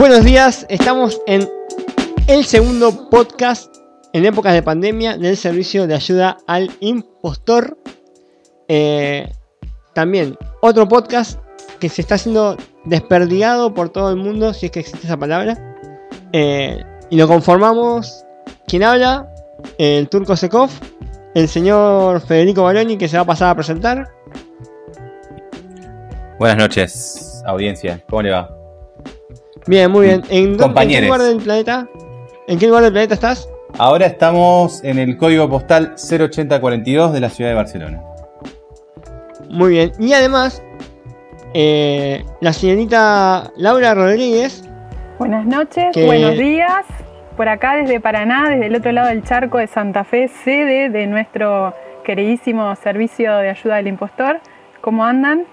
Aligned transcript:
Buenos 0.00 0.24
días, 0.24 0.64
estamos 0.70 1.20
en 1.26 1.46
el 2.26 2.46
segundo 2.46 3.10
podcast 3.10 3.76
en 4.14 4.24
épocas 4.24 4.54
de 4.54 4.62
pandemia 4.62 5.18
del 5.18 5.36
servicio 5.36 5.86
de 5.86 5.94
ayuda 5.94 6.38
al 6.46 6.70
impostor. 6.80 7.76
Eh, 8.66 9.30
también 9.92 10.38
otro 10.62 10.88
podcast 10.88 11.38
que 11.80 11.90
se 11.90 12.00
está 12.00 12.14
haciendo 12.14 12.56
desperdigado 12.86 13.74
por 13.74 13.90
todo 13.90 14.08
el 14.08 14.16
mundo, 14.16 14.54
si 14.54 14.66
es 14.66 14.72
que 14.72 14.80
existe 14.80 15.06
esa 15.06 15.18
palabra. 15.18 15.76
Eh, 16.32 16.82
y 17.10 17.16
lo 17.18 17.28
conformamos, 17.28 18.24
quien 18.66 18.84
habla, 18.84 19.28
el 19.76 20.08
turco 20.08 20.34
Sekov, 20.34 20.70
el 21.34 21.46
señor 21.46 22.22
Federico 22.22 22.62
Baroni 22.62 22.96
que 22.96 23.06
se 23.06 23.18
va 23.18 23.24
a 23.24 23.26
pasar 23.26 23.50
a 23.50 23.54
presentar. 23.54 24.10
Buenas 26.38 26.56
noches, 26.56 27.42
audiencia. 27.44 28.02
¿Cómo 28.08 28.22
le 28.22 28.30
va? 28.30 28.59
Bien, 29.66 29.90
muy 29.90 30.06
bien. 30.06 30.22
¿En, 30.30 30.56
dónde- 30.56 30.82
¿En 30.82 30.88
qué 30.88 31.02
lugar 31.02 31.20
del 31.22 31.36
planeta? 31.38 31.88
¿En 32.48 32.58
qué 32.58 32.66
lugar 32.66 32.82
del 32.82 32.92
planeta 32.92 33.14
estás? 33.14 33.48
Ahora 33.78 34.06
estamos 34.06 34.82
en 34.84 34.98
el 34.98 35.16
código 35.16 35.48
postal 35.48 35.94
08042 35.96 37.12
de 37.12 37.20
la 37.20 37.30
ciudad 37.30 37.50
de 37.50 37.56
Barcelona. 37.56 38.02
Muy 39.48 39.70
bien. 39.70 39.92
Y 39.98 40.12
además, 40.12 40.62
eh, 41.54 42.24
la 42.40 42.52
señorita 42.52 43.50
Laura 43.56 43.94
Rodríguez, 43.94 44.64
Buenas 45.18 45.44
noches, 45.44 45.84
Que- 45.92 46.06
buenos 46.06 46.38
días. 46.38 46.86
Por 47.36 47.46
acá 47.48 47.76
desde 47.76 48.00
Paraná, 48.00 48.48
desde 48.48 48.66
el 48.66 48.74
otro 48.76 48.90
lado 48.92 49.08
del 49.08 49.22
charco 49.22 49.58
de 49.58 49.66
Santa 49.66 50.02
Fe, 50.04 50.28
sede 50.28 50.88
de 50.88 51.06
nuestro 51.06 51.74
queridísimo 52.04 52.74
servicio 52.76 53.36
de 53.36 53.50
ayuda 53.50 53.76
al 53.76 53.86
impostor. 53.86 54.40
¿Cómo 54.80 55.04
andan? 55.04 55.44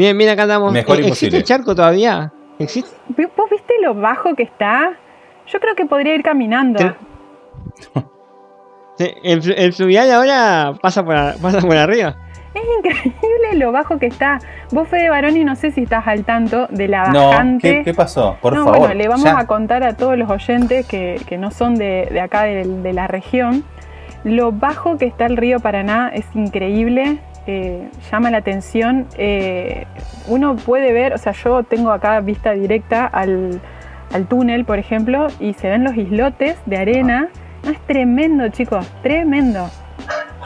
Bien, 0.00 0.16
bien, 0.18 0.30
acá 0.30 0.42
andamos. 0.44 0.72
Mejor 0.72 0.96
Eh, 0.96 1.00
¿Existe 1.00 1.26
imposible. 1.26 1.38
el 1.38 1.44
charco 1.44 1.74
todavía? 1.74 2.32
¿Existe? 2.58 2.90
¿Vos 3.36 3.50
viste 3.50 3.74
lo 3.82 3.94
bajo 3.94 4.34
que 4.34 4.42
está? 4.42 4.92
Yo 5.46 5.60
creo 5.60 5.74
que 5.74 5.84
podría 5.86 6.14
ir 6.14 6.22
caminando. 6.22 6.78
El, 9.22 9.52
el 9.56 9.72
fluvial 9.72 10.10
ahora 10.12 10.74
pasa 10.82 11.02
por, 11.02 11.16
a- 11.16 11.34
pasa 11.40 11.58
por 11.60 11.74
arriba. 11.74 12.16
Es 12.52 12.62
increíble 12.78 13.54
lo 13.54 13.72
bajo 13.72 13.98
que 13.98 14.06
está. 14.06 14.40
Vos, 14.72 14.88
Fede 14.88 15.08
Baroni, 15.08 15.42
no 15.44 15.56
sé 15.56 15.70
si 15.70 15.84
estás 15.84 16.06
al 16.06 16.24
tanto 16.24 16.66
de 16.68 16.86
la 16.88 17.06
No, 17.10 17.28
bajante. 17.28 17.76
¿qué, 17.78 17.84
qué 17.84 17.94
pasó? 17.94 18.36
Por 18.42 18.52
no, 18.54 18.64
favor. 18.64 18.78
bueno, 18.80 18.94
le 18.94 19.08
vamos 19.08 19.24
ya. 19.24 19.38
a 19.38 19.46
contar 19.46 19.84
a 19.84 19.96
todos 19.96 20.18
los 20.18 20.28
oyentes 20.28 20.86
que, 20.86 21.18
que 21.26 21.38
no 21.38 21.50
son 21.50 21.76
de, 21.76 22.08
de 22.10 22.20
acá 22.20 22.42
de, 22.42 22.64
de 22.66 22.92
la 22.92 23.06
región. 23.06 23.64
Lo 24.24 24.52
bajo 24.52 24.98
que 24.98 25.06
está 25.06 25.24
el 25.24 25.38
río 25.38 25.60
Paraná 25.60 26.10
es 26.12 26.26
increíble, 26.34 27.20
eh, 27.46 27.88
llama 28.10 28.30
la 28.30 28.38
atención. 28.38 29.06
eh, 29.16 29.86
uno 30.26 30.56
puede 30.56 30.92
ver, 30.92 31.14
o 31.14 31.18
sea, 31.18 31.32
yo 31.32 31.62
tengo 31.64 31.90
acá 31.90 32.20
vista 32.20 32.52
directa 32.52 33.06
al, 33.06 33.60
al 34.12 34.26
túnel, 34.26 34.64
por 34.64 34.78
ejemplo, 34.78 35.26
y 35.40 35.54
se 35.54 35.68
ven 35.68 35.84
los 35.84 35.96
islotes 35.96 36.56
de 36.66 36.76
arena. 36.76 37.28
No, 37.64 37.70
es 37.70 37.80
tremendo, 37.86 38.48
chicos, 38.48 38.86
tremendo. 39.02 39.68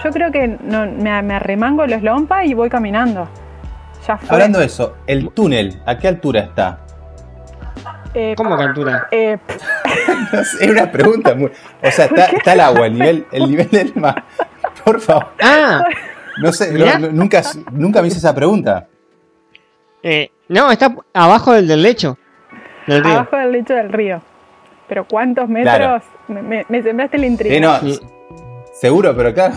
Yo 0.03 0.11
creo 0.11 0.31
que 0.33 0.48
no, 0.62 0.86
me, 0.86 1.23
me 1.23 1.34
arremango 1.34 1.86
los 1.86 2.03
lompas 2.03 2.45
y 2.47 2.55
voy 2.55 2.69
caminando. 2.69 3.29
Ya 4.06 4.17
fue. 4.19 4.29
Hablando 4.34 4.58
de 4.58 4.67
eso, 4.67 4.97
el 5.06 5.31
túnel, 5.31 5.81
¿a 5.86 5.97
qué 5.98 6.08
altura 6.08 6.41
está? 6.41 6.81
Eh, 8.14 8.34
¿Cómo 8.36 8.56
que 8.56 8.62
altura? 8.62 9.06
eh, 9.11 9.39
No 10.33 10.45
sé, 10.45 10.64
Es 10.64 10.70
una 10.70 10.91
pregunta 10.91 11.34
muy. 11.34 11.51
O 11.83 11.91
sea, 11.91 12.05
está, 12.06 12.27
está 12.27 12.53
el 12.53 12.61
agua, 12.61 12.86
el 12.86 12.95
nivel, 12.95 13.27
el 13.33 13.51
nivel 13.51 13.69
del 13.70 13.92
mar. 13.97 14.25
Por 14.84 15.01
favor. 15.01 15.29
Ah, 15.42 15.84
No 16.42 16.52
sé, 16.52 16.72
nunca, 17.12 17.42
nunca 17.72 18.00
me 18.02 18.08
hice 18.08 18.18
esa 18.18 18.34
pregunta. 18.34 18.86
eh, 20.02 20.30
no, 20.48 20.70
está 20.70 20.95
abajo 21.14 21.52
del, 21.52 21.67
del 21.68 21.83
lecho. 21.83 22.18
Del 22.86 23.02
río. 23.02 23.14
Abajo 23.14 23.36
del 23.36 23.52
lecho 23.52 23.74
del 23.74 23.90
río. 23.92 24.20
Pero 24.89 25.06
¿cuántos 25.08 25.48
metros? 25.48 25.74
Claro. 25.77 26.02
Me, 26.28 26.42
me- 26.42 26.67
me 26.68 26.83
sembraste 26.83 27.17
la 27.18 27.27
intriga. 27.27 27.61
No, 27.61 27.78
Sí. 27.80 27.98
seguro, 28.74 29.17
pero 29.17 29.33
claro. 29.33 29.55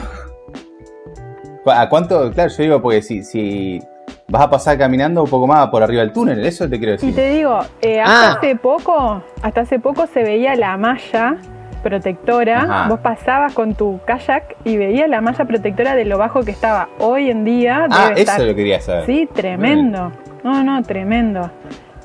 ¿Cu- 1.63 1.71
¿A 1.71 1.89
cuánto? 1.89 2.31
Claro, 2.31 2.49
yo 2.49 2.63
digo, 2.63 2.81
porque 2.81 3.01
si, 3.01 3.23
si 3.23 3.81
vas 4.29 4.43
a 4.43 4.49
pasar 4.49 4.77
caminando 4.77 5.23
un 5.23 5.29
poco 5.29 5.45
más 5.47 5.67
por 5.67 5.83
arriba 5.83 6.01
del 6.01 6.13
túnel, 6.13 6.45
eso 6.45 6.69
te 6.69 6.77
quiero 6.77 6.93
Y 6.93 6.97
decir. 6.97 7.15
te 7.15 7.29
digo, 7.31 7.59
eh, 7.81 7.99
hasta 7.99 8.29
Ah. 8.31 8.33
hace 8.37 8.55
poco, 8.55 9.21
hasta 9.41 9.61
hace 9.61 9.79
poco 9.79 10.07
se 10.07 10.23
veía 10.23 10.55
la 10.55 10.77
malla 10.77 11.35
protectora. 11.77 12.61
Ajá. 12.63 12.87
Vos 12.89 12.99
pasabas 12.99 13.53
con 13.53 13.75
tu 13.75 13.99
kayak 14.05 14.55
y 14.63 14.77
veías 14.77 15.09
la 15.09 15.21
malla 15.21 15.45
protectora 15.45 15.95
de 15.95 16.05
lo 16.05 16.17
bajo 16.17 16.41
que 16.43 16.51
estaba. 16.51 16.89
Hoy 16.99 17.29
en 17.29 17.45
día 17.45 17.87
Ah, 17.89 18.09
debe 18.09 18.21
eso 18.21 18.31
estar. 18.31 18.41
lo 18.47 18.55
quería 18.55 18.81
saber. 18.81 19.05
Sí, 19.05 19.27
tremendo. 19.33 20.11
No, 20.43 20.63
no, 20.63 20.81
tremendo. 20.83 21.49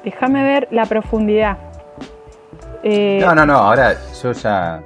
Déjame 0.05 0.43
ver 0.43 0.69
la 0.71 0.84
profundidad. 0.87 1.56
Eh, 2.82 3.19
No, 3.21 3.34
no, 3.34 3.47
no, 3.47 3.55
ahora 3.55 3.94
yo 4.22 4.32
ya. 4.32 4.82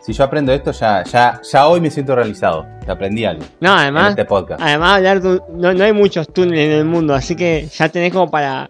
Si 0.00 0.12
yo 0.12 0.22
aprendo 0.22 0.52
esto, 0.52 0.70
ya, 0.70 1.02
ya, 1.02 1.40
ya 1.42 1.66
hoy 1.66 1.80
me 1.80 1.90
siento 1.90 2.14
realizado. 2.14 2.64
Ya 2.86 2.92
aprendí 2.92 3.24
algo 3.24 3.42
No, 3.60 3.72
en 3.72 3.78
además, 3.78 4.10
este 4.10 4.24
podcast. 4.24 4.60
además 4.62 4.96
hablar 4.98 5.20
de 5.20 5.28
un- 5.30 5.40
no, 5.60 5.72
no 5.74 5.82
hay 5.84 5.92
muchos 5.92 6.32
túneles 6.32 6.66
en 6.66 6.72
el 6.78 6.84
mundo, 6.84 7.12
así 7.14 7.34
que 7.34 7.66
ya 7.66 7.88
tenés 7.88 8.12
como 8.12 8.30
para... 8.30 8.68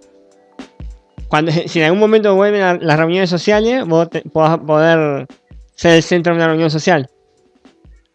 Cuando, 1.29 1.51
si 1.67 1.79
en 1.81 1.87
algún 1.87 2.01
momento 2.01 2.35
vuelven 2.35 2.63
a 2.63 2.75
las 2.75 2.99
reuniones 2.99 3.31
sociales, 3.31 3.85
vos 3.87 4.11
te- 4.11 4.23
podás 4.23 4.59
poder 4.59 5.27
ser 5.75 5.95
el 5.97 6.03
centro 6.03 6.33
de 6.33 6.39
una 6.39 6.49
reunión 6.49 6.71
social. 6.71 7.09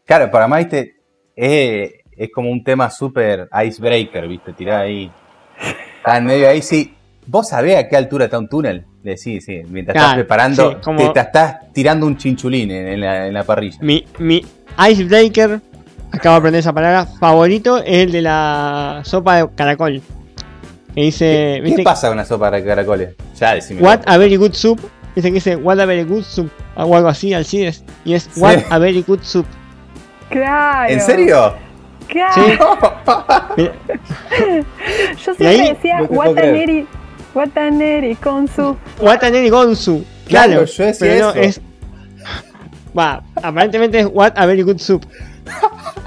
Claro, 0.05 0.29
para 0.31 0.47
más, 0.47 0.59
viste, 0.59 0.95
es, 1.35 1.91
es 2.17 2.29
como 2.33 2.49
un 2.51 2.63
tema 2.63 2.89
súper 2.89 3.47
icebreaker, 3.65 4.27
viste, 4.27 4.53
tirá 4.53 4.79
ahí. 4.81 5.11
Está 5.97 6.17
en 6.17 6.25
medio 6.25 6.49
ahí, 6.49 6.61
sí. 6.61 6.93
¿Vos 7.27 7.49
sabés 7.49 7.77
a 7.77 7.87
qué 7.87 7.95
altura 7.95 8.25
está 8.25 8.39
un 8.39 8.49
túnel? 8.49 8.85
De- 9.03 9.15
Sí, 9.17 9.39
sí, 9.41 9.61
mientras 9.69 9.95
estás 9.95 10.15
preparando, 10.15 10.71
sí, 10.71 10.77
como- 10.83 10.97
te, 10.99 11.09
te 11.09 11.19
estás 11.19 11.71
tirando 11.73 12.05
un 12.05 12.17
chinchulín 12.17 12.71
en, 12.71 12.87
en 12.87 12.99
la, 13.01 13.27
en 13.27 13.33
la 13.33 13.43
parrilla. 13.43 13.77
Mi, 13.81 14.03
mi 14.19 14.43
icebreaker, 14.89 15.61
acabo 16.11 16.33
de 16.35 16.37
aprender 16.39 16.59
esa 16.59 16.73
palabra, 16.73 17.05
favorito 17.05 17.77
es 17.77 17.99
el 17.99 18.11
de 18.11 18.21
la 18.23 19.01
sopa 19.05 19.37
de 19.37 19.49
caracol. 19.55 20.01
Que 20.95 21.01
dice, 21.01 21.53
¿Qué, 21.55 21.61
¿viste? 21.61 21.77
qué 21.77 21.83
pasa 21.83 22.07
con 22.07 22.17
una 22.17 22.25
sopa 22.25 22.51
de 22.51 22.63
caracoles? 22.65 23.15
Ya, 23.39 23.55
decime. 23.55 23.81
What 23.81 24.01
a 24.05 24.17
very 24.17 24.35
good 24.35 24.53
soup. 24.53 24.79
Dice 25.15 25.27
que 25.29 25.33
dice 25.35 25.55
What 25.55 25.79
a 25.79 25.85
very 25.85 26.03
good 26.03 26.23
soup. 26.23 26.49
O 26.75 26.95
algo 26.95 27.07
así, 27.09 27.33
Alcides. 27.33 27.83
Y 28.05 28.13
es 28.13 28.23
Sí. 28.33 28.39
What 28.41 28.59
a 28.69 28.77
very 28.79 29.01
good 29.07 29.21
soup. 29.21 29.45
claro. 30.29 30.91
¿En 30.93 30.99
serio? 31.01 31.55
Claro. 32.07 32.33
Sí. 33.55 33.63
Yo 34.37 35.31
Y 35.31 35.35
siempre 35.35 35.47
ahí- 35.47 35.69
decía 35.73 35.99
No 36.01 36.05
Wataneri, 36.07 36.87
Wataneri 37.33 38.15
con 38.15 38.47
su. 38.47 38.75
Wataneri 38.99 39.49
Gonsu. 39.49 40.03
Claro, 40.27 40.51
Claro, 40.51 40.65
yo 40.65 40.85
decía 40.85 41.07
pero 41.07 41.25
no, 41.25 41.29
eso. 41.31 41.39
es. 41.39 41.61
Va, 42.97 43.23
aparentemente 43.41 43.99
es 43.99 44.07
What 44.11 44.33
a 44.37 44.45
very 44.45 44.61
good 44.63 44.77
soup. 44.79 45.05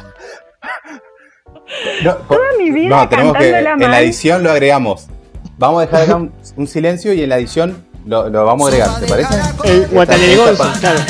No, 2.05 2.19
por- 2.29 2.39
mi 2.59 2.71
vida 2.71 2.89
no, 2.89 3.09
tenemos 3.09 3.33
que. 3.37 3.51
cantándola 3.51 3.85
En 3.85 3.91
la 3.91 4.01
edición 4.01 4.43
lo 4.43 4.51
agregamos. 4.51 5.07
Vamos 5.59 5.79
a 5.83 5.87
dejar 5.87 6.03
acá 6.03 6.17
un, 6.17 6.33
un 6.57 6.67
silencio 6.67 7.13
y 7.13 7.23
en 7.23 7.29
la 7.29 7.39
edición 7.39 7.85
lo, 8.07 8.29
lo 8.29 8.45
vamos 8.45 8.67
a 8.67 8.69
agregar, 8.75 9.01
¿te 9.01 9.07
parece? 9.07 9.35
El 9.65 9.87
claro. 10.81 11.01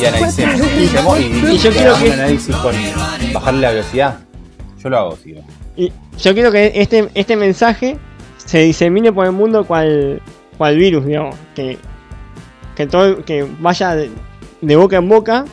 Y 0.00 0.04
analicemos. 0.04 0.60
y, 1.20 1.54
Y 1.54 1.58
yo 1.58 1.70
quiero 1.70 1.96
que- 1.98 2.06
un 2.06 2.12
análisis 2.12 2.54
con 2.56 2.74
bajarle 3.32 3.60
la 3.60 3.70
velocidad. 3.70 4.18
Yo 4.82 4.88
lo 4.90 4.98
hago, 4.98 5.18
sí. 5.22 5.34
Y 5.76 5.92
yo 6.18 6.34
quiero 6.34 6.52
que 6.52 6.72
este, 6.76 7.08
este 7.14 7.36
mensaje 7.36 7.98
se 8.36 8.58
disemine 8.60 9.12
por 9.12 9.26
el 9.26 9.32
mundo 9.32 9.64
cual, 9.66 10.22
cual 10.58 10.76
virus, 10.76 11.04
digamos. 11.06 11.34
Que, 11.54 11.78
que 12.76 12.86
todo 12.86 13.24
que 13.24 13.46
vaya 13.60 13.94
de, 13.96 14.10
de 14.60 14.76
boca 14.76 14.96
en 14.96 15.08
boca 15.08 15.44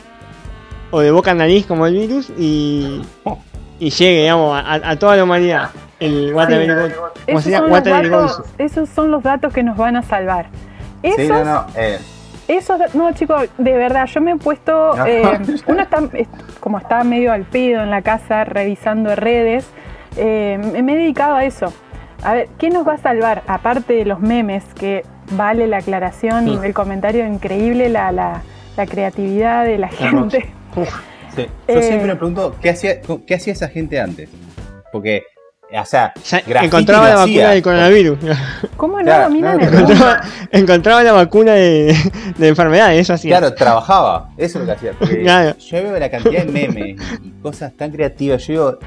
o 0.90 1.00
de 1.00 1.10
boca 1.10 1.32
a 1.32 1.34
nariz 1.34 1.66
como 1.66 1.86
el 1.86 1.94
virus 1.94 2.30
y, 2.38 3.00
y 3.84 3.90
llegue, 3.90 4.20
digamos, 4.22 4.56
a, 4.56 4.74
a 4.90 4.96
toda 4.98 5.16
la 5.16 5.24
humanidad. 5.24 5.70
El 6.00 6.28
Sí. 6.28 6.32
¿cómo 6.32 7.08
Esos 7.38 7.52
son, 7.52 7.70
datos, 7.84 8.42
esos 8.58 8.88
son 8.88 9.10
los 9.10 9.22
datos 9.22 9.52
que 9.52 9.62
nos 9.62 9.76
van 9.76 9.96
a 9.96 10.02
salvar. 10.02 10.46
Esos, 11.02 11.20
Sí, 11.20 11.28
no, 11.28 11.44
no. 11.44 11.66
eh, 11.76 11.98
esos 12.48 12.78
da- 12.78 12.86
no, 12.94 13.12
chicos, 13.12 13.48
de 13.58 13.72
verdad, 13.76 14.06
yo 14.06 14.20
me 14.20 14.32
he 14.32 14.36
puesto. 14.36 14.94
No. 14.96 15.06
eh, 15.06 15.38
uno 15.66 15.82
está, 15.82 15.98
es- 16.14 16.28
como 16.60 16.78
está 16.78 17.04
medio 17.04 17.32
al 17.32 17.42
pedo 17.44 17.82
en 17.82 17.90
la 17.90 18.02
casa 18.02 18.44
revisando 18.44 19.14
redes, 19.14 19.66
eh, 20.16 20.58
me 20.82 20.92
he 20.94 20.96
dedicado 20.96 21.36
a 21.36 21.44
eso. 21.44 21.72
A 22.22 22.32
ver, 22.34 22.48
¿qué 22.58 22.70
nos 22.70 22.86
va 22.86 22.94
a 22.94 22.98
salvar? 22.98 23.42
Aparte 23.46 23.92
de 23.94 24.04
los 24.06 24.20
memes, 24.20 24.64
que 24.74 25.04
vale 25.32 25.66
la 25.66 25.78
aclaración 25.78 26.48
y 26.48 26.56
Sí. 26.56 26.60
el 26.64 26.74
comentario 26.74 27.26
increíble, 27.26 27.88
la, 27.88 28.12
la, 28.12 28.42
la 28.76 28.86
creatividad 28.86 29.64
de 29.64 29.78
la 29.78 29.88
gente. 29.88 30.52
Uf, 30.76 30.88
sí. 31.36 31.46
Yo 31.68 31.74
Eh. 31.74 31.82
siempre 31.82 32.06
me 32.08 32.16
pregunto, 32.16 32.56
¿qué 32.60 32.70
hacía, 32.70 33.00
¿qué 33.26 33.34
hacía 33.34 33.52
esa 33.52 33.68
gente 33.68 34.00
antes? 34.00 34.28
Porque, 34.92 35.24
o 35.72 35.84
sea, 35.84 36.12
encontraba 36.62 37.08
la 37.08 37.14
vacuna 37.16 37.50
del 37.50 37.62
coronavirus. 37.62 38.18
¿Cómo 38.76 38.98
no 38.98 39.04
Claro, 39.04 39.28
no, 39.28 39.34
mundo? 39.34 39.48
encontraba, 39.60 40.20
encontraba 40.52 41.02
la 41.02 41.12
vacuna 41.12 41.52
de, 41.54 41.96
de 42.38 42.48
enfermedades, 42.48 43.00
eso 43.00 43.14
hacía. 43.14 43.38
Claro, 43.38 43.54
trabajaba. 43.54 44.30
Eso 44.36 44.58
es 44.60 44.66
lo 44.66 44.66
que 44.66 44.72
hacía. 44.72 44.92
Porque 44.98 45.22
Claro. 45.22 45.56
Yo 45.58 45.82
veo 45.82 45.98
la 45.98 46.10
cantidad 46.10 46.44
de 46.44 46.52
memes 46.52 46.96
y 47.22 47.30
cosas 47.42 47.72
tan 47.74 47.90
creativas. 47.90 48.46
Yo 48.46 48.52
digo, 48.52 48.78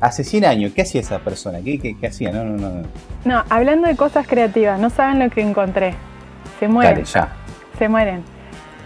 hace 0.00 0.24
100 0.24 0.44
años, 0.46 0.72
¿qué 0.74 0.82
hacía 0.82 1.02
esa 1.02 1.18
persona? 1.18 1.58
¿Qué, 1.62 1.78
qué, 1.78 1.94
qué 1.98 2.06
hacía? 2.06 2.32
No, 2.32 2.44
no, 2.44 2.56
no. 2.56 2.70
no. 2.70 2.82
No, 3.26 3.44
hablando 3.50 3.86
de 3.86 3.96
cosas 3.96 4.26
creativas, 4.26 4.80
no 4.80 4.88
saben 4.88 5.18
lo 5.18 5.28
que 5.28 5.42
encontré. 5.42 5.94
Se 6.58 6.68
mueren, 6.68 6.94
Dale, 6.94 7.04
ya. 7.06 7.28
se 7.78 7.88
mueren. 7.88 8.22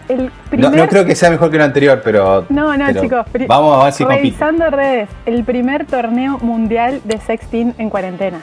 El 0.07 0.25
No, 0.25 0.31
primer... 0.49 0.75
no 0.75 0.87
creo 0.87 1.05
que 1.05 1.15
sea 1.15 1.29
mejor 1.31 1.49
que 1.51 1.57
lo 1.57 1.63
anterior, 1.63 2.01
pero. 2.03 2.45
No, 2.49 2.75
no, 2.77 2.85
pero 2.87 3.01
chicos. 3.01 3.25
pri- 3.31 3.47
Vamos 3.47 3.79
a 3.81 3.85
ver 3.85 3.93
si. 3.93 4.03
Revisando 4.05 4.69
redes, 4.69 5.09
el 5.25 5.43
primer 5.43 5.85
torneo 5.85 6.37
mundial 6.41 7.01
de 7.03 7.17
sexting 7.19 7.73
en 7.77 7.89
cuarentena. 7.89 8.39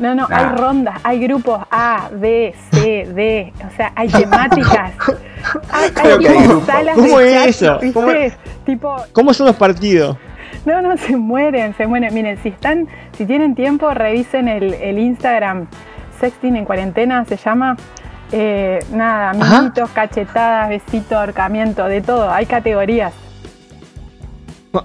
No, 0.00 0.12
no, 0.16 0.26
Nah. 0.26 0.36
hay 0.36 0.56
rondas, 0.56 1.00
hay 1.04 1.20
grupos 1.20 1.60
A, 1.70 2.08
B, 2.12 2.52
C, 2.72 3.06
D, 3.14 3.52
o 3.64 3.76
sea, 3.76 3.92
hay 3.94 4.08
temáticas. 4.10 4.92
Hay, 5.70 5.90
hay 6.02 6.18
que 6.18 6.28
hay 6.28 6.48
salas 6.66 6.94
¿Cómo 6.96 7.18
de 7.20 7.28
es 7.46 7.58
chat, 7.60 7.82
eso? 7.84 7.92
¿Cómo- 7.94 8.08
Tipo, 8.66 8.96
¿Cómo 9.12 9.32
son 9.34 9.46
los 9.46 9.56
partidos? 9.56 10.16
no, 10.64 10.80
no, 10.82 10.96
se 10.96 11.14
mueren, 11.16 11.74
se 11.76 11.86
mueren. 11.86 12.12
Miren, 12.12 12.38
si 12.42 12.48
están, 12.48 12.88
si 13.16 13.24
tienen 13.26 13.54
tiempo, 13.54 13.92
revisen 13.94 14.48
el, 14.48 14.74
el 14.74 14.98
Instagram 14.98 15.66
Sexting 16.18 16.56
en 16.56 16.64
cuarentena, 16.64 17.24
se 17.26 17.36
llama. 17.36 17.76
Eh, 18.32 18.80
nada, 18.90 19.30
Ajá. 19.30 19.56
amiguitos, 19.58 19.90
cachetadas, 19.90 20.68
besitos, 20.68 21.12
ahorcamiento, 21.12 21.84
de 21.86 22.00
todo. 22.00 22.30
Hay 22.30 22.46
categorías. 22.46 23.12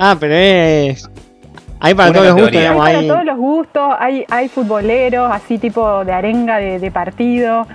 Ah, 0.00 0.16
pero 0.18 0.34
es. 0.34 1.08
Hay 1.78 1.94
para 1.94 2.10
Una 2.10 2.18
todos 2.18 2.26
los 2.26 2.34
gustos, 2.34 2.50
categoría. 2.50 2.58
Hay 2.58 2.60
digamos. 2.60 2.84
para 2.86 2.98
Hay... 2.98 3.08
todos 3.08 3.24
los 3.24 3.38
gustos, 3.38 3.94
hay, 4.00 4.24
hay 4.28 4.48
futboleros, 4.48 5.30
así 5.32 5.58
tipo 5.58 6.04
de 6.04 6.12
arenga 6.12 6.56
de, 6.58 6.80
de 6.80 6.90
partido. 6.90 7.66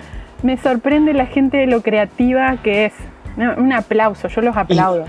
Me 0.44 0.58
sorprende 0.58 1.14
la 1.14 1.26
gente 1.26 1.56
de 1.58 1.68
lo 1.68 1.82
creativa 1.82 2.58
que 2.58 2.86
es. 2.86 2.94
Un 3.38 3.72
aplauso, 3.74 4.28
yo 4.28 4.42
los 4.42 4.56
aplaudo. 4.58 5.06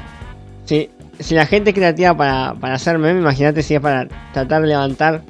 Si, 0.64 0.88
si 1.18 1.34
la 1.34 1.46
gente 1.46 1.70
es 1.70 1.76
creativa 1.76 2.16
para, 2.16 2.54
para 2.54 2.74
hacer 2.74 2.98
meme, 2.98 3.20
imagínate 3.20 3.62
si 3.62 3.74
es 3.74 3.80
para 3.80 4.06
tratar 4.32 4.62
de 4.62 4.68
levantar 4.68 5.22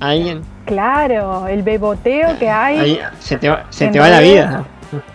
alguien. 0.00 0.42
Claro, 0.66 1.46
el 1.48 1.62
beboteo 1.62 2.38
que 2.38 2.48
hay 2.48 2.78
Ahí 2.78 3.00
se 3.18 3.36
te 3.38 3.48
va, 3.48 3.64
se 3.70 3.88
te 3.88 3.98
va 4.00 4.08
la 4.08 4.20
vida. 4.20 4.64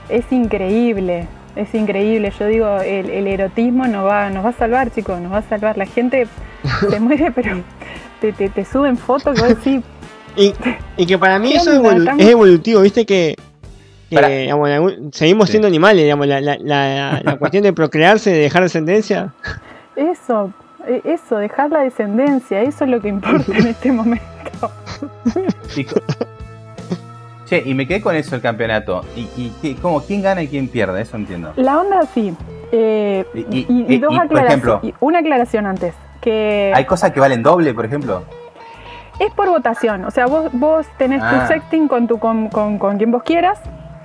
es 0.09 0.31
increíble. 0.31 1.27
Es 1.55 1.73
increíble, 1.73 2.33
yo 2.37 2.47
digo, 2.47 2.77
el, 2.81 3.09
el 3.09 3.27
erotismo 3.27 3.87
nos 3.87 4.05
va, 4.05 4.29
nos 4.29 4.43
va 4.43 4.49
a 4.49 4.53
salvar, 4.53 4.91
chicos, 4.91 5.21
nos 5.21 5.31
va 5.31 5.37
a 5.37 5.41
salvar. 5.43 5.77
La 5.77 5.85
gente 5.85 6.27
se 6.89 6.99
muere, 6.99 7.31
pero 7.31 7.61
te, 8.19 8.33
te, 8.33 8.49
te 8.49 8.65
suben 8.65 8.97
fotos 8.97 9.39
que 9.41 9.47
decís, 9.47 9.81
Y, 10.37 10.53
y 10.97 11.05
que 11.05 11.17
para 11.17 11.39
mí 11.39 11.51
¿Qué 11.51 11.55
eso 11.59 11.71
es, 11.71 11.77
onda? 11.77 11.89
evolu- 11.91 11.99
Estamos- 11.99 12.21
es 12.23 12.29
evolutivo, 12.29 12.81
viste 12.81 13.05
que, 13.05 13.35
digamos, 14.09 14.69
seguimos 15.13 15.45
Sí. 15.47 15.51
siendo 15.51 15.67
animales, 15.69 16.03
digamos, 16.03 16.27
la, 16.27 16.41
la, 16.41 16.57
la, 16.59 17.21
la 17.23 17.37
cuestión 17.37 17.63
de 17.63 17.71
procrearse, 17.71 18.31
de 18.31 18.39
dejar 18.39 18.63
descendencia. 18.63 19.33
Eso, 19.95 20.51
eso, 21.03 21.37
dejar 21.37 21.71
la 21.71 21.79
descendencia, 21.81 22.61
eso 22.61 22.83
es 22.85 22.89
lo 22.89 23.01
que 23.01 23.09
importa 23.09 23.51
en 23.57 23.67
este 23.67 23.91
momento. 23.91 24.23
Che, 27.45 27.61
y 27.63 27.75
me 27.75 27.85
quedé 27.87 28.01
con 28.01 28.15
eso 28.15 28.35
el 28.35 28.41
campeonato. 28.41 29.01
¿Y, 29.15 29.51
y 29.61 29.75
cómo, 29.75 30.01
quién 30.01 30.23
gana 30.23 30.41
y 30.41 30.47
quién 30.47 30.67
pierde? 30.67 31.01
Eso 31.01 31.15
entiendo. 31.15 31.53
La 31.57 31.79
onda 31.79 31.99
así. 31.99 32.35
eh, 32.71 33.23
Y- 33.35 33.39
y, 33.69 33.85
y- 33.93 33.97
dos 33.99 34.17
aclaraciones. 34.17 34.93
Una 34.99 35.19
aclaración 35.19 35.67
antes. 35.67 35.93
Que 36.21 36.71
¿Hay 36.75 36.85
cosas 36.85 37.11
que 37.11 37.19
valen 37.19 37.43
doble, 37.43 37.73
por 37.73 37.85
ejemplo? 37.85 38.23
es 39.19 39.31
por 39.33 39.47
votación. 39.47 40.03
O 40.05 40.11
sea, 40.11 40.25
vos, 40.25 40.49
vos 40.53 40.85
tenés 40.97 41.21
Ah. 41.23 41.41
tu 41.47 41.53
sexting 41.53 41.87
con, 41.87 42.07
tu, 42.07 42.17
con, 42.19 42.49
con- 42.49 42.79
con 42.79 42.97
quien 42.97 43.11
vos 43.11 43.21
quieras. 43.23 43.59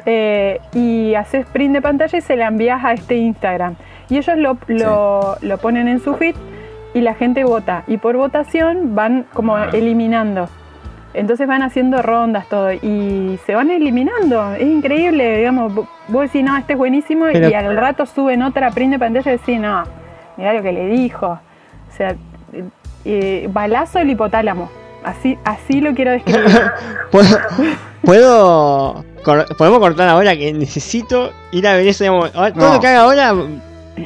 eh, 0.06 0.60
y 0.74 1.14
haces 1.14 1.44
print 1.46 1.74
de 1.74 1.82
pantalla 1.82 2.16
y 2.18 2.20
se 2.22 2.34
la 2.36 2.46
envías 2.48 2.82
a 2.84 2.92
este 2.92 3.16
Instagram. 3.16 3.74
Y 4.08 4.16
ellos 4.18 4.36
lo, 4.38 4.56
lo, 4.68 5.36
lo 5.40 5.58
ponen 5.58 5.88
en 5.88 6.00
su 6.00 6.14
feed 6.14 6.34
y 6.94 7.00
la 7.00 7.14
gente 7.14 7.44
vota. 7.44 7.84
Y 7.86 7.98
por 7.98 8.16
votación 8.16 8.94
van 8.94 9.26
como 9.32 9.56
Ah. 9.56 9.68
eliminando. 9.72 10.48
Entonces 11.12 11.48
van 11.48 11.62
haciendo 11.62 12.02
rondas 12.02 12.48
todo 12.48 12.72
y 12.72 13.38
se 13.44 13.54
van 13.56 13.70
eliminando. 13.70 14.52
Es 14.54 14.62
increíble, 14.62 15.38
digamos, 15.38 15.72
vo- 15.72 15.88
vos 16.08 16.22
decís, 16.22 16.44
no, 16.44 16.56
este 16.56 16.74
es 16.74 16.78
buenísimo 16.78 17.26
Pero- 17.32 17.48
y 17.48 17.54
al 17.54 17.76
rato 17.76 18.06
suben 18.06 18.42
otra 18.42 18.70
print 18.70 18.92
de 18.92 18.98
pantalla 19.00 19.32
y 19.32 19.36
decís, 19.38 19.58
no, 19.60 19.82
mirá 20.36 20.52
lo 20.52 20.62
que 20.62 20.70
le 20.72 20.86
dijo. 20.86 21.26
O 21.26 21.96
sea, 21.96 22.10
eh, 22.52 22.64
eh, 23.04 23.48
balazo 23.52 23.98
el 23.98 24.10
hipotálamo. 24.10 24.70
Así, 25.02 25.36
así 25.44 25.80
lo 25.80 25.94
quiero 25.94 26.12
describir. 26.12 26.44
¿Puedo, 27.10 27.38
puedo 28.02 29.04
cor- 29.24 29.46
podemos 29.56 29.78
cortar 29.80 30.08
ahora 30.08 30.36
que 30.36 30.52
necesito 30.52 31.30
ir 31.52 31.66
a 31.66 31.74
ver 31.74 31.86
eso, 31.88 32.04
digamos, 32.04 32.32
todo 32.32 32.50
No. 32.54 32.74
lo 32.74 32.80
que 32.80 32.86
haga 32.86 33.00
ahora 33.00 33.34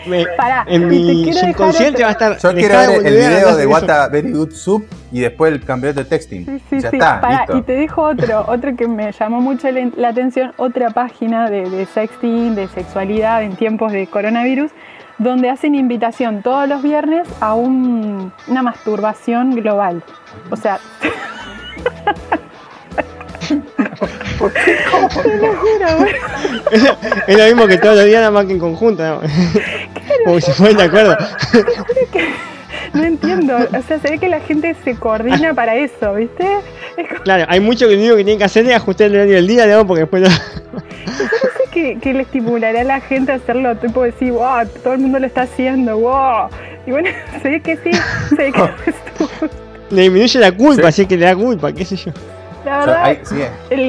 me- 0.06 0.26
Pará, 0.36 0.64
en 0.68 0.88
mi 0.88 1.32
subconsciente 1.32 2.02
va 2.02 2.08
a 2.08 2.12
estar. 2.12 2.38
Yo 2.38 2.52
quiero 2.54 2.78
ver 2.78 3.06
el 3.06 3.14
video 3.14 3.30
de 3.30 3.38
a 3.46 3.50
hacer 3.50 3.66
What 3.68 3.90
a 3.90 4.08
Very 4.08 4.32
Good 4.32 4.50
Soup 4.52 4.84
y 5.12 5.20
después 5.20 5.52
el 5.52 5.64
campeonato 5.64 6.00
de 6.02 6.06
texting. 6.06 6.44
Sí, 6.46 6.58
sí, 6.70 6.80
ya 6.80 6.90
sí. 6.90 6.96
está, 6.96 7.20
Pará, 7.20 7.38
listo. 7.40 7.56
y 7.58 7.62
te 7.62 7.72
dejo 7.76 8.02
otro, 8.02 8.44
otro 8.48 8.74
que 8.76 8.88
me 8.88 9.12
llamó 9.12 9.40
mucho 9.40 9.70
la, 9.70 9.88
la 9.96 10.08
atención, 10.08 10.52
otra 10.56 10.90
página 10.90 11.48
de, 11.48 11.68
de 11.70 11.86
sexting, 11.86 12.54
de 12.54 12.66
sexualidad 12.68 13.42
en 13.42 13.54
tiempos 13.56 13.92
de 13.92 14.06
coronavirus, 14.06 14.70
donde 15.18 15.48
hacen 15.50 15.74
invitación 15.76 16.42
todos 16.42 16.68
los 16.68 16.82
viernes 16.82 17.28
a 17.40 17.54
un- 17.54 18.32
una 18.48 18.62
masturbación 18.62 19.54
global. 19.54 20.02
O 20.50 20.56
sea, 20.56 20.78
te 24.50 25.36
lo 25.36 25.54
juro, 25.54 25.98
güey. 25.98 26.14
Es 27.26 27.36
lo 27.38 27.44
mismo 27.46 27.66
que 27.66 27.78
todos 27.78 27.96
los 27.96 28.04
días, 28.04 28.20
nada 28.20 28.30
más 28.30 28.46
que 28.46 28.52
en 28.52 28.58
conjunto. 28.58 29.02
¿no? 29.04 29.20
Como 30.24 30.40
si 30.40 30.52
fueran 30.52 30.76
de 30.76 30.82
acuerdo. 30.84 31.16
no 32.92 33.04
entiendo. 33.04 33.56
O 33.56 33.82
sea, 33.82 33.98
se 33.98 34.10
ve 34.10 34.18
que 34.18 34.28
la 34.28 34.40
gente 34.40 34.74
se 34.84 34.94
coordina 34.96 35.54
para 35.54 35.76
eso, 35.76 36.14
¿viste? 36.14 36.46
Es 36.96 37.08
como 37.08 37.22
Claro, 37.22 37.44
hay 37.48 37.60
mucho 37.60 37.88
que 37.88 37.94
lo 37.94 38.00
único 38.00 38.16
que 38.16 38.24
tienen 38.24 38.38
que 38.38 38.44
hacer 38.44 38.66
es 38.66 38.74
ajustar 38.74 39.08
el 39.08 39.14
horario 39.16 39.34
del 39.34 39.46
día, 39.46 39.64
digamos, 39.64 39.86
porque 39.86 40.00
después 40.02 40.22
no. 40.22 40.28
que, 41.72 41.98
que 41.98 42.14
le 42.14 42.22
estimulará 42.22 42.80
a 42.82 42.84
la 42.84 43.00
gente 43.00 43.32
a 43.32 43.36
hacerlo, 43.36 43.76
tipo 43.76 44.02
decir, 44.04 44.30
wow, 44.32 44.66
todo 44.82 44.94
el 44.94 45.00
mundo 45.00 45.18
lo 45.18 45.26
está 45.26 45.42
haciendo, 45.42 45.98
wow. 45.98 46.48
Y 46.86 46.90
bueno, 46.92 47.08
se 47.42 47.48
ve 47.50 47.60
que 47.60 47.76
sí, 47.78 47.90
se 48.28 48.34
ve 48.36 48.52
que 48.52 48.62
le 49.90 50.02
disminuye 50.02 50.38
la 50.38 50.52
culpa, 50.52 50.82
Sí. 50.82 50.88
así 51.02 51.06
que 51.06 51.16
le 51.16 51.26
da 51.26 51.34
culpa, 51.34 51.72
qué 51.72 51.84
sé 51.84 51.96
yo. 51.96 52.12
La 52.64 52.78
verdad, 52.78 53.04
hay- 53.04 53.20
sí, 53.24 53.36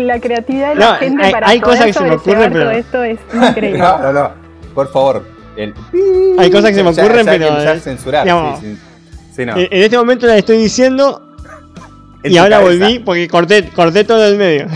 la 0.04 0.20
creatividad 0.20 0.70
de 0.70 0.76
la 0.76 0.86
No, 0.92 0.96
gente 0.98 1.24
hay- 1.26 1.32
para 1.32 1.48
hay 1.48 1.60
poder 1.60 1.78
cosas 1.78 1.86
que 1.88 1.94
se 1.94 2.04
me 2.04 2.16
ocurren, 2.16 2.52
pero- 2.54 2.66
todo 2.66 2.72
esto 2.72 3.04
es 3.04 3.20
increíble. 3.50 3.80
No, 3.80 3.98
no, 4.00 4.14
no. 4.14 4.30
Por 4.74 4.92
favor. 4.92 5.24
El... 5.56 5.74
Hay 6.38 6.52
cosas 6.52 6.72
que 6.72 6.76
se 6.76 6.84
me 6.84 6.90
ocurren, 6.90 7.26
ya 7.26 7.32
pero. 7.32 7.64
ya 7.64 7.74
eh, 7.76 7.80
censurar. 7.80 8.24
digamos, 8.24 8.60
sí, 8.60 8.76
sí. 8.76 8.82
Sí, 9.34 9.46
no. 9.46 9.56
En 9.56 9.68
este 9.72 9.98
momento 9.98 10.28
la 10.28 10.36
estoy 10.38 10.58
diciendo 10.58 11.22
En 12.24 12.32
y 12.34 12.38
ahora 12.38 12.60
cabeza. 12.60 12.84
volví 12.86 13.00
porque 13.00 13.28
corté, 13.30 13.70
corté 13.70 14.04
todo 14.04 14.26
el 14.28 14.38
medio. 14.38 14.68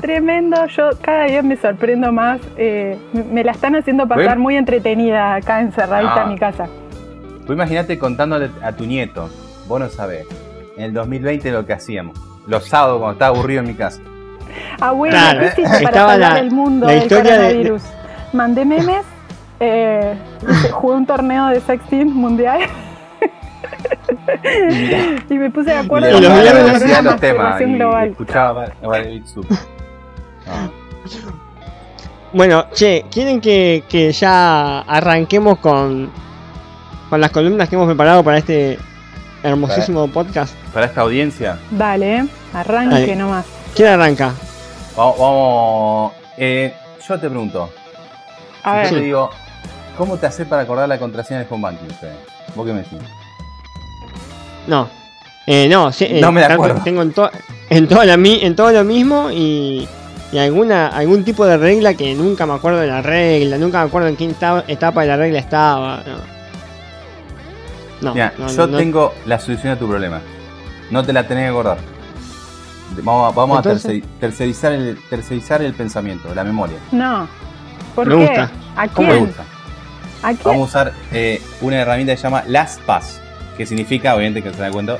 Tremendo, 0.00 0.66
yo 0.66 0.90
cada 1.00 1.24
día 1.26 1.42
me 1.42 1.56
sorprendo 1.56 2.10
más. 2.10 2.40
eh, 2.56 2.96
me- 3.30 3.44
la 3.44 3.52
están 3.52 3.76
haciendo 3.76 4.08
pasar 4.08 4.38
muy 4.38 4.56
entretenida 4.56 5.34
acá 5.36 5.60
encerradita 5.60 6.14
Ah. 6.16 6.22
en 6.24 6.28
mi 6.30 6.38
casa. 6.38 6.66
Vos 7.46 7.50
imaginate 7.50 7.98
contándole 7.98 8.50
a 8.62 8.72
tu 8.72 8.84
nieto, 8.86 9.28
vos 9.68 9.78
no 9.80 9.88
sabés, 9.88 10.26
en 10.76 10.84
el 10.84 10.92
2020 10.94 11.50
lo 11.52 11.64
que 11.66 11.72
hacíamos. 11.74 12.18
Los 12.46 12.66
sábados 12.68 12.98
cuando 12.98 13.12
estaba 13.12 13.36
aburrido 13.36 13.60
en 13.60 13.68
mi 13.68 13.74
casa. 13.74 14.00
Abuelo, 14.80 15.16
Claro, 15.16 15.40
¿qué 15.40 15.46
hiciste 15.46 15.62
para 15.62 15.78
estaba 15.90 16.12
salvar 16.12 16.32
la- 16.32 16.38
el 16.40 16.50
mundo 16.50 16.86
la 16.86 16.92
del 16.92 17.08
de- 17.08 17.16
coronavirus? 17.16 17.82
Mandé 18.32 18.64
memes, 18.64 19.04
eh, 19.60 20.14
jugué 20.72 20.96
un 20.96 21.06
torneo 21.06 21.46
de 21.48 21.60
sexting 21.60 22.12
mundial 22.12 22.60
Y 25.30 25.34
me 25.34 25.50
puse 25.50 25.70
de 25.70 25.76
acuerdo 25.78 26.10
los 26.10 26.20
con 26.20 26.22
velocidad 26.36 26.60
una 26.60 26.96
de 26.96 27.02
los 27.02 27.20
temas 27.20 27.60
y 27.60 27.64
global. 27.64 28.08
escuchaba. 28.08 28.66
Bueno, 32.32 32.64
che, 32.72 33.04
¿quieren 33.10 33.40
que, 33.40 33.84
que 33.88 34.10
ya 34.12 34.80
arranquemos 34.80 35.58
con, 35.58 36.10
con 37.10 37.20
las 37.20 37.30
columnas 37.30 37.68
que 37.68 37.74
hemos 37.76 37.86
preparado 37.86 38.24
para 38.24 38.38
este 38.38 38.78
hermosísimo 39.42 40.06
podcast? 40.08 40.54
Para 40.72 40.86
esta 40.86 41.00
audiencia, 41.02 41.58
Dale, 41.70 42.26
arranque 42.54 42.94
Dale. 43.00 43.16
nomás. 43.16 43.46
¿Quién 43.74 43.88
arranca? 43.88 44.32
vamos. 44.96 45.18
vamos, 45.18 46.12
eh, 46.36 46.74
yo 47.08 47.18
te 47.18 47.28
pregunto, 47.28 47.70
A 48.62 48.82
yo 48.84 48.88
te 48.90 48.94
ver, 48.96 49.04
digo, 49.04 49.30
¿cómo 49.96 50.16
te 50.16 50.26
haces 50.26 50.46
para 50.46 50.62
acordar 50.62 50.88
la 50.88 50.98
contraseña 50.98 51.40
de 51.40 51.46
home 51.50 51.62
banking? 51.62 51.88
Fede? 52.00 52.16
¿Vos 52.54 52.66
qué 52.66 52.72
me 52.72 52.78
decís? 52.80 52.98
No. 54.66 54.88
Eh, 55.46 55.66
no, 55.68 55.90
sí, 55.90 56.06
eh, 56.08 56.20
No 56.20 56.30
me 56.30 56.40
la 56.40 56.54
acuerdo. 56.54 56.80
Tengo 56.84 57.02
en, 57.02 57.12
to- 57.12 57.30
en, 57.68 57.88
todo 57.88 58.04
la 58.04 58.16
mi- 58.16 58.40
en 58.42 58.54
todo 58.54 58.70
lo 58.70 58.84
mismo 58.84 59.28
y, 59.32 59.88
y 60.30 60.38
alguna 60.38 60.86
algún 60.88 61.24
tipo 61.24 61.44
de 61.44 61.56
regla 61.56 61.94
que 61.94 62.14
nunca 62.14 62.46
me 62.46 62.52
acuerdo 62.54 62.78
de 62.78 62.86
la 62.86 63.02
regla, 63.02 63.58
nunca 63.58 63.80
me 63.80 63.86
acuerdo 63.88 64.08
en 64.08 64.16
qué 64.16 64.26
eta- 64.30 64.62
etapa 64.68 65.00
de 65.02 65.08
la 65.08 65.16
regla 65.16 65.38
estaba. 65.40 65.96
No, 66.06 66.31
no, 68.02 68.12
Mira, 68.14 68.32
no, 68.38 68.48
yo 68.48 68.66
no- 68.66 68.76
tengo 68.78 69.14
la 69.26 69.38
solución 69.38 69.72
a 69.72 69.78
tu 69.78 69.88
problema. 69.88 70.20
No 70.90 71.02
te 71.04 71.12
la 71.12 71.26
tenés 71.26 71.44
que 71.44 71.48
acordar. 71.50 71.78
Vamos, 73.02 73.32
a- 73.32 73.34
vamos 73.34 73.56
Entonces- 73.58 73.84
a 73.84 73.88
terceri- 73.88 74.04
tercerizar 74.20 74.72
el, 74.72 74.98
tercerizar 75.08 75.62
el 75.62 75.72
pensamiento, 75.74 76.34
la 76.34 76.44
memoria. 76.44 76.76
no. 76.90 77.26
¿Por 77.94 78.06
Me 78.08 78.16
qué? 78.16 78.26
gusta. 78.26 78.50
¿A 78.76 78.88
¿Cómo 78.88 79.08
Me 79.08 79.14
quién? 79.14 79.26
gusta. 79.26 79.44
Aquí, 80.22 80.38
Vamos 80.44 80.62
a 80.62 80.64
usar 80.64 80.92
eh, 81.12 81.42
una 81.60 81.76
herramienta 81.76 82.12
que 82.12 82.16
se 82.16 82.22
llama 82.22 82.42
LastPass, 82.46 83.20
que 83.56 83.66
significa, 83.66 84.14
obviamente 84.14 84.42
que 84.42 84.54
se 84.54 84.62
da 84.62 84.70
cuenta, 84.70 84.96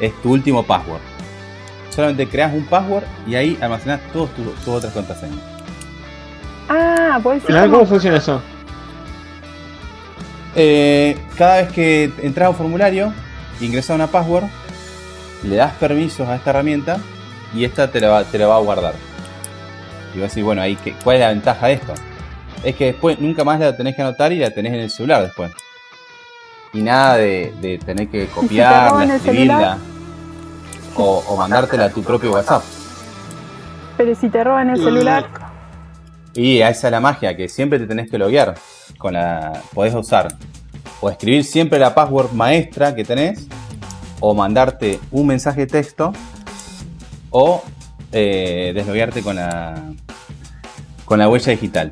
es 0.00 0.12
tu 0.22 0.32
último 0.32 0.62
password. 0.62 1.00
Solamente 1.90 2.26
creas 2.28 2.54
un 2.54 2.64
password 2.64 3.04
y 3.26 3.34
ahí 3.34 3.58
almacenas 3.60 4.00
todas 4.14 4.30
tus 4.34 4.54
tus 4.64 4.68
otras 4.68 4.92
contraseñas. 4.94 5.36
ah, 6.70 7.16
A 7.16 7.20
como- 7.22 7.70
cómo 7.70 7.86
funciona 7.86 8.16
eso. 8.16 8.40
Eh, 10.54 11.16
cada 11.38 11.62
vez 11.62 11.72
que 11.72 12.12
entras 12.22 12.46
a 12.46 12.50
un 12.50 12.56
formulario, 12.56 13.12
ingresas 13.60 13.94
una 13.94 14.06
password, 14.06 14.44
le 15.44 15.56
das 15.56 15.72
permisos 15.74 16.28
a 16.28 16.36
esta 16.36 16.50
herramienta 16.50 16.98
y 17.54 17.64
esta 17.64 17.90
te 17.90 18.00
la 18.00 18.08
va, 18.08 18.24
te 18.24 18.38
la 18.38 18.46
va 18.46 18.56
a 18.56 18.60
guardar. 18.60 18.94
Y 20.14 20.18
vas 20.18 20.24
a 20.24 20.28
decir, 20.28 20.44
bueno, 20.44 20.60
ahí, 20.62 20.76
¿qué- 20.76 20.94
¿cuál 21.02 21.16
es 21.16 21.20
la 21.22 21.28
ventaja 21.30 21.66
de 21.68 21.72
esto? 21.74 21.94
Es 22.62 22.76
que 22.76 22.86
después 22.86 23.18
nunca 23.18 23.44
más 23.44 23.58
la 23.58 23.76
tenés 23.76 23.96
que 23.96 24.02
anotar 24.02 24.32
y 24.32 24.38
la 24.38 24.50
tenés 24.50 24.72
en 24.74 24.80
el 24.80 24.90
celular 24.90 25.22
después. 25.22 25.50
Y 26.74 26.80
nada 26.82 27.16
de, 27.16 27.52
de 27.60 27.78
tener 27.78 28.08
que 28.08 28.26
copiarla, 28.34 29.04
el 29.04 29.10
escribirla 29.10 29.78
o, 30.96 31.24
o 31.28 31.36
mandártela 31.36 31.86
a 31.86 31.90
tu 31.90 32.02
propio 32.02 32.32
WhatsApp. 32.32 32.62
Pero 33.96 34.14
si 34.14 34.28
te 34.28 34.44
roban 34.44 34.70
el 34.70 34.76
celular, 34.76 35.26
Y 36.34 36.60
esa 36.60 36.88
es 36.88 36.92
la 36.92 37.00
magia, 37.00 37.36
que 37.36 37.48
siempre 37.48 37.78
te 37.78 37.86
tenés 37.86 38.10
que 38.10 38.16
loguear. 38.18 38.54
Con 38.98 39.14
la, 39.14 39.52
podés 39.74 39.94
usar 39.94 40.28
o 41.00 41.10
escribir 41.10 41.44
siempre 41.44 41.78
la 41.78 41.94
password 41.94 42.30
maestra 42.32 42.94
que 42.94 43.04
tenés, 43.04 43.46
o 44.20 44.34
mandarte 44.34 45.00
un 45.10 45.26
mensaje 45.26 45.62
de 45.62 45.66
texto, 45.66 46.12
o 47.30 47.62
eh, 48.12 48.72
desloguearte 48.74 49.22
con 49.22 49.34
la, 49.36 49.74
con 51.04 51.18
la 51.18 51.28
huella 51.28 51.50
digital. 51.52 51.90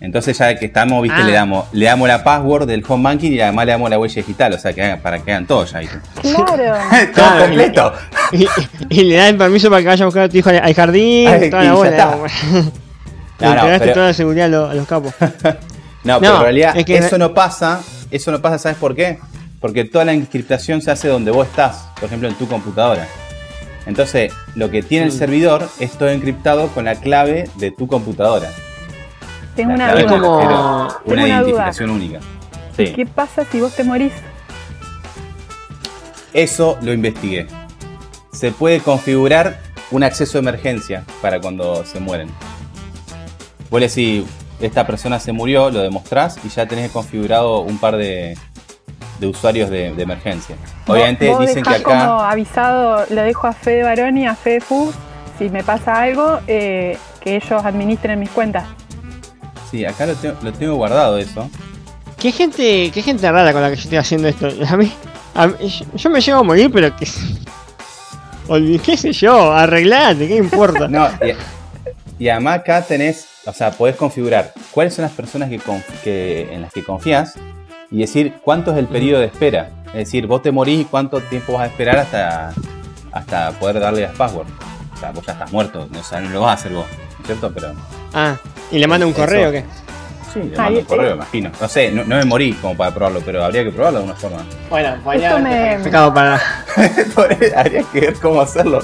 Entonces 0.00 0.36
ya 0.38 0.56
que 0.56 0.64
estamos, 0.64 1.02
viste, 1.02 1.20
Ah. 1.20 1.24
le 1.26 1.32
damos 1.32 1.66
le 1.72 1.84
damos 1.84 2.08
la 2.08 2.24
password 2.24 2.66
del 2.66 2.82
home 2.88 3.04
banking 3.04 3.32
y 3.32 3.40
además 3.40 3.66
le 3.66 3.72
damos 3.72 3.90
la 3.90 3.98
huella 3.98 4.14
digital, 4.14 4.52
o 4.54 4.58
sea 4.58 4.72
que 4.72 4.82
hagan- 4.82 5.00
para 5.02 5.18
que 5.18 5.30
hagan 5.30 5.46
todo 5.46 5.64
ya. 5.66 5.78
¿viste? 5.80 5.98
claro. 6.22 6.46
todo 6.56 7.12
Claro, 7.12 7.44
completo. 7.44 7.92
Y, 8.32 8.46
y 8.88 9.04
le 9.04 9.16
dan 9.16 9.36
permiso 9.36 9.68
para 9.68 9.82
que 9.82 9.88
vaya 9.88 10.02
a 10.04 10.06
buscar 10.06 10.22
a 10.24 10.28
tu 10.30 10.38
hijo 10.38 10.48
al, 10.48 10.74
jardín, 10.74 11.28
Ay, 11.28 11.50
toda 11.50 11.62
y 11.62 11.66
la 11.66 11.72
ya 11.72 11.76
bola. 11.76 11.90
está. 11.90 12.06
digamos. 12.06 12.32
Le 13.40 13.46
No, 13.46 13.54
no, 13.54 13.78
pero- 13.78 13.92
toda 13.94 14.06
la 14.06 14.12
seguridad 14.14 14.46
a 14.46 14.48
los, 14.48 14.70
a 14.70 14.74
los 14.74 14.86
capos. 14.88 15.14
No, 16.04 16.18
pero 16.20 16.36
en 16.36 16.42
realidad 16.42 16.76
es 16.76 16.84
que- 16.84 16.96
eso 16.98 17.18
no 17.18 17.34
pasa, 17.34 17.80
eso 18.10 18.30
no 18.32 18.40
pasa, 18.40 18.58
¿sabes 18.58 18.78
por 18.78 18.94
qué? 18.94 19.18
Porque 19.60 19.84
toda 19.84 20.04
la 20.06 20.12
encriptación 20.12 20.80
se 20.80 20.90
hace 20.90 21.08
donde 21.08 21.30
vos 21.30 21.46
estás, 21.46 21.88
por 21.96 22.04
ejemplo 22.04 22.28
en 22.28 22.34
tu 22.36 22.48
computadora. 22.48 23.06
Entonces, 23.86 24.32
lo 24.54 24.70
que 24.70 24.82
tiene 24.82 25.06
el 25.06 25.12
Mm. 25.12 25.18
servidor 25.18 25.68
es 25.78 25.92
todo 25.92 26.08
encriptado 26.10 26.68
con 26.68 26.84
la 26.86 26.94
clave 26.96 27.48
de 27.56 27.70
tu 27.70 27.86
computadora. 27.86 28.50
Tengo 29.56 29.70
La 29.76 29.76
una 29.76 29.92
duda. 29.94 30.02
como- 30.08 30.38
Tengo 30.38 30.92
una 31.04 31.22
una 31.24 31.28
identificación 31.28 31.90
única. 31.90 32.20
Sí. 32.76 32.92
¿Qué 32.94 33.04
pasa 33.06 33.44
si 33.50 33.60
vos 33.60 33.74
te 33.74 33.84
morís? 33.84 34.12
Eso 36.32 36.78
lo 36.82 36.92
investigué. 36.92 37.46
Se 38.32 38.52
puede 38.52 38.80
configurar 38.80 39.58
un 39.90 40.04
acceso 40.04 40.34
de 40.34 40.38
emergencia 40.40 41.04
para 41.20 41.40
cuando 41.40 41.84
se 41.84 41.98
mueren. 41.98 42.30
Vos 43.70 43.80
le 43.80 43.88
decís, 43.88 44.24
esta 44.60 44.86
persona 44.86 45.18
se 45.20 45.32
murió, 45.32 45.70
lo 45.70 45.80
demostrás 45.80 46.38
y 46.44 46.48
ya 46.48 46.66
tenés 46.66 46.90
configurado 46.90 47.60
un 47.60 47.78
par 47.78 47.96
de, 47.96 48.36
de 49.18 49.26
usuarios 49.26 49.70
de, 49.70 49.92
de 49.94 50.02
emergencia. 50.02 50.56
Obviamente 50.86 51.28
Vos- 51.30 51.40
dicen 51.40 51.62
que 51.62 51.70
acá... 51.70 51.82
como 51.82 52.20
avisado, 52.20 53.04
lo 53.10 53.22
dejo 53.22 53.46
a 53.46 53.52
Fede 53.52 53.82
Barón 53.82 54.18
y 54.18 54.26
a 54.26 54.34
Fede 54.34 54.60
Fu, 54.60 54.92
si 55.38 55.48
me 55.48 55.64
pasa 55.64 56.02
algo, 56.02 56.40
eh, 56.46 56.96
que 57.20 57.36
ellos 57.36 57.64
administren 57.64 58.18
mis 58.20 58.30
cuentas. 58.30 58.64
Sí, 59.70 59.84
acá 59.84 60.04
lo 60.06 60.14
tengo, 60.14 60.36
lo 60.42 60.52
tengo 60.52 60.74
guardado 60.74 61.16
eso. 61.18 61.48
¿Qué 62.18 62.32
gente, 62.32 62.90
qué 62.92 63.02
gente 63.02 63.30
rara 63.30 63.52
con 63.52 63.62
la 63.62 63.70
que 63.70 63.76
yo 63.76 63.82
estoy 63.82 63.98
haciendo 63.98 64.28
esto. 64.28 64.48
A 64.68 64.76
mí, 64.76 64.92
a 65.34 65.46
mí- 65.46 65.54
yo, 65.94 66.10
me 66.10 66.20
llevo 66.20 66.40
a 66.40 66.42
morir, 66.42 66.70
pero 66.72 66.94
que. 66.96 67.06
¿Qué 68.84 68.96
sé 68.96 69.12
yo? 69.12 69.52
Arreglate, 69.52 70.26
¿qué 70.28 70.36
importa? 70.36 70.88
No, 70.88 71.08
y, 72.20 72.28
además 72.28 72.60
acá 72.60 72.82
tenés, 72.82 73.26
o 73.46 73.52
sea, 73.52 73.70
podés 73.72 73.96
configurar 73.96 74.52
cuáles 74.70 74.94
son 74.94 75.02
las 75.04 75.12
personas 75.12 75.48
que, 76.04 76.48
en 76.52 76.62
las 76.62 76.72
que 76.72 76.84
confías 76.84 77.34
y 77.90 77.98
decir 78.00 78.34
cuánto 78.44 78.70
es 78.72 78.78
el 78.78 78.86
periodo 78.86 79.20
de 79.20 79.26
espera. 79.26 79.70
Es 79.88 79.94
decir, 80.06 80.26
vos 80.28 80.42
te 80.42 80.52
morís 80.52 80.82
y 80.82 80.84
cuánto 80.84 81.20
tiempo 81.22 81.54
vas 81.54 81.62
a 81.62 81.66
esperar 81.66 81.98
hasta, 81.98 82.52
hasta 83.10 83.50
poder 83.52 83.80
darle 83.80 84.02
las 84.02 84.14
passwords. 84.14 84.50
O 84.94 84.96
sea, 85.00 85.10
vos 85.12 85.24
ya 85.26 85.32
estás 85.32 85.50
muerto, 85.50 85.88
o 85.98 86.02
sea, 86.04 86.20
no 86.20 86.28
lo 86.30 86.42
vas 86.42 86.50
a 86.50 86.52
hacer 86.60 86.72
vos, 86.72 86.86
¿no 86.86 87.20
es 87.20 87.26
¿cierto? 87.26 87.50
Pero 87.52 87.72
Ah, 88.12 88.36
¿y 88.70 88.78
le 88.78 88.86
manda 88.86 89.06
un 89.06 89.12
Eso. 89.12 89.20
correo 89.22 89.48
o 89.48 89.52
qué? 89.52 89.64
sí, 90.32 90.40
le 90.42 90.56
mando 90.56 90.78
un 90.80 90.84
correo, 90.84 91.14
imagino. 91.14 91.50
No 91.60 91.68
sé, 91.68 91.90
no, 91.90 92.04
no 92.04 92.16
me 92.16 92.24
morí 92.24 92.52
como 92.54 92.76
para 92.76 92.92
probarlo, 92.94 93.20
pero 93.24 93.42
habría 93.44 93.64
que 93.64 93.70
probarlo 93.70 94.00
de 94.00 94.04
alguna 94.04 94.20
forma. 94.20 94.44
Bueno, 94.68 94.94
Esto 95.14 95.38
me- 95.40 96.12
para. 96.14 96.40
habría 97.56 97.82
que 97.92 98.00
ver 98.00 98.14
cómo 98.20 98.40
hacerlo. 98.40 98.80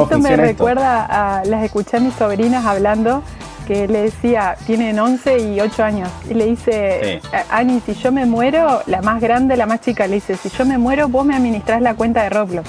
¿Cómo 0.00 0.04
Esto 0.06 0.18
me 0.18 0.30
esto? 0.30 0.42
recuerda 0.42 1.38
a 1.38 1.44
las 1.44 1.62
escuché 1.64 1.96
a 1.96 2.00
mis 2.00 2.14
sobrinas 2.14 2.64
hablando 2.66 3.22
que 3.66 3.88
le 3.88 4.02
decía, 4.02 4.56
tienen 4.66 4.98
11 4.98 5.38
y 5.38 5.58
8 5.60 5.82
años, 5.84 6.10
y 6.28 6.34
le 6.34 6.44
dice, 6.46 7.20
Sí. 7.22 7.28
"A- 7.32 7.56
Ani, 7.58 7.80
si 7.86 7.94
yo 7.94 8.12
me 8.12 8.26
muero, 8.26 8.82
la 8.86 9.00
más 9.00 9.22
grande, 9.22 9.56
la 9.56 9.64
más 9.64 9.80
chica, 9.80 10.06
le 10.06 10.16
dice, 10.16 10.36
si 10.36 10.50
yo 10.50 10.66
me 10.66 10.76
muero, 10.76 11.08
vos 11.08 11.24
me 11.24 11.34
administrás 11.34 11.80
la 11.80 11.94
cuenta 11.94 12.22
de 12.24 12.28
Roblox. 12.30 12.68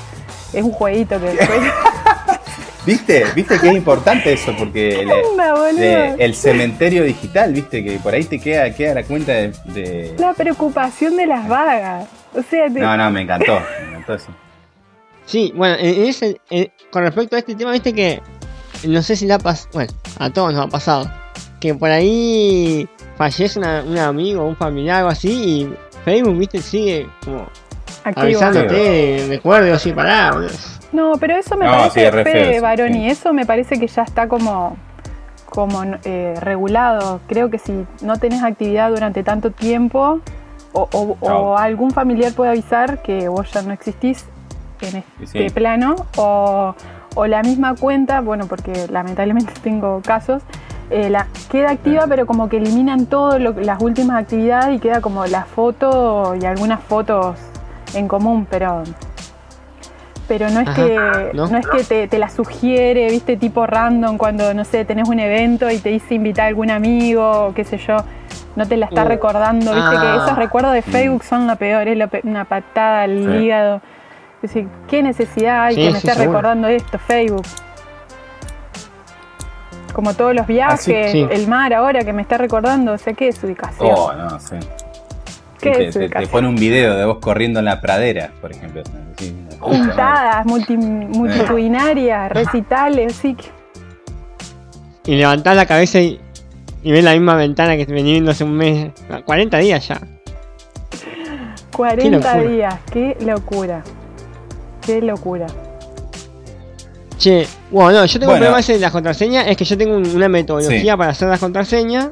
Es 0.53 0.63
un 0.63 0.72
jueguito 0.72 1.20
que 1.20 1.25
después... 1.32 1.60
¿Viste? 2.86 3.25
¿Viste 3.36 3.58
que 3.60 3.67
es 3.70 3.74
importante 3.75 4.32
eso? 4.32 4.53
Porque 4.58 5.05
de- 5.75 6.15
el 6.20 6.36
cementerio 6.36 7.03
digital, 7.03 7.51
¿viste? 7.51 7.84
Que 7.84 7.98
por 7.98 8.13
ahí 8.13 8.24
te 8.24 8.39
queda, 8.39 8.70
queda 8.74 8.94
la 8.94 9.03
cuenta 9.03 9.32
de, 9.34 9.51
de- 9.65 10.15
La 10.20 10.34
preocupación 10.34 11.17
de 11.17 11.25
las 11.25 11.48
vagas. 11.48 12.05
O 12.34 12.41
sea, 12.44 12.67
te- 12.70 12.79
No, 12.79 12.96
no, 12.96 13.10
me 13.12 13.22
encantó. 13.22 13.60
Me 13.82 13.88
encantó 13.89 14.13
eso. 14.13 14.27
Sí, 15.25 15.51
bueno, 15.55 15.75
en 15.79 15.86
en 16.01 16.05
ese, 16.08 16.39
en- 16.50 16.72
con 16.91 17.03
respecto 17.03 17.36
a 17.36 17.39
este 17.39 17.55
tema, 17.55 17.72
viste 17.72 17.94
que. 17.94 18.22
No 18.88 19.01
sé 19.01 19.15
si 19.15 19.25
le 19.25 19.34
ha 19.34 19.39
pasado. 19.39 19.70
Bueno, 19.74 19.91
a 20.20 20.29
todos 20.29 20.53
nos 20.53 20.65
ha 20.65 20.70
pasado. 20.70 21.10
Que 21.60 21.74
por 21.74 21.89
ahí 21.89 22.88
fallece 23.17 23.58
una- 23.58 23.82
un 23.84 23.98
amigo, 23.98 24.46
un 24.46 24.55
familiar, 24.55 24.98
algo 24.98 25.10
así, 25.10 25.32
y 25.62 25.74
Facebook, 26.03 26.38
viste, 26.38 26.62
sigue 26.62 27.08
como 27.24 27.48
activo. 28.03 28.22
avisándote 28.25 29.25
recuerdo, 29.29 29.74
así, 29.74 29.91
pará, 29.91 30.32
boludo. 30.34 30.51
No, 30.91 31.13
pero 31.20 31.36
eso 31.36 31.58
me 31.58 31.65
No, 31.65 31.72
parece, 31.72 32.05
sí, 32.05 32.12
Fede 32.12 32.60
sí. 32.94 33.08
eso 33.08 33.34
me 33.34 33.46
parece 33.46 33.79
que 33.79 33.88
ya 33.88 34.03
está 34.03 34.27
como, 34.27 34.77
como 35.46 35.82
eh, 36.03 36.36
regulado. 36.39 37.22
Creo 37.27 37.50
que 37.50 37.58
si 37.58 37.86
no 38.01 38.17
tenés 38.17 38.44
actividad 38.44 38.91
durante 38.91 39.24
tanto 39.24 39.50
tiempo, 39.51 40.20
o, 40.74 40.88
o- 40.94 41.17
o 41.22 41.58
algún 41.58 41.91
familiar 41.91 42.34
puede 42.34 42.51
avisar 42.51 43.01
que 43.01 43.27
vos 43.29 43.51
ya 43.51 43.62
no 43.63 43.72
existís 43.74 44.25
en 44.82 45.03
este 45.22 45.48
Sí. 45.48 45.53
plano, 45.53 45.96
o, 46.17 46.75
o 47.15 47.27
la 47.27 47.41
misma 47.44 47.75
cuenta, 47.75 48.22
bueno, 48.22 48.46
porque 48.48 48.88
lamentablemente 48.89 49.53
tengo 49.63 50.01
casos, 50.05 50.41
eh, 50.89 51.10
la, 51.10 51.27
queda 51.50 51.72
activa, 51.72 52.05
pero 52.08 52.25
como 52.27 52.48
que 52.50 52.58
eliminan 52.58 53.08
todas 53.08 53.41
las 53.41 53.82
últimas 53.82 54.22
actividades 54.22 54.75
y 54.75 54.79
queda 54.79 55.01
como 55.01 55.25
la 55.25 55.44
foto 55.46 56.36
y 56.39 56.46
algunas 56.46 56.79
fotos 56.82 57.38
en 57.96 58.08
común, 58.08 58.46
pero 58.50 58.84
pero 60.27 60.50
no 60.50 60.60
es 60.60 60.67
Ajá, 60.67 60.75
que 60.86 61.32
¿no? 61.34 61.48
¿no? 61.48 61.58
es 61.58 61.67
que 61.67 61.84
te, 61.84 62.08
te 62.08 62.17
la 62.17 62.29
sugiere, 62.29 63.10
viste, 63.12 63.38
tipo 63.38 63.67
random 63.67 64.17
cuando, 64.17 64.55
no 64.55 64.65
sé, 64.65 64.84
tenés 64.84 65.08
un 65.08 65.20
evento 65.20 65.70
y 65.70 65.77
te 65.77 65.89
dice 65.89 66.15
invitar 66.15 66.46
a 66.46 66.48
algún 66.48 66.72
amigo, 66.72 67.48
o 67.48 67.53
qué 67.53 67.63
sé 67.63 67.77
yo, 67.77 67.98
no 68.55 68.65
te 68.67 68.75
la 68.75 68.88
está 68.88 69.03
Uh, 69.03 69.08
recordando, 69.08 69.72
viste 69.75 69.91
que 69.91 69.98
ah. 69.98 70.22
esos 70.24 70.36
recuerdos 70.36 70.74
de 70.74 70.82
Facebook 70.82 71.24
son 71.24 71.46
lo 71.46 71.55
peor, 71.58 71.88
es 71.88 71.98
lo 71.98 72.08
pe- 72.08 72.22
una 72.24 72.46
patada 72.46 73.03
al 73.03 73.24
Sí. 73.24 73.32
hígado. 73.44 73.82
Es 74.46 74.54
decir, 74.54 74.70
¿qué 74.88 75.02
necesidad 75.02 75.64
hay 75.66 75.75
Sí, 75.75 75.82
que 75.82 75.88
me 75.88 75.92
sí, 75.94 75.98
esté 76.08 76.12
seguro. 76.20 76.32
recordando 76.40 76.68
esto, 76.68 77.00
Facebook? 77.00 77.46
Como 79.92 80.14
todos 80.14 80.36
los 80.36 80.46
viajes, 80.46 80.80
Así- 81.08 81.12
sí. 81.12 81.28
el 81.32 81.48
mar 81.48 81.74
ahora 81.74 82.04
que 82.04 82.14
me 82.14 82.22
está 82.22 82.38
recordando, 82.38 82.94
o 82.94 82.98
sea, 83.00 83.14
¿qué 83.14 83.30
es 83.30 83.44
ubicación? 83.44 83.92
Oh, 83.98 84.14
no, 84.14 84.40
sí. 84.40 84.56
¿Qué 85.60 85.72
te, 85.72 85.88
es 85.88 86.12
te- 86.12 86.28
pone 86.28 86.48
un 86.48 86.56
video 86.58 86.96
de 86.96 87.06
vos 87.06 87.18
corriendo 87.20 87.58
en 87.60 87.66
la 87.66 87.82
pradera, 87.82 88.30
por 88.40 88.52
ejemplo. 88.52 88.84
Juntadas, 89.60 90.46
multi- 90.46 90.78
multitudinarias, 90.78 92.32
recitales, 92.32 93.14
sí. 93.16 93.36
que- 93.36 95.12
Y 95.12 95.16
levantás 95.16 95.56
la 95.56 95.66
cabeza 95.66 96.00
y, 96.00 96.20
y 96.84 96.92
ves 96.92 97.04
la 97.04 97.14
misma 97.14 97.34
ventana 97.36 97.75
que 97.78 97.86
venía 97.86 98.12
viendo 98.14 98.30
hace 98.32 98.44
un 98.44 98.54
mes. 98.54 98.92
40 99.25 99.58
días 99.58 99.88
ya. 99.88 100.00
40 101.75 102.18
locura. 102.36 102.52
días, 102.52 102.75
qué 102.92 103.18
locura. 103.22 103.84
Qué 104.86 105.01
locura. 105.01 105.48
Che, 107.18 107.48
bueno, 107.72 108.00
no, 108.00 108.06
yo 108.06 108.20
tengo 108.20 108.34
un 108.34 108.39
Bueno. 108.39 108.46
problema 108.46 108.60
ese 108.60 108.74
de 108.74 108.80
las 108.80 108.92
contraseñas, 108.92 109.48
es 109.48 109.56
que 109.58 109.63
yo 109.65 109.77
tengo 109.77 109.96
un- 109.96 110.15
una 110.15 110.27
metodología 110.27 110.94
Sí. 110.94 110.98
para 110.98 111.12
hacer 111.12 111.30
las 111.30 111.39
contraseñas 111.39 112.10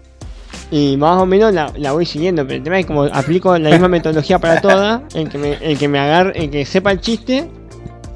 y 0.72 0.96
más 0.98 1.22
o 1.22 1.26
menos 1.26 1.54
la, 1.54 1.72
la 1.76 1.92
voy 1.92 2.06
siguiendo, 2.06 2.44
pero 2.44 2.58
el 2.58 2.64
tema 2.64 2.80
es 2.80 2.86
como 2.86 3.04
aplico 3.04 3.58
la 3.58 3.70
misma 3.70 3.90
metodología 3.90 4.40
para 4.40 4.62
todas, 4.62 5.02
el 5.14 5.30
que 5.30 5.38
me, 5.38 5.54
el 5.62 5.78
que 5.78 5.88
me 5.88 6.00
agarre, 6.00 6.32
el 6.42 6.50
que 6.50 6.66
sepa 6.66 6.92
el 6.92 7.02
chiste, 7.02 7.50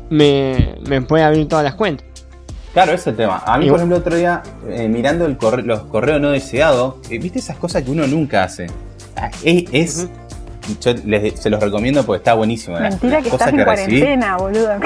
me, 0.09 0.75
me 0.87 1.01
puede 1.01 1.23
abrir 1.25 1.47
todas 1.47 1.65
las 1.65 1.75
cuentas. 1.75 2.07
Claro, 2.73 2.93
ese 2.93 3.01
es 3.01 3.07
el 3.07 3.15
tema. 3.17 3.43
A 3.45 3.57
mí, 3.57 3.65
Y- 3.65 3.69
por 3.69 3.77
ejemplo, 3.79 3.97
otro 3.97 4.15
día, 4.15 4.41
eh, 4.69 4.87
mirando 4.87 5.25
el 5.25 5.37
los 5.65 5.81
correos 5.83 6.21
no 6.21 6.31
deseados, 6.31 6.95
eh, 7.09 7.17
¿viste 7.19 7.39
esas 7.39 7.57
cosas 7.57 7.83
que 7.83 7.91
uno 7.91 8.07
nunca 8.07 8.43
hace? 8.43 8.67
Ah, 9.15 9.29
Es. 9.43 10.07
Yo 10.81 10.93
les- 11.05 11.39
se 11.39 11.49
los 11.49 11.59
recomiendo 11.61 12.05
porque 12.05 12.17
está 12.17 12.33
buenísimo. 12.33 12.79
Mentira 12.79 13.21
que 13.21 13.29
estás 13.29 13.49
en 13.49 13.57
recibí. 13.57 13.65
cuarentena, 14.01 14.37
boludo. 14.37 14.71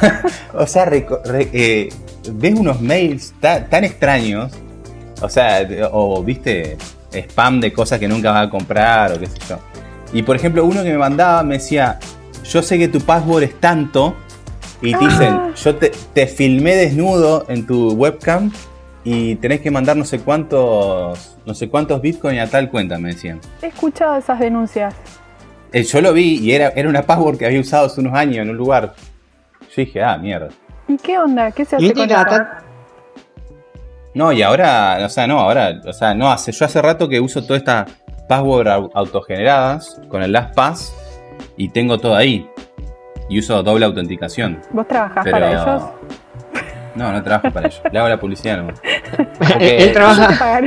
O 0.54 0.66
sea, 0.66 0.84
re- 0.84 1.06
eh, 1.52 1.88
ves 2.32 2.54
unos 2.58 2.80
mails 2.80 3.32
ta- 3.40 3.64
tan 3.66 3.84
extraños, 3.84 4.52
o 5.20 5.28
sea, 5.28 5.66
o 5.92 6.22
viste 6.22 6.76
spam 7.12 7.60
de 7.60 7.72
cosas 7.72 7.98
que 7.98 8.06
nunca 8.08 8.30
vas 8.32 8.46
a 8.46 8.50
comprar 8.50 9.12
o 9.12 9.18
qué 9.18 9.26
sé 9.26 9.38
yo. 9.48 9.58
Y 10.12 10.22
por 10.22 10.36
ejemplo, 10.36 10.64
uno 10.64 10.82
que 10.82 10.90
me 10.90 10.98
mandaba 10.98 11.42
me 11.42 11.54
decía, 11.58 11.98
yo 12.44 12.62
sé 12.62 12.78
que 12.78 12.88
tu 12.88 13.00
password 13.00 13.44
es 13.44 13.60
tanto, 13.60 14.14
y 14.82 14.92
te 14.94 15.04
dicen, 15.04 15.28
Ah. 15.34 15.50
yo 15.62 15.76
te, 15.76 15.92
te 16.14 16.26
filmé 16.26 16.74
desnudo 16.74 17.44
en 17.48 17.66
tu 17.66 17.92
webcam 17.92 18.50
y 19.04 19.36
tenés 19.36 19.60
que 19.60 19.70
mandar 19.70 19.96
no 19.96 20.04
sé 20.04 20.20
cuántos, 20.20 21.36
no 21.46 21.54
sé 21.54 21.68
cuántos 21.68 22.00
bitcoin 22.02 22.38
a 22.38 22.46
tal 22.48 22.70
cuenta, 22.70 22.98
me 22.98 23.08
decían. 23.14 23.40
He 23.62 23.66
escuchado 23.68 24.16
esas 24.16 24.38
denuncias. 24.38 24.94
Eh, 25.72 25.84
yo 25.84 26.00
lo 26.00 26.12
vi 26.12 26.38
y 26.38 26.52
era, 26.52 26.68
era 26.76 26.88
una 26.88 27.02
password 27.02 27.38
que 27.38 27.46
había 27.46 27.60
usado 27.60 27.86
hace 27.86 28.00
unos 28.00 28.14
años 28.14 28.38
en 28.38 28.50
un 28.50 28.56
lugar. 28.56 28.92
Yo 29.60 29.68
dije, 29.76 30.02
ah, 30.02 30.18
mierda. 30.18 30.48
¿Y 30.88 30.96
qué 30.96 31.18
onda? 31.18 31.50
¿Qué 31.52 31.64
se 31.64 31.76
hace 31.76 31.92
con 31.94 32.08
No, 34.14 34.32
y 34.32 34.42
ahora, 34.42 34.98
o 35.04 35.08
sea, 35.08 35.26
no, 35.26 35.38
ahora, 35.38 35.80
o 35.86 35.92
sea, 35.92 36.14
no, 36.14 36.30
hace, 36.30 36.50
yo 36.52 36.64
hace 36.64 36.82
rato 36.82 37.08
que 37.08 37.20
uso 37.20 37.42
todas 37.44 37.60
estas 37.62 37.88
password 38.28 38.66
au- 38.68 38.90
autogeneradas 38.94 40.00
con 40.08 40.22
el 40.22 40.32
LastPass 40.32 40.92
y 41.56 41.68
tengo 41.68 41.98
todo 41.98 42.16
ahí. 42.16 42.46
Y 43.28 43.38
uso 43.38 43.62
doble 43.62 43.84
autenticación. 43.86 44.60
¿Vos 44.72 44.88
trabajás 44.88 45.22
Pero- 45.22 45.36
para 45.36 45.50
ellos? 45.52 45.82
No, 47.00 47.12
no 47.12 47.22
trabajo 47.22 47.50
para 47.50 47.66
ellos. 47.68 47.80
Le 47.90 47.98
hago 47.98 48.08
la 48.08 48.20
publicidad 48.20 48.58
nomás. 48.58 48.80
él, 49.18 49.28
Porque- 49.38 49.78
él 49.78 49.86
No 49.88 49.92
trabaja. 49.94 50.60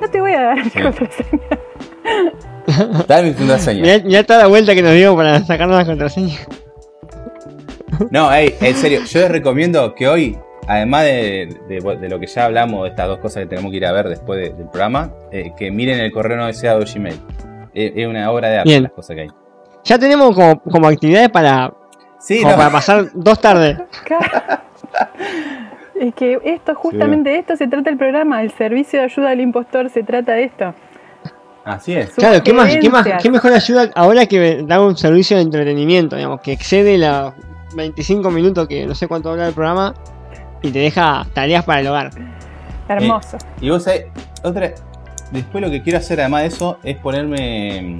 No 0.00 0.08
te 0.10 0.20
voy 0.20 0.32
a 0.32 0.42
dar 0.42 0.56
mi 0.64 0.70
Sí. 0.70 0.80
contraseña. 0.80 1.42
Dame 3.08 3.22
mi 3.28 3.34
contraseña. 3.34 3.82
Mirá, 3.82 3.98
mirá 4.04 4.22
toda 4.24 4.38
la 4.40 4.46
vuelta 4.46 4.74
que 4.74 4.82
nos 4.82 4.92
dio 4.92 5.16
para 5.16 5.40
sacarnos 5.44 5.76
las 5.76 5.86
contraseñas. 5.86 6.46
No, 8.10 8.32
en 8.34 8.74
serio, 8.76 9.00
yo 9.04 9.20
les 9.20 9.30
recomiendo 9.30 9.94
que 9.94 10.06
hoy, 10.06 10.38
además 10.68 11.04
de, 11.04 11.56
de- 11.68 11.96
de 12.00 12.08
lo 12.08 12.20
que 12.20 12.26
ya 12.26 12.44
hablamos, 12.44 12.82
de 12.84 12.90
estas 12.90 13.08
dos 13.08 13.18
cosas 13.18 13.42
que 13.42 13.48
tenemos 13.48 13.70
que 13.70 13.78
ir 13.78 13.86
a 13.86 13.92
ver 13.92 14.08
después 14.08 14.38
de- 14.40 14.50
del 14.54 14.68
programa, 14.68 15.12
eh, 15.32 15.52
que 15.56 15.70
miren 15.70 15.98
el 16.00 16.12
correo 16.12 16.36
no 16.36 16.46
deseado 16.46 16.80
de 16.80 16.84
Gmail. 16.92 17.20
Eh, 17.74 17.92
es 17.96 18.06
una 18.06 18.30
obra 18.30 18.48
de 18.50 18.58
arte 18.58 18.68
Bien. 18.70 18.82
las 18.84 18.92
cosas 18.92 19.14
que 19.16 19.22
hay. 19.22 19.28
Ya 19.84 19.98
tenemos 19.98 20.34
como, 20.34 20.60
como 20.62 20.88
actividades 20.88 21.28
para, 21.30 21.72
Sí, 22.20 22.38
como 22.40 22.52
no. 22.52 22.56
para 22.58 22.70
pasar 22.70 23.06
dos 23.14 23.40
tardes. 23.40 23.78
Es 25.98 26.14
que 26.14 26.38
esto, 26.44 26.74
justamente 26.74 27.30
de 27.30 27.38
esto 27.38 27.56
se 27.56 27.68
trata 27.68 27.88
el 27.88 27.96
programa, 27.96 28.42
el 28.42 28.50
servicio 28.52 28.98
de 28.98 29.06
ayuda 29.06 29.30
al 29.30 29.40
impostor 29.40 29.88
se 29.88 30.02
trata 30.02 30.32
de 30.32 30.44
esto. 30.44 30.74
Así 31.64 31.94
es. 31.94 32.10
Claro, 32.10 32.42
¿qué, 32.44 32.52
más, 32.52 32.76
qué, 32.76 32.90
más. 32.90 33.06
¿qué 33.20 33.30
mejor 33.30 33.52
ayuda 33.52 33.90
ahora 33.94 34.26
que 34.26 34.62
dar 34.62 34.80
un 34.80 34.96
servicio 34.96 35.36
de 35.36 35.42
entretenimiento, 35.42 36.14
digamos, 36.14 36.40
que 36.42 36.52
excede 36.52 36.98
los 36.98 37.32
25 37.74 38.30
minutos 38.30 38.68
que 38.68 38.86
no 38.86 38.94
sé 38.94 39.08
cuánto 39.08 39.30
dura 39.30 39.48
el 39.48 39.54
programa 39.54 39.94
y 40.62 40.70
te 40.70 40.78
deja 40.80 41.26
tareas 41.32 41.64
para 41.64 41.80
el 41.80 41.86
hogar? 41.88 42.10
Hermoso. 42.88 43.38
Y 43.60 43.70
vos 43.70 43.82
sabés, 43.82 44.06
otra. 44.44 44.72
Después 45.32 45.64
lo 45.64 45.70
que 45.70 45.82
quiero 45.82 45.98
hacer 45.98 46.20
además 46.20 46.42
de 46.42 46.48
eso 46.48 46.78
es 46.84 46.96
ponerme. 46.98 47.98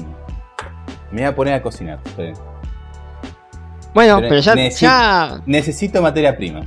Me 1.10 1.22
voy 1.22 1.24
a 1.24 1.34
poner 1.34 1.54
a 1.54 1.62
cocinar. 1.62 1.98
sí. 2.16 2.30
Bueno, 3.94 4.16
Pero 4.18 4.28
pero, 4.28 4.40
ya, 4.42 4.54
necesito- 4.54 4.80
ya 4.86 5.40
Necesito 5.46 6.02
materia 6.02 6.36
prima. 6.36 6.60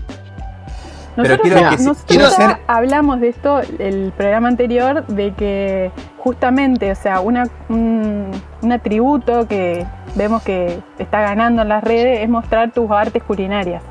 Nosotros, 1.15 1.39
quiero 1.41 1.59
ya- 1.59 1.69
que- 1.71 1.75
nosotros 1.77 2.05
quiero 2.07 2.25
hacer- 2.27 2.57
hablamos 2.67 3.19
de 3.19 3.29
esto 3.29 3.59
el 3.79 4.13
programa 4.15 4.47
anterior, 4.47 5.05
de 5.07 5.33
que 5.33 5.91
justamente, 6.17 6.91
o 6.91 6.95
sea, 6.95 7.19
una, 7.19 7.45
un, 7.69 8.31
un 8.61 8.71
atributo 8.71 9.47
que 9.47 9.85
vemos 10.15 10.41
que 10.43 10.79
está 10.97 11.21
ganando 11.21 11.61
en 11.63 11.69
las 11.69 11.83
redes 11.83 12.21
es 12.21 12.29
mostrar 12.29 12.71
tus 12.71 12.89
artes 12.91 13.21
culinarias. 13.23 13.83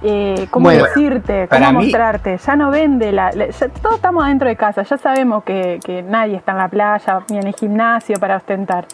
Eh, 0.00 0.46
cómo 0.50 0.64
Bueno, 0.64 0.84
decirte, 0.84 1.48
cómo 1.48 1.72
mí- 1.72 1.86
mostrarte. 1.86 2.38
Ya 2.38 2.54
no 2.56 2.70
vende 2.70 3.10
la. 3.10 3.32
la- 3.32 3.48
ya- 3.48 3.68
todos 3.68 3.96
estamos 3.96 4.26
dentro 4.26 4.48
de 4.48 4.54
casa, 4.54 4.82
ya 4.82 4.96
sabemos 4.96 5.42
que, 5.42 5.80
que 5.84 6.02
nadie 6.04 6.36
está 6.36 6.52
en 6.52 6.58
la 6.58 6.68
playa 6.68 7.20
ni 7.30 7.38
en 7.38 7.46
el 7.48 7.54
gimnasio 7.54 8.16
para 8.20 8.36
ostentar. 8.36 8.86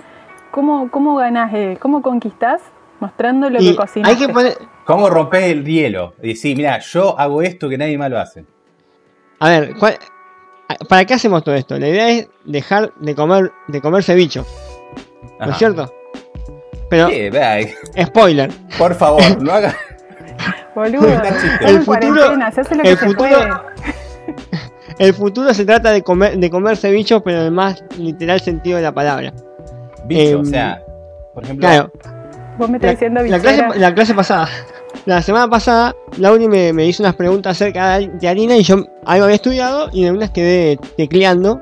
¿Cómo, 0.50 0.90
cómo 0.90 1.16
ganás, 1.16 1.52
eh, 1.52 1.76
cómo 1.80 2.00
conquistás 2.00 2.62
mostrando 3.00 3.50
lo 3.50 3.60
y 3.60 3.70
que 3.70 3.76
cocinas? 3.76 4.08
hay 4.10 4.16
que 4.16 4.28
poner... 4.32 4.56
¿Cómo 4.84 5.08
rompes 5.08 5.44
el 5.44 5.64
hielo? 5.64 6.14
Y 6.22 6.28
decir, 6.28 6.56
mira, 6.56 6.78
yo 6.78 7.18
hago 7.18 7.42
esto 7.42 7.68
que 7.68 7.78
nadie 7.78 7.96
más 7.98 8.10
lo 8.10 8.18
hace. 8.20 8.44
A 9.40 9.48
ver, 9.48 9.74
¿cuál- 9.78 9.98
¿para 10.88 11.04
qué 11.04 11.14
hacemos 11.14 11.42
todo 11.42 11.54
esto? 11.54 11.78
La 11.78 11.88
idea 11.88 12.10
es 12.10 12.28
dejar 12.44 12.92
de 13.00 13.14
comer 13.14 13.52
de 13.68 13.80
comerse 13.80 14.14
bichos, 14.14 14.46
¿no 15.40 15.50
es 15.50 15.56
cierto? 15.58 15.92
Pero, 16.90 17.08
Sí, 17.08 17.30
vea, 17.30 17.58
spoiler, 18.04 18.50
por 18.78 18.94
favor, 18.94 19.22
no 19.42 19.52
haga. 19.52 19.74
Boludo, 20.74 21.06
El 21.60 21.82
futuro- 21.82 22.36
hace 22.44 22.74
lo 22.74 22.82
que 22.82 22.90
el 22.90 22.98
se 22.98 23.06
futuro- 23.06 23.16
puede. 23.16 23.48
el 24.98 25.14
futuro 25.14 25.54
se 25.54 25.64
trata 25.64 25.92
de, 25.92 26.02
comer, 26.02 26.36
de 26.38 26.50
comerse 26.50 26.90
bichos, 26.90 27.22
pero 27.24 27.38
en 27.40 27.46
el 27.46 27.52
más 27.52 27.82
literal 27.98 28.40
sentido 28.40 28.76
de 28.76 28.82
la 28.82 28.92
palabra. 28.92 29.32
Bicho, 30.06 30.36
Em, 30.36 30.40
o 30.40 30.44
sea, 30.44 30.82
por 31.32 31.44
ejemplo, 31.44 31.66
Claro, 31.68 31.92
Vos 32.58 32.70
me 32.70 32.76
estás 32.76 32.88
la, 32.88 32.92
diciendo 32.92 33.22
la 33.22 33.40
clase, 33.40 33.78
la 33.80 33.94
clase 33.94 34.14
pasada. 34.14 34.48
La 35.06 35.20
semana 35.22 35.48
pasada, 35.48 35.94
Lauri 36.18 36.48
me, 36.48 36.72
me 36.72 36.86
hizo 36.86 37.02
unas 37.02 37.14
preguntas 37.16 37.56
acerca 37.56 37.98
de, 37.98 38.08
de 38.08 38.28
harina 38.28 38.56
y 38.56 38.62
yo 38.62 38.76
algo 39.04 39.24
había 39.24 39.36
estudiado 39.36 39.90
y 39.92 40.06
en 40.06 40.16
unas 40.16 40.30
quedé 40.30 40.78
tecleando 40.96 41.60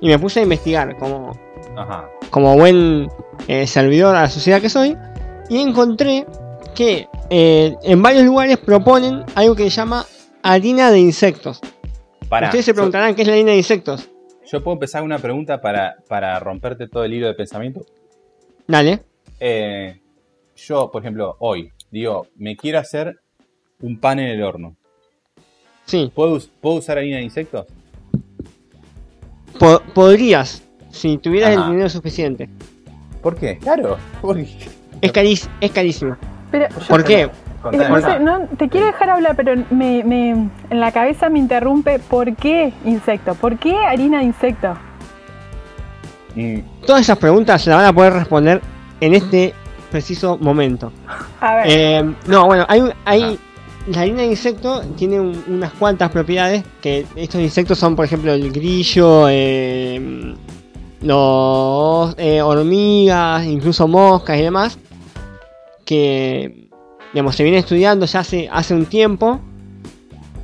y 0.00 0.08
me 0.08 0.18
puse 0.18 0.40
a 0.40 0.42
investigar 0.42 0.96
como, 0.96 1.38
ajá. 1.76 2.08
como 2.30 2.56
buen 2.56 3.08
eh, 3.48 3.66
servidor 3.66 4.16
a 4.16 4.22
la 4.22 4.28
sociedad 4.30 4.60
que 4.60 4.70
soy 4.70 4.96
y 5.50 5.58
encontré 5.58 6.26
que 6.74 7.06
eh, 7.28 7.76
en 7.82 8.02
varios 8.02 8.24
lugares 8.24 8.56
proponen 8.56 9.24
algo 9.34 9.54
que 9.54 9.64
se 9.64 9.70
llama 9.70 10.06
harina 10.42 10.90
de 10.90 11.00
insectos. 11.00 11.60
Pará, 12.28 12.46
Ustedes 12.46 12.64
se 12.64 12.70
yo- 12.70 12.76
preguntarán 12.76 13.14
qué 13.14 13.22
es 13.22 13.28
la 13.28 13.34
harina 13.34 13.50
de 13.52 13.58
insectos. 13.58 14.08
Yo, 14.50 14.64
puedo 14.64 14.74
empezar 14.74 15.02
una 15.04 15.18
pregunta 15.18 15.60
para, 15.60 15.96
para 16.08 16.40
romperte 16.40 16.88
todo 16.88 17.04
el 17.04 17.12
hilo 17.14 17.28
de 17.28 17.34
pensamiento. 17.34 17.82
Dale. 18.66 19.00
Eh, 19.38 20.00
yo, 20.66 20.90
por 20.90 21.02
ejemplo, 21.02 21.36
hoy, 21.40 21.72
digo, 21.90 22.26
me 22.36 22.56
quiero 22.56 22.78
hacer 22.78 23.20
un 23.80 23.98
pan 23.98 24.18
en 24.18 24.28
el 24.28 24.42
horno. 24.42 24.76
Sí, 25.86 26.10
¿Puedo, 26.14 26.38
¿puedo 26.60 26.76
usar 26.76 26.98
harina 26.98 27.16
de 27.16 27.22
insectos? 27.24 27.66
po- 29.58 29.82
podrías, 29.94 30.62
si 30.90 31.18
tuvieras 31.18 31.56
Ajá. 31.56 31.64
el 31.66 31.70
dinero 31.72 31.88
suficiente. 31.88 32.48
¿Por 33.22 33.36
qué? 33.36 33.58
Claro. 33.58 33.96
Es, 35.02 35.12
cariz- 35.14 35.48
es 35.62 35.70
carísimo. 35.70 36.14
Pero, 36.50 36.66
¿Por 36.86 37.02
qué? 37.04 37.30
No 37.64 38.00
sé, 38.02 38.18
no, 38.20 38.46
te 38.58 38.68
quiero 38.68 38.86
dejar 38.86 39.08
hablar, 39.08 39.34
pero 39.34 39.54
me, 39.70 40.04
me- 40.04 40.30
en 40.30 40.80
la 40.80 40.92
cabeza 40.92 41.30
me 41.30 41.38
interrumpe 41.38 41.98
¿por 41.98 42.36
qué 42.36 42.72
insecto? 42.84 43.34
¿Por 43.34 43.58
qué 43.58 43.74
harina 43.76 44.18
de 44.18 44.24
insecto? 44.24 44.74
Mm, 46.34 46.58
Todas 46.86 47.00
esas 47.02 47.16
preguntas 47.18 47.62
se 47.62 47.70
las 47.70 47.78
van 47.78 47.86
a 47.86 47.92
poder 47.94 48.12
responder 48.12 48.60
en 49.00 49.14
este 49.14 49.54
preciso 49.90 50.38
momento. 50.38 50.92
A 51.40 51.56
ver, 51.56 51.64
Eh, 51.68 52.14
no, 52.26 52.46
bueno, 52.46 52.64
hay, 52.68 52.80
un- 52.80 52.92
hay 53.04 53.22
Ajá. 53.22 53.32
la 53.88 54.00
harina 54.02 54.22
de 54.22 54.26
insecto 54.28 54.82
tiene 54.96 55.18
un- 55.20 55.42
unas 55.48 55.72
cuantas 55.72 56.10
propiedades 56.10 56.62
que 56.80 57.06
estos 57.16 57.40
insectos 57.40 57.78
son, 57.78 57.96
por 57.96 58.04
ejemplo, 58.04 58.32
el 58.32 58.50
grillo, 58.52 59.26
eh, 59.28 60.34
los 61.02 62.14
eh, 62.18 62.42
hormigas, 62.42 63.44
incluso 63.46 63.88
moscas 63.88 64.38
y 64.38 64.42
demás, 64.42 64.78
que 65.84 66.68
digamos 67.12 67.34
se 67.34 67.42
viene 67.42 67.58
estudiando 67.58 68.06
ya 68.06 68.20
hace 68.20 68.48
hace 68.52 68.74
un 68.74 68.86
tiempo 68.86 69.40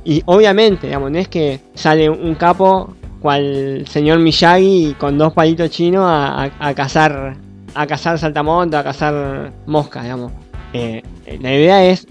y 0.03 0.21
obviamente, 0.25 0.87
digamos, 0.87 1.11
no 1.11 1.17
es 1.19 1.27
que 1.27 1.61
sale 1.73 2.09
un 2.09 2.35
capo 2.35 2.93
cual 3.21 3.85
señor 3.89 4.19
Miyagi 4.19 4.95
con 4.99 5.17
dos 5.17 5.33
palitos 5.33 5.69
chinos 5.69 6.03
a, 6.05 6.43
a- 6.45 6.51
a 6.59 6.73
cazar 6.73 7.35
a 7.73 7.87
cazar 7.87 8.17
saltamontes, 8.17 8.79
a 8.79 8.83
cazar 8.83 9.53
moscas, 9.65 10.03
digamos. 10.03 10.31
Eh, 10.73 11.01
la 11.39 11.53
idea 11.53 11.85
es, 11.85 12.07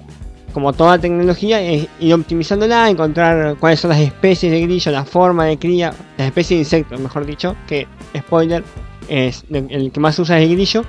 como 0.52 0.72
toda 0.72 0.98
tecnología, 0.98 1.60
ir 1.62 2.14
optimizándola, 2.14 2.88
encontrar 2.88 3.56
cuáles 3.58 3.80
son 3.80 3.90
las 3.90 4.00
especies 4.00 4.52
de 4.52 4.60
grillo, 4.62 4.90
la 4.92 5.04
forma 5.04 5.44
de 5.46 5.58
cría, 5.58 5.92
las 6.16 6.28
especies 6.28 6.58
de 6.58 6.62
insectos, 6.62 7.00
mejor 7.00 7.26
dicho, 7.26 7.56
que, 7.66 7.86
spoiler, 8.16 8.64
es 9.08 9.44
el 9.50 9.90
que 9.92 10.00
más 10.00 10.18
usa 10.18 10.38
es 10.38 10.48
el 10.48 10.54
grillo. 10.56 10.84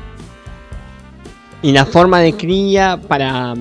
Y 1.61 1.71
la 1.71 1.85
forma 1.85 2.19
de 2.19 2.33
cría 2.33 2.99
para, 3.07 3.55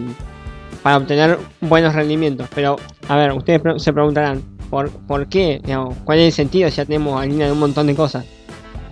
para 0.82 0.98
obtener 0.98 1.38
buenos 1.60 1.94
rendimientos. 1.94 2.46
Pero, 2.54 2.76
a 3.08 3.16
ver, 3.16 3.32
ustedes 3.32 3.82
se 3.82 3.92
preguntarán, 3.92 4.42
¿por, 4.68 4.90
por 4.90 5.28
qué? 5.28 5.60
Digamos, 5.64 5.96
¿Cuál 6.04 6.18
es 6.18 6.26
el 6.26 6.32
sentido? 6.32 6.68
Ya 6.68 6.84
tenemos 6.84 7.20
harina 7.20 7.46
de 7.46 7.52
un 7.52 7.58
montón 7.58 7.86
de 7.86 7.94
cosas. 7.94 8.26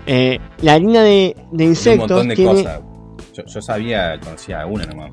Eh, 0.06 0.38
la 0.62 0.74
harina 0.74 1.02
de, 1.02 1.34
de 1.52 1.64
un 1.64 1.70
insectos 1.70 2.08
montón 2.10 2.28
de 2.28 2.34
tiene... 2.36 2.50
cosas. 2.50 2.80
Yo, 3.32 3.44
yo 3.46 3.62
sabía, 3.62 4.18
conocía 4.20 4.64
una 4.66 4.84
nomás. 4.86 5.10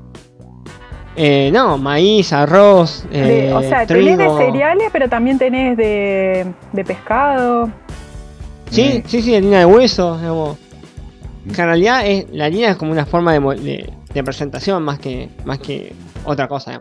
Eh, 1.16 1.50
no, 1.52 1.76
maíz, 1.76 2.32
arroz, 2.32 3.04
de- 3.10 3.48
eh, 3.48 3.52
o 3.52 3.60
sea, 3.62 3.86
tenés 3.86 4.16
de 4.16 4.28
cereales, 4.30 4.88
pero 4.92 5.08
también 5.08 5.38
tenés 5.38 5.76
de, 5.76 6.46
de 6.72 6.84
pescado. 6.84 7.70
Sí, 8.70 9.02
Mm. 9.04 9.08
sí, 9.08 9.20
sí, 9.22 9.34
harina 9.34 9.58
de 9.60 9.66
hueso, 9.66 10.16
digamos. 10.18 10.56
Que 11.54 11.60
en 11.60 11.66
realidad 11.66 12.06
es, 12.06 12.26
la 12.30 12.46
harina 12.46 12.68
es 12.70 12.76
como 12.76 12.92
una 12.92 13.04
forma 13.04 13.32
de, 13.32 13.40
mo- 13.40 13.54
de- 13.54 13.92
de 14.14 14.24
presentación 14.24 14.82
más 14.82 14.98
que, 14.98 15.28
más 15.44 15.58
que 15.58 15.92
otra 16.24 16.48
cosa. 16.48 16.80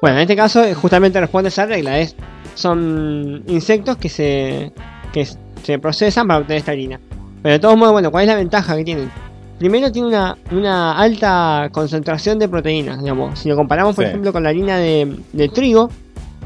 Bueno, 0.00 0.16
en 0.16 0.22
este 0.22 0.34
caso 0.36 0.64
eh, 0.64 0.74
justamente 0.74 1.20
responde 1.20 1.48
esa 1.48 1.66
regla, 1.66 1.98
es, 1.98 2.16
son 2.54 3.44
insectos 3.46 3.96
que 3.98 4.08
se, 4.08 4.72
que 5.12 5.26
se 5.62 5.78
procesan 5.78 6.26
para 6.26 6.40
obtener 6.40 6.58
esta 6.58 6.72
harina. 6.72 7.00
Pero 7.42 7.52
de 7.52 7.58
todos 7.58 7.76
modos, 7.76 7.92
bueno, 7.92 8.10
¿cuál 8.10 8.22
es 8.24 8.28
la 8.28 8.36
ventaja 8.36 8.76
que 8.76 8.84
tienen? 8.84 9.10
Primero 9.58 9.90
tiene 9.90 10.08
una, 10.08 10.36
una 10.52 10.96
alta 10.98 11.68
concentración 11.72 12.38
de 12.38 12.48
proteínas, 12.48 13.00
digamos. 13.02 13.38
Si 13.38 13.48
lo 13.48 13.56
comparamos, 13.56 13.94
por 13.96 14.04
Sí. 14.04 14.08
ejemplo, 14.10 14.32
con 14.32 14.42
la 14.42 14.50
harina 14.50 14.76
de, 14.78 15.16
de 15.32 15.48
trigo, 15.48 15.90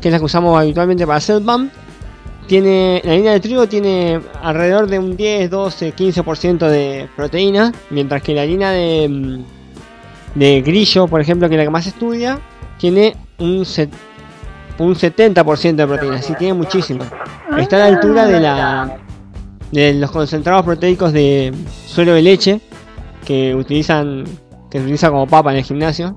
que 0.01 0.09
es 0.09 0.13
la 0.13 0.19
que 0.19 0.25
usamos 0.25 0.59
habitualmente 0.59 1.07
para 1.07 1.19
hacer 1.19 1.43
pan, 1.43 1.71
tiene, 2.47 3.01
la 3.05 3.13
harina 3.13 3.31
de 3.33 3.41
trigo 3.41 3.67
tiene 3.69 4.21
alrededor 4.43 4.87
de 4.89 4.99
un 4.99 5.17
10, 5.17 5.51
12, 5.51 5.95
15% 5.95 6.69
de 6.69 7.09
proteína, 7.15 7.73
mientras 7.91 8.23
que 8.23 8.35
la 8.35 8.43
harina 8.43 8.71
de, 8.73 9.09
mm, 9.09 10.39
de 10.39 10.63
grillo, 10.63 11.07
por 11.07 11.21
ejemplo, 11.21 11.49
que 11.49 11.55
es 11.55 11.59
la 11.59 11.65
que 11.65 11.71
más 11.71 11.85
se 11.85 11.91
estudia, 11.91 12.39
tiene 12.79 13.15
un, 13.39 13.65
set- 13.65 13.93
un 14.79 14.95
70% 14.95 15.77
de 15.77 15.87
proteína, 15.87 16.17
así 16.17 16.35
tiene 16.35 16.55
muchísima. 16.55 17.05
Está 17.59 17.77
a 17.77 17.79
la 17.81 17.87
altura 17.97 18.27
de 18.27 18.41
la 18.41 18.97
de 19.73 19.95
los 19.95 20.11
concentrados 20.11 20.65
proteicos 20.65 21.13
de 21.13 21.53
suero 21.87 22.15
de 22.15 22.23
leche 22.23 22.61
que 23.25 23.55
utilizan 23.55 24.25
que 24.71 24.79
se 24.79 24.85
utiliza 24.85 25.11
como 25.11 25.27
papa 25.27 25.51
en 25.53 25.59
el 25.59 25.65
gimnasio. 25.65 26.17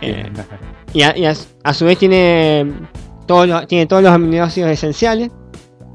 Eh, 0.00 0.30
y 0.92 1.02
a, 1.02 1.16
y 1.16 1.24
a- 1.26 1.34
a 1.64 1.74
su 1.74 1.84
vez 1.84 1.98
tiene 1.98 2.70
todos 3.26 3.46
los, 3.48 3.66
tiene 3.66 3.86
todos 3.86 4.02
los 4.02 4.12
aminoácidos 4.12 4.70
esenciales 4.70 5.30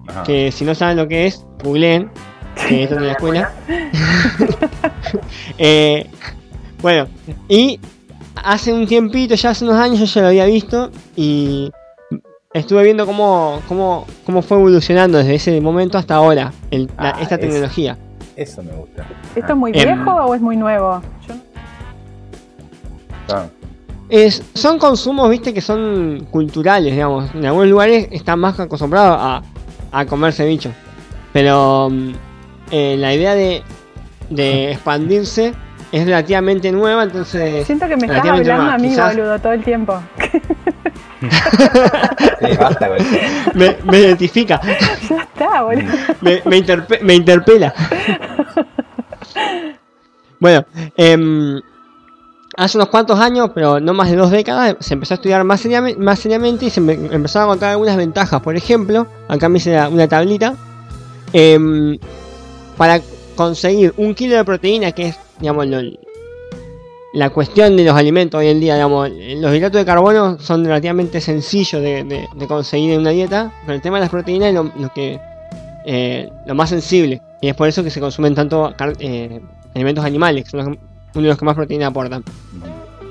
Ajá. 0.07 0.23
que 0.23 0.51
si 0.51 0.63
no 0.65 0.73
saben 0.75 0.97
lo 0.97 1.07
que 1.07 1.27
es, 1.27 1.45
googleen, 1.63 2.09
que 2.67 2.83
esto 2.83 2.95
es 2.95 3.01
de 3.01 3.07
la 3.07 3.11
escuela. 3.13 3.53
Eh, 5.57 6.09
bueno, 6.81 7.07
y 7.47 7.79
hace 8.35 8.73
un 8.73 8.85
tiempito, 8.87 9.35
ya 9.35 9.51
hace 9.51 9.63
unos 9.65 9.77
años 9.77 9.99
yo 9.99 10.05
ya 10.05 10.21
lo 10.21 10.27
había 10.27 10.45
visto 10.45 10.91
y 11.15 11.71
estuve 12.59 12.83
viendo 12.83 13.05
cómo, 13.05 13.61
cómo, 13.67 14.05
cómo 14.25 14.41
fue 14.41 14.57
evolucionando 14.57 15.17
desde 15.17 15.35
ese 15.35 15.61
momento 15.61 15.97
hasta 15.97 16.15
ahora 16.15 16.51
el- 16.71 16.85
la- 16.97 17.09
Ah, 17.11 17.17
esta 17.21 17.35
es- 17.35 17.41
tecnología. 17.41 17.97
Eso 18.35 18.61
me 18.63 18.71
gusta. 18.73 19.05
¿Esto 19.35 19.53
es 19.53 19.57
muy 19.57 19.71
Em. 19.73 19.83
viejo 19.95 20.11
o 20.11 20.35
es 20.35 20.41
muy 20.41 20.57
nuevo? 20.57 21.01
Yo 21.27 21.35
no- 21.35 21.41
Ah, 23.29 23.45
Es, 24.07 24.43
son 24.53 24.77
consumos, 24.77 25.29
viste, 25.31 25.51
que 25.53 25.61
son 25.61 26.27
culturales, 26.29 26.93
digamos. 26.93 27.33
En 27.33 27.43
algunos 27.45 27.67
lugares 27.69 28.07
están 28.11 28.39
más 28.39 28.59
acostumbrados 28.59 29.17
a, 29.19 29.41
a 29.91 30.05
comerse 30.05 30.45
bichos. 30.45 30.71
Pero 31.33 31.89
mm, 31.89 32.11
eh, 32.71 32.95
la 32.99 33.13
idea 33.15 33.33
de, 33.33 33.63
de 34.29 34.71
expandirse 34.73 35.53
es 35.97 36.05
relativamente 36.05 36.71
nueva, 36.71 37.03
entonces... 37.03 37.65
Siento 37.65 37.87
que 37.87 37.95
me 37.97 38.07
estás 38.07 38.19
hablando 38.25 38.43
nueva. 38.53 38.73
a 38.73 38.77
mí, 38.77 38.89
Quizás 38.89 39.15
boludo, 39.15 39.39
todo 39.39 39.53
el 39.53 39.63
tiempo. 39.63 39.99
sí, 41.21 42.57
basta 42.59 42.89
me, 43.53 43.77
me 43.85 43.99
identifica, 43.99 44.59
ya 45.09 45.15
está, 45.23 45.61
boludo. 45.63 45.83
me, 46.21 46.41
me, 46.45 46.57
interpe- 46.57 47.01
me 47.01 47.15
interpela. 47.15 47.73
bueno, 50.39 50.65
em, 50.97 51.61
hace 52.57 52.77
unos 52.77 52.89
cuantos 52.89 53.19
años, 53.19 53.51
pero 53.55 53.79
no 53.79 53.93
más 53.93 54.09
de 54.09 54.17
dos 54.17 54.31
décadas, 54.31 54.75
se 54.79 54.93
empezó 54.93 55.13
a 55.13 55.15
estudiar 55.15 55.43
más, 55.43 55.63
seriame- 55.65 55.97
más 55.97 56.19
seriamente 56.19 56.65
y 56.65 56.69
se 56.69 56.81
me 56.81 56.93
empezaron 56.93 57.47
a 57.47 57.51
contar 57.53 57.71
algunas 57.71 57.95
ventajas. 57.97 58.41
Por 58.41 58.55
ejemplo, 58.55 59.07
acá 59.27 59.49
me 59.49 59.57
hice 59.57 59.79
una 59.87 60.07
tablita. 60.07 60.55
em, 61.33 61.97
para 62.77 62.99
conseguir 63.35 63.93
un 63.97 64.13
kilo 64.13 64.35
de 64.35 64.43
proteína, 64.45 64.91
que 64.91 65.07
es, 65.09 65.19
digamos, 65.39 65.67
lo- 65.67 65.81
la 67.13 67.29
cuestión 67.29 67.77
de 67.77 67.85
los 67.85 67.95
alimentos 67.95 68.39
hoy 68.39 68.47
en 68.49 68.59
día, 68.59 68.73
digamos, 68.75 69.09
los 69.09 69.55
hidratos 69.55 69.79
de 69.79 69.85
carbono 69.85 70.37
son 70.39 70.65
relativamente 70.65 71.21
sencillos 71.21 71.81
de, 71.81 72.03
de- 72.03 72.27
de 72.35 72.47
conseguir 72.47 72.91
en 72.93 72.99
una 73.01 73.11
dieta, 73.11 73.53
pero 73.65 73.75
el 73.75 73.81
tema 73.81 73.97
de 73.97 74.01
las 74.01 74.09
proteínas 74.09 74.49
es 74.49 74.53
lo, 74.55 74.71
lo 74.77 74.89
que 74.93 75.19
eh, 75.85 76.29
lo 76.45 76.55
más 76.55 76.69
sensible 76.69 77.21
y 77.41 77.47
es 77.47 77.55
por 77.55 77.67
eso 77.69 77.83
que 77.83 77.89
se 77.91 77.99
consumen 78.01 78.33
tanto 78.35 78.73
eh, 78.99 79.39
alimentos 79.75 80.03
animales, 80.03 80.43
que 80.43 80.49
son 80.49 80.59
los 80.59 80.69
que- 80.69 80.79
uno 81.15 81.21
de 81.23 81.29
los 81.29 81.37
que 81.37 81.45
más 81.45 81.55
proteína 81.55 81.87
aportan. 81.87 82.23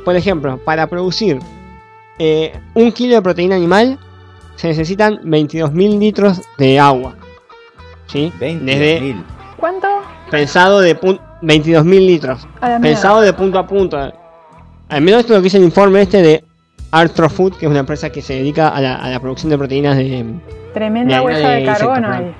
Por 0.04 0.14
ejemplo, 0.16 0.58
para 0.64 0.86
producir 0.86 1.38
eh, 2.18 2.52
un 2.74 2.92
kilo 2.92 3.14
de 3.14 3.22
proteína 3.22 3.56
animal 3.56 3.98
se 4.56 4.68
necesitan 4.68 5.18
22.000 5.24 5.98
litros 5.98 6.42
de 6.58 6.78
agua. 6.78 7.14
¿Sí? 8.08 8.30
20 8.38 8.64
Desde 8.64 9.00
mil. 9.00 9.24
¿Cuánto? 9.56 9.88
pensado 10.30 10.80
de 10.80 10.94
pun- 11.00 11.20
22.000 11.44 11.84
litros. 12.06 12.46
Pensado 12.80 13.20
de 13.20 13.32
punto 13.32 13.58
a 13.58 13.66
punto. 13.66 13.98
Al 14.88 15.00
menos 15.02 15.20
esto 15.20 15.32
es 15.32 15.38
lo 15.38 15.42
que 15.42 15.44
dice 15.44 15.56
el 15.58 15.64
informe 15.64 16.02
este 16.02 16.22
de 16.22 16.44
Arthrofood, 16.90 17.54
que 17.56 17.66
es 17.66 17.70
una 17.70 17.80
empresa 17.80 18.10
que 18.10 18.22
se 18.22 18.34
dedica 18.34 18.68
a 18.68 18.80
la, 18.80 18.96
a 18.96 19.10
la 19.10 19.20
producción 19.20 19.50
de 19.50 19.58
proteínas 19.58 19.96
de... 19.96 20.24
Tremenda 20.72 21.18
de 21.18 21.24
huella 21.24 21.48
de 21.50 21.56
de 21.60 21.64
carbono 21.64 22.10
ahí. 22.12 22.34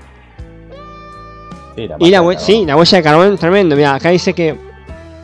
Sí, 1.77 1.89
la 1.89 1.97
Y 1.99 2.11
la, 2.11 2.23
hue- 2.23 2.39
sí, 2.39 2.65
la 2.67 2.77
huella 2.77 2.99
de 2.99 3.03
carbón 3.05 3.33
es 3.35 3.41
tremendo. 3.41 3.75
Mira, 3.77 3.95
acá 3.95 4.11
dice 4.11 4.33
que 4.33 4.57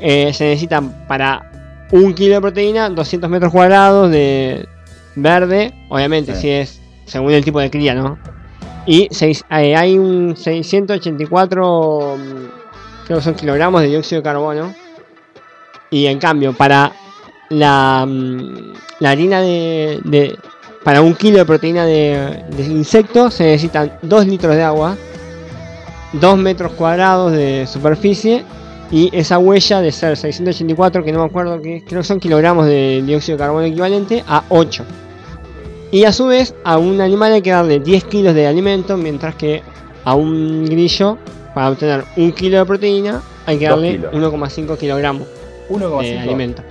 eh, 0.00 0.32
se 0.32 0.44
necesitan 0.44 1.06
para 1.06 1.86
un 1.92 2.12
kilo 2.14 2.34
de 2.36 2.40
proteína 2.40 2.88
200 2.88 3.28
metros 3.30 3.52
cuadrados 3.52 4.10
de 4.10 4.66
verde, 5.14 5.72
obviamente, 5.88 6.34
Sí. 6.34 6.40
si 6.42 6.50
es 6.50 6.80
según 7.06 7.32
el 7.32 7.44
tipo 7.44 7.60
de 7.60 7.70
cría, 7.70 7.94
¿no? 7.94 8.18
Y 8.86 9.08
seis- 9.10 9.44
eh, 9.50 9.76
hay 9.76 9.98
un 9.98 10.36
684 10.36 12.16
mm, 12.16 12.69
creo 13.10 13.18
que 13.18 13.24
son 13.24 13.34
kilogramos 13.34 13.82
de 13.82 13.88
dióxido 13.88 14.20
de 14.20 14.22
carbono. 14.22 14.72
Y 15.90 16.06
en 16.06 16.20
cambio, 16.20 16.52
para 16.52 16.92
la, 17.48 18.06
mm, 18.08 18.72
la 19.00 19.10
harina 19.10 19.40
de, 19.40 19.98
de- 20.04 20.38
Para 20.84 21.02
un 21.02 21.16
kilo 21.16 21.38
de 21.38 21.44
proteína 21.44 21.84
de, 21.84 22.44
de 22.56 22.62
insecto 22.62 23.28
se 23.32 23.42
necesitan 23.42 23.98
2 24.02 24.26
litros 24.28 24.54
de 24.54 24.62
agua, 24.62 24.96
2 26.12 26.38
metros 26.38 26.70
cuadrados 26.74 27.32
de 27.32 27.66
superficie 27.66 28.44
y 28.92 29.10
esa 29.12 29.38
huella 29.40 29.80
de 29.80 29.90
ser 29.90 30.16
684, 30.16 31.02
que 31.02 31.10
no 31.10 31.18
me 31.18 31.24
acuerdo 31.26 31.60
que 31.60 31.82
creo 31.84 32.02
que 32.02 32.06
son 32.06 32.20
kilogramos 32.20 32.66
de 32.66 33.02
dióxido 33.04 33.36
de 33.36 33.42
carbono 33.42 33.66
equivalente, 33.66 34.22
a 34.28 34.44
8. 34.50 34.84
Y 35.90 36.04
a 36.04 36.12
su 36.12 36.26
vez, 36.28 36.54
a 36.62 36.78
un 36.78 37.00
animal 37.00 37.32
hay 37.32 37.42
que 37.42 37.50
darle 37.50 37.80
10 37.80 38.04
kilos 38.04 38.34
de 38.36 38.46
alimento, 38.46 38.96
mientras 38.96 39.34
que 39.34 39.62
a 40.04 40.14
un 40.14 40.64
grillo, 40.64 41.18
para 41.54 41.70
obtener 41.70 42.04
un 42.16 42.32
kilo 42.32 42.58
de 42.58 42.64
proteína, 42.66 43.22
hay 43.46 43.58
que 43.58 43.68
darle 43.68 43.92
kilos. 43.92 44.12
1,5 44.14 44.76
kilogramos 44.78 45.26
1,5. 45.68 46.00
de 46.02 46.18
alimento. 46.18 46.62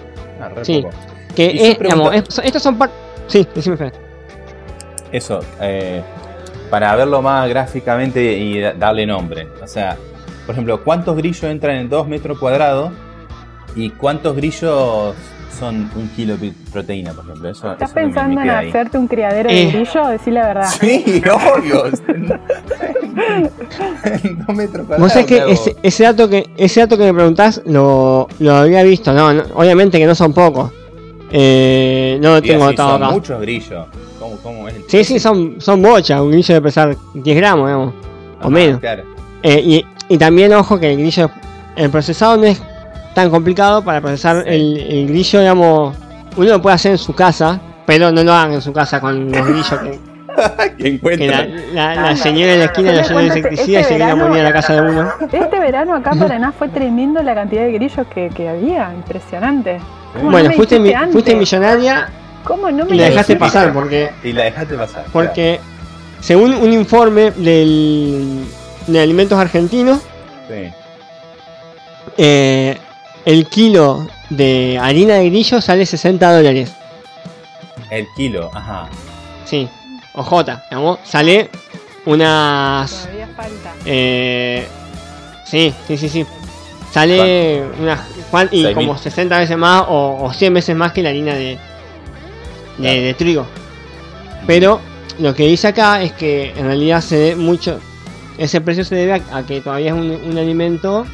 Ah, 0.42 0.50
re 0.50 0.66
Sí. 0.66 0.82
poco. 0.82 0.94
Que 1.36 1.48
es, 1.72 1.78
pregunto- 1.78 2.10
digamos, 2.12 2.30
es- 2.38 2.46
estos 2.46 2.62
son 2.64 2.78
par... 2.78 2.90
Sí, 3.28 3.48
decime 3.54 3.78
Fede. 3.78 3.92
Eso, 5.12 5.40
eh, 5.62 6.02
para 6.70 6.96
verlo 6.96 7.22
más 7.22 7.48
gráficamente 7.50 8.22
y 8.38 8.60
da- 8.60 8.74
darle 8.74 9.06
nombre. 9.06 9.48
O 9.62 9.68
sea, 9.68 9.98
por 10.46 10.54
ejemplo, 10.54 10.84
¿cuántos 10.84 11.16
grillos 11.16 11.44
entran 11.44 11.76
en 11.78 11.90
2 11.90 12.08
metros 12.08 12.38
cuadrados? 12.40 12.92
¿Y 13.76 13.90
cuántos 13.92 14.36
grillos 14.36 15.14
son 15.58 15.90
un 15.96 16.08
kilo 16.16 16.38
de 16.38 16.54
proteína, 16.72 17.12
por 17.14 17.26
ejemplo? 17.26 17.50
Eso, 17.50 17.72
¿Estás 17.72 17.90
eso 17.92 17.96
me- 18.00 18.02
me 18.02 18.08
pensando 18.14 18.42
en 18.42 18.50
ahí. 18.50 18.70
hacerte 18.70 18.98
un 18.98 19.08
criadero 19.08 19.50
Eh. 19.50 19.66
de 19.66 19.72
grillo? 19.72 20.08
Decí 20.08 20.32
la 20.32 20.48
verdad. 20.48 20.70
Sí, 20.80 21.22
obvio. 21.58 21.86
en 24.24 24.46
2 24.46 24.56
metros 24.56 24.88
cuadrados. 24.88 25.00
Vos 25.00 25.12
sabés 25.12 25.26
que 25.28 25.42
me 25.46 25.52
ese, 25.52 25.76
ese 25.84 26.04
dato 26.04 26.30
que 26.30 26.50
ese 26.58 26.80
dato 26.82 26.98
que 26.98 27.04
me 27.06 27.14
preguntás 27.14 27.62
lo, 27.66 28.28
lo 28.40 28.56
había 28.56 28.84
visto, 28.84 29.12
no, 29.14 29.34
no, 29.34 29.44
obviamente 29.56 29.98
que 29.98 30.06
no 30.06 30.16
son 30.16 30.34
pocos. 30.34 30.72
Eh, 31.32 32.18
no 32.22 32.34
lo 32.34 32.42
tengo 32.42 32.72
son 32.74 33.04
acá. 33.04 33.12
muchos 33.12 33.40
grillos. 33.42 33.86
¿Cómo, 34.20 34.36
cómo 34.38 34.68
es 34.68 34.76
el 34.76 34.84
Sí, 34.88 35.04
sí, 35.04 35.20
son, 35.20 35.56
son 35.60 35.82
bochas, 35.82 36.20
un 36.22 36.32
grillo 36.32 36.56
de 36.56 36.62
pesar 36.62 36.98
10 37.14 37.38
gramos, 37.38 37.68
digamos, 37.68 37.94
o 38.42 38.50
menos. 38.50 38.80
Claro. 38.80 39.04
Eh, 39.44 39.62
y, 39.64 39.86
y 40.14 40.18
también, 40.18 40.52
ojo, 40.54 40.80
que 40.80 40.92
el 40.92 40.98
grillo, 40.98 41.30
el 41.76 41.90
procesado 41.92 42.36
no 42.38 42.46
es 42.46 42.62
tan 43.14 43.30
complicado 43.30 43.84
para 43.84 44.02
procesar 44.02 44.44
Sí. 44.44 44.50
el, 44.50 44.78
el 44.80 45.08
grillo, 45.08 45.40
digamos, 45.40 45.96
uno 46.38 46.50
lo 46.50 46.62
puede 46.62 46.76
hacer 46.76 46.92
en 46.94 46.98
su 46.98 47.14
casa, 47.14 47.60
pero 47.86 48.12
no 48.12 48.24
lo 48.24 48.34
hagan 48.34 48.54
en 48.54 48.62
su 48.62 48.72
casa 48.72 49.00
con 49.02 49.32
los 49.32 49.46
grillos 49.48 49.68
que, 49.80 50.00
Que 50.78 50.78
que 50.78 50.84
la, 50.84 50.88
encuentran. 50.90 51.54
la- 51.74 51.96
la 51.96 52.16
señora 52.16 52.54
en 52.54 52.60
la 52.60 52.66
esquina 52.66 52.92
me 52.92 52.98
llenó 52.98 53.08
de 53.08 53.14
cuento 53.14 53.34
este- 53.36 53.40
insecticida 53.40 53.80
y 53.80 53.82
este 53.82 53.88
se 53.94 53.98
viene 53.98 54.12
a 54.12 54.14
verano- 54.16 54.30
morir 54.30 54.42
a 54.42 54.44
la 54.50 54.54
casa 54.54 54.74
de 54.74 54.82
uno. 54.90 55.10
Este 55.32 55.60
verano 55.60 55.96
acá 55.96 56.12
en 56.14 56.20
Paraná 56.20 56.52
fue 56.58 56.70
tremendo 56.70 57.22
la 57.24 57.36
cantidad 57.36 57.64
de 57.64 57.72
grillos 57.74 58.08
que, 58.14 58.30
que 58.30 58.48
había. 58.48 58.94
Impresionante. 58.94 59.80
¿Cómo 60.14 60.26
no 60.26 60.32
Bueno, 60.32 60.50
me 60.50 60.56
fuiste, 60.56 60.80
mi- 60.80 60.94
fuiste 61.12 61.36
millonaria 61.36 62.10
¿Cómo 62.44 62.72
no 62.72 62.86
me 62.86 62.96
y 62.96 63.00
la 63.00 63.06
dejaste 63.10 63.34
dijiste? 63.34 63.38
pasar 63.38 63.74
porque 63.74 64.12
Y 64.24 64.32
la 64.32 64.44
dejaste 64.46 64.76
pasar. 64.76 65.06
Porque 65.12 65.60
según 66.22 66.54
un 66.54 66.72
informe 66.72 67.32
del, 67.32 68.46
de 68.88 69.00
alimentos 69.02 69.38
argentinos. 69.38 70.00
Sí. 70.48 70.72
eh, 72.18 72.78
el 73.26 73.46
kilo 73.48 74.08
de 74.30 74.78
harina 74.82 75.16
de 75.16 75.30
grillo 75.30 75.62
sale 75.62 75.86
60 75.86 76.36
dólares. 76.38 76.72
El 77.90 78.08
kilo, 78.16 78.50
ajá. 78.54 78.88
Sí, 79.46 79.68
OJ, 80.14 80.44
digamos, 80.70 81.00
sale 81.04 81.50
unas... 82.06 82.92
Todavía 83.04 83.28
falta. 83.36 83.74
Eh, 83.86 84.68
sí, 85.46 85.74
sí, 85.88 85.98
sí, 85.98 86.10
sí. 86.10 86.26
Sale 86.92 87.64
unas... 87.80 88.00
cuan- 88.32 88.50
Y 88.52 88.74
como 88.74 88.94
mil. 88.94 89.02
60 89.02 89.38
veces 89.40 89.58
más 89.58 89.86
o, 89.88 90.18
o 90.22 90.34
100 90.34 90.54
veces 90.54 90.76
más 90.76 90.92
que 90.92 91.02
la 91.04 91.10
harina 91.10 91.34
de, 91.34 91.40
de, 91.40 91.58
Claro. 92.78 93.02
de 93.02 93.14
trigo. 93.16 93.46
Pero 94.48 94.80
lo 95.20 95.34
que 95.36 95.48
dice 95.48 95.68
acá 95.68 96.02
es 96.02 96.14
que 96.14 96.54
en 96.56 96.66
realidad 96.66 97.02
se 97.02 97.16
debe 97.18 97.36
mucho... 97.36 97.80
Ese 98.38 98.62
precio 98.62 98.86
se 98.86 98.96
debe 98.96 99.14
a, 99.14 99.38
a 99.38 99.44
que 99.44 99.60
todavía 99.62 99.88
es 99.88 99.94
un, 99.94 100.12
un 100.12 100.38
alimento 100.38 101.06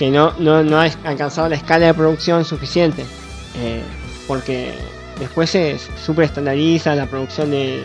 que 0.00 0.10
no, 0.10 0.32
no, 0.38 0.62
no 0.62 0.80
ha 0.80 0.84
alcanzado 1.04 1.46
la 1.50 1.56
escala 1.56 1.84
de 1.84 1.92
producción 1.92 2.42
suficiente. 2.46 3.04
Eh, 3.58 3.82
porque 4.26 4.72
después 5.18 5.50
se 5.50 5.76
super 6.02 6.24
estandariza 6.24 6.94
la 6.94 7.04
producción 7.04 7.50
de, 7.50 7.84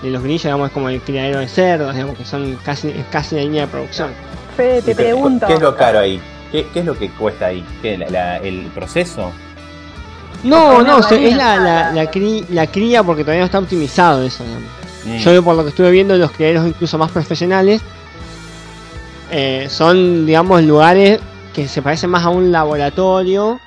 de 0.00 0.10
los 0.10 0.22
grillos, 0.22 0.44
digamos, 0.44 0.68
es 0.68 0.72
como 0.72 0.88
el 0.90 1.00
criadero 1.00 1.40
de 1.40 1.48
cerdos, 1.48 1.92
digamos, 1.92 2.16
que 2.16 2.24
son 2.24 2.56
casi, 2.64 2.90
es 2.90 3.04
casi 3.10 3.34
la 3.34 3.40
línea 3.42 3.62
de 3.62 3.68
producción. 3.68 4.10
Fede, 4.56 4.80
te 4.82 4.94
pregunto. 4.94 5.48
¿Qué 5.48 5.54
es 5.54 5.60
lo 5.60 5.74
caro 5.76 5.98
ahí? 5.98 6.20
¿Qué, 6.52 6.68
qué 6.72 6.78
es 6.78 6.84
lo 6.86 6.96
que 6.96 7.10
cuesta 7.10 7.46
ahí? 7.46 7.64
¿Qué, 7.82 7.98
la- 7.98 8.10
la- 8.10 8.36
¿El 8.38 8.66
proceso? 8.72 9.32
No, 10.44 10.82
no, 10.82 11.02
se- 11.02 11.26
es 11.30 11.36
la, 11.36 11.56
la, 11.56 11.90
la, 11.92 12.04
cri- 12.12 12.44
la 12.50 12.68
cría 12.68 13.02
porque 13.02 13.24
todavía 13.24 13.40
no 13.40 13.46
está 13.46 13.58
optimizado 13.58 14.22
eso, 14.24 14.44
digamos. 14.44 14.70
Mm. 15.04 15.16
Yo 15.18 15.42
por 15.42 15.56
lo 15.56 15.64
que 15.64 15.70
estuve 15.70 15.90
viendo, 15.90 16.14
los 16.16 16.30
criaderos 16.30 16.68
incluso 16.68 16.96
más 16.96 17.10
profesionales 17.10 17.80
eh, 19.32 19.66
son, 19.68 20.26
digamos, 20.26 20.62
lugares 20.62 21.18
que 21.56 21.66
se 21.66 21.80
parecen 21.82 22.10
más 22.10 22.24
a 22.24 22.28
un 22.28 22.52
laboratorio 22.52 23.58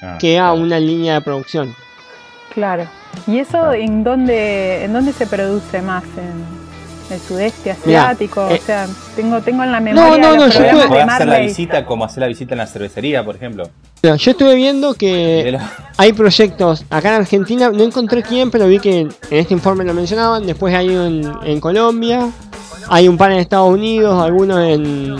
Ah, 0.00 0.16
que 0.20 0.38
a 0.38 0.42
claro. 0.50 0.60
una 0.60 0.78
línea 0.78 1.14
de 1.14 1.20
producción. 1.22 1.74
Claro. 2.54 2.84
¿Y 3.26 3.38
eso 3.40 3.72
en 3.72 4.04
dónde, 4.04 4.84
en 4.84 4.92
dónde 4.92 5.12
se 5.12 5.26
produce 5.26 5.82
más? 5.82 6.04
¿En 6.16 7.14
el 7.14 7.20
sudeste 7.20 7.74
Mirá, 7.84 8.02
asiático? 8.04 8.46
eh, 8.48 8.60
o 8.62 8.64
sea, 8.64 8.86
tengo, 9.16 9.40
tengo 9.40 9.64
en 9.64 9.72
la 9.72 9.80
memoria 9.80 10.18
no, 10.18 10.36
no, 10.36 10.44
los 10.44 10.54
yo 10.54 10.60
estuve- 10.62 10.82
de 10.82 10.88
¿Podés 10.88 11.08
hacer 11.08 11.26
la 11.26 11.38
visita 11.40 11.84
como 11.84 12.04
hacer 12.04 12.20
la 12.20 12.26
visita 12.28 12.54
en 12.54 12.58
la 12.58 12.66
cervecería, 12.68 13.24
por 13.24 13.34
ejemplo? 13.34 13.68
Yo 14.02 14.14
estuve 14.30 14.54
viendo 14.54 14.94
que 14.94 15.58
hay 15.96 16.12
proyectos 16.12 16.84
acá 16.90 17.08
en 17.08 17.14
Argentina, 17.22 17.70
no 17.70 17.82
encontré 17.82 18.22
quién, 18.22 18.52
pero 18.52 18.68
vi 18.68 18.78
que 18.78 19.00
en 19.00 19.10
este 19.30 19.52
informe 19.54 19.82
lo 19.84 19.94
mencionaban. 19.94 20.46
Después 20.46 20.72
hay 20.76 20.90
uno 20.90 21.06
en, 21.06 21.32
en 21.50 21.60
Colombia, 21.60 22.28
hay 22.88 23.08
un 23.08 23.16
par 23.16 23.32
en 23.32 23.38
Estados 23.38 23.68
Unidos, 23.72 24.22
algunos 24.22 24.60
en, 24.60 25.16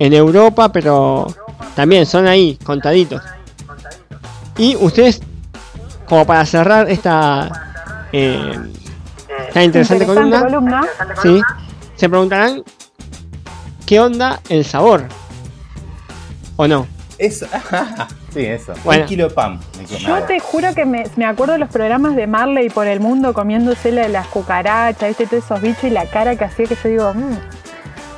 en 0.00 0.12
Europa, 0.14 0.72
pero 0.72 1.28
también 1.74 2.06
son 2.06 2.26
ahí, 2.26 2.58
contaditos. 2.64 3.22
Y 4.56 4.76
ustedes, 4.76 5.20
como 6.06 6.26
para 6.26 6.44
cerrar 6.44 6.90
esta, 6.90 7.50
eh, 8.12 8.58
esta 9.48 9.62
interesante, 9.62 10.06
columna, 10.06 10.40
columna. 10.40 10.82
¿sí? 11.22 11.40
se 11.96 12.08
preguntarán 12.08 12.62
qué 13.86 14.00
onda 14.00 14.40
el 14.48 14.64
sabor. 14.64 15.04
¿O 16.56 16.66
no? 16.68 16.86
Eso. 17.16 17.46
sí, 18.34 18.44
eso. 18.44 18.72
Bueno. 18.84 19.02
Un 19.02 19.08
kilo 19.08 19.28
de 19.28 19.34
pan. 19.34 19.60
me 19.78 19.86
Yo 19.86 20.22
te 20.24 20.40
juro 20.40 20.74
que 20.74 20.84
me, 20.84 21.04
me 21.16 21.24
acuerdo 21.26 21.54
de 21.54 21.58
los 21.58 21.68
programas 21.70 22.16
de 22.16 22.26
Marley 22.26 22.68
por 22.70 22.86
el 22.86 23.00
mundo 23.00 23.32
comiéndose 23.34 23.92
la- 23.92 24.08
las 24.08 24.26
cucarachas, 24.28 25.08
¿viste? 25.08 25.26
todos 25.26 25.44
esos 25.44 25.60
bichos 25.60 25.84
y 25.84 25.90
la 25.90 26.06
cara 26.06 26.36
que 26.36 26.44
hacía 26.44 26.66
que 26.66 26.76
yo 26.82 26.88
digo, 26.88 27.14
mmm, 27.14 27.36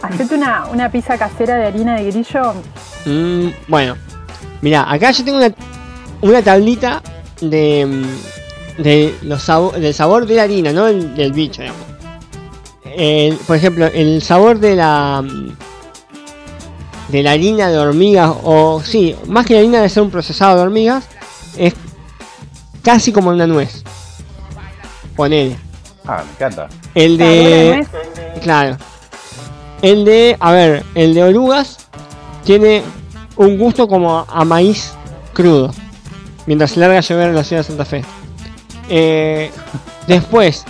hacete 0.03 0.35
una, 0.35 0.67
una 0.67 0.89
pizza 0.91 1.17
casera 1.19 1.57
de 1.57 1.67
harina 1.67 1.97
de 1.97 2.11
grillo. 2.11 2.55
Mm, 3.07 3.49
bueno, 3.69 3.97
mira, 4.61 4.91
acá 4.91 5.11
yo 5.11 5.25
tengo 5.25 5.39
una, 5.39 5.53
una 6.21 6.43
tablita 6.43 7.03
de, 7.41 7.87
mm, 7.87 8.83
de 8.83 9.15
los 9.23 9.43
sabo- 9.43 9.73
del 9.73 9.93
sabor 9.95 10.27
de 10.27 10.35
la 10.37 10.43
harina, 10.45 10.73
no 10.73 10.85
del, 10.87 11.15
del 11.15 11.33
bicho, 11.33 11.63
digamos. 11.63 11.83
El- 12.85 13.37
por 13.37 13.57
ejemplo, 13.57 13.87
el 13.87 14.23
sabor 14.23 14.59
de 14.59 14.77
la 14.77 15.23
mm, 15.25 15.57
de 17.09 17.23
la 17.23 17.33
harina 17.33 17.69
de 17.69 17.79
hormigas, 17.79 18.33
o 18.43 18.81
sí, 18.83 19.15
más 19.27 19.45
que 19.45 19.55
la 19.55 19.61
harina 19.61 19.83
de 19.83 19.89
ser 19.89 20.03
un 20.03 20.11
procesado 20.11 20.57
de 20.57 20.63
hormigas, 20.63 21.05
es 21.59 21.75
casi 22.83 23.13
como 23.13 23.31
una 23.31 23.47
nuez. 23.47 23.83
Ponele. 25.17 25.57
Ah, 26.07 26.23
me 26.25 26.33
encanta. 26.33 26.69
El 26.95 27.19
de. 27.19 27.87
Claro. 28.43 28.77
El 29.83 30.05
de, 30.05 30.37
a 30.41 30.53
ver, 30.53 30.85
el 30.95 31.13
de 31.13 31.23
orugas 31.25 31.79
tiene 32.45 32.83
un 33.37 33.59
gusto 33.59 33.89
como 33.89 34.25
a 34.29 34.45
maíz 34.45 34.93
crudo. 35.33 35.73
Mientras 36.47 36.73
se 36.73 36.81
larga 36.81 36.99
a 36.99 37.01
llover 37.01 37.29
en 37.29 37.35
la 37.37 37.45
ciudad 37.45 37.61
de 37.63 37.67
Santa 37.69 37.85
Fe. 37.85 38.03
Eh, 38.89 39.51
después, 40.07 40.65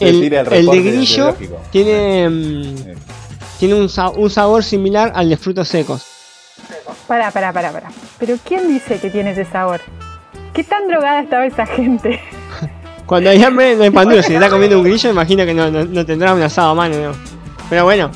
el, 0.00 0.20
tira 0.20 0.40
el 0.40 0.52
el 0.52 0.66
de 0.66 0.82
grillo 0.82 1.36
tiene, 1.70 2.28
mm, 2.28 2.76
Sí. 2.76 2.84
tiene 3.58 3.74
un, 3.74 3.88
sa- 3.88 4.08
un 4.10 4.30
sabor 4.30 4.64
similar 4.64 5.12
al 5.14 5.28
de 5.28 5.36
frutos 5.36 5.68
secos. 5.68 6.06
Pará, 7.06 7.30
pará, 7.30 7.52
pará, 7.52 7.70
pará. 7.72 7.88
Pero 8.18 8.36
¿quién 8.44 8.68
dice 8.68 8.98
que 8.98 9.10
tiene 9.10 9.32
ese 9.32 9.44
sabor? 9.44 9.80
¿Qué 10.54 10.64
tan 10.64 10.88
drogada 10.88 11.20
estaba 11.20 11.46
esa 11.46 11.66
gente? 11.66 12.20
Cuando 13.06 13.30
hay 13.30 13.42
hambre 13.42 13.76
no 13.76 13.84
hay 13.84 13.90
pan 13.90 14.08
duro. 14.08 14.22
Si 14.22 14.34
está 14.34 14.48
comiendo 14.50 14.78
un 14.78 14.84
grillo, 14.84 15.10
imagino 15.10 15.44
que 15.46 15.54
no, 15.54 15.70
no- 15.70 15.84
no 15.84 16.04
tendrá 16.06 16.34
un 16.34 16.42
asado 16.42 16.70
a 16.70 16.74
mano. 16.74 16.96
¿no? 16.96 17.12
Pero 17.70 17.84
bueno, 17.84 18.10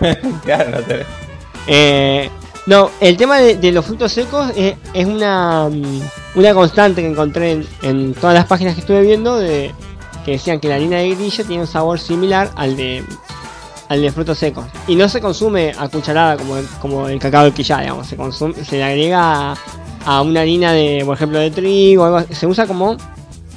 claro, 0.44 0.70
no 0.70 0.78
te... 0.82 1.04
Eh, 1.66 2.30
no, 2.66 2.90
el 3.00 3.16
tema 3.16 3.38
de, 3.38 3.56
de 3.56 3.72
los 3.72 3.84
frutos 3.84 4.12
secos 4.12 4.50
es, 4.56 4.74
es 4.92 5.06
una, 5.06 5.68
mm, 5.70 6.00
una 6.36 6.54
constante 6.54 7.00
que 7.02 7.08
encontré 7.08 7.52
en, 7.52 7.66
en 7.82 8.14
todas 8.14 8.34
las 8.34 8.46
páginas 8.46 8.74
que 8.74 8.80
estuve 8.80 9.02
viendo 9.02 9.36
de 9.38 9.72
que 10.24 10.32
decían 10.32 10.60
que 10.60 10.68
la 10.68 10.74
harina 10.74 10.98
de 10.98 11.14
grillo 11.14 11.44
tiene 11.44 11.62
un 11.62 11.66
sabor 11.66 11.98
similar 11.98 12.50
al 12.56 12.76
de 12.76 13.02
al 13.88 14.02
de 14.02 14.12
frutos 14.12 14.38
secos 14.38 14.66
y 14.86 14.94
no 14.94 15.08
se 15.08 15.20
consume 15.20 15.72
a 15.76 15.88
cucharada 15.88 16.36
como 16.36 16.56
el, 16.58 16.66
como 16.80 17.08
el 17.08 17.18
cacao 17.18 17.44
de 17.46 17.52
quillá, 17.52 17.80
digamos, 17.80 18.06
se 18.06 18.16
consume, 18.16 18.54
se 18.64 18.76
le 18.76 18.84
agrega 18.84 19.52
a, 19.52 19.56
a 20.04 20.22
una 20.22 20.42
harina 20.42 20.72
de, 20.72 21.02
por 21.04 21.16
ejemplo, 21.16 21.38
de 21.40 21.50
trigo, 21.50 22.04
algo 22.04 22.18
así. 22.18 22.34
se 22.34 22.46
usa 22.46 22.66
como 22.68 22.96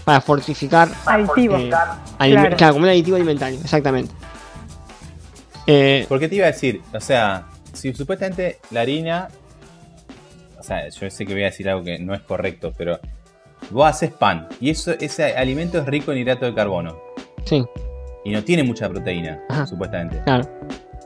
para 0.05 0.21
fortificar 0.21 0.89
Aditivo. 1.05 1.57
eh, 1.57 1.69
Claro. 1.69 2.55
claro, 2.57 2.73
como 2.73 2.85
un 2.85 2.89
aditivo 2.89 3.15
alimentario, 3.17 3.59
exactamente. 3.61 4.11
Eh, 5.67 6.05
Porque 6.09 6.27
te 6.27 6.35
iba 6.35 6.47
a 6.47 6.51
decir, 6.51 6.81
o 6.93 6.99
sea, 6.99 7.45
si 7.73 7.93
supuestamente 7.93 8.57
la 8.71 8.81
harina, 8.81 9.27
o 10.59 10.63
sea, 10.63 10.87
yo 10.87 11.09
sé 11.09 11.25
que 11.25 11.33
voy 11.33 11.43
a 11.43 11.47
decir 11.47 11.69
algo 11.69 11.83
que 11.83 11.99
no 11.99 12.13
es 12.13 12.21
correcto, 12.21 12.73
pero 12.77 12.99
vos 13.71 13.87
haces 13.87 14.11
pan 14.11 14.47
y 14.61 14.69
eso, 14.69 14.91
ese 14.99 15.35
alimento 15.35 15.79
es 15.79 15.85
rico 15.85 16.11
en 16.11 16.19
hidrato 16.19 16.45
de 16.45 16.53
carbono 16.53 16.97
sí, 17.45 17.63
y 18.25 18.31
no 18.31 18.43
tiene 18.43 18.63
mucha 18.63 18.87
proteína, 18.89 19.39
Ajá. 19.49 19.65
supuestamente. 19.67 20.21
claro. 20.23 20.47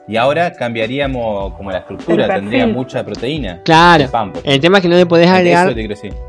Y 0.10 0.16
ahora 0.16 0.54
cambiaríamos 0.54 1.54
como 1.56 1.70
la 1.70 1.80
estructura, 1.80 2.34
tendría 2.34 2.66
mucha 2.66 3.04
proteína. 3.06 3.62
Claro. 3.66 4.06
El 4.06 4.10
pan, 4.10 4.32
El 4.46 4.62
tema 4.62 4.78
es 4.78 4.82
que 4.84 4.88
no 4.88 4.96
le 4.96 5.06
podés 5.06 5.26
Eso 5.28 5.36
agregar. 5.36 5.76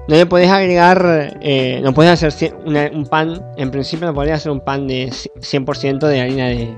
No 0.09 0.16
le 0.16 0.27
podés 0.27 0.51
agregar, 0.51 1.38
eh, 1.40 1.79
no 1.81 1.94
podés 1.94 2.24
hacer 2.24 2.57
una- 2.64 2.90
un 2.92 3.07
pan, 3.07 3.40
en 3.57 3.70
principio 3.70 4.09
no 4.09 4.14
podrías 4.14 4.38
hacer 4.40 4.51
un 4.51 4.59
pan 4.64 4.88
de 4.88 5.12
c- 5.12 5.31
100% 5.40 6.09
de 6.09 6.20
harina 6.20 6.48
de, 6.48 6.74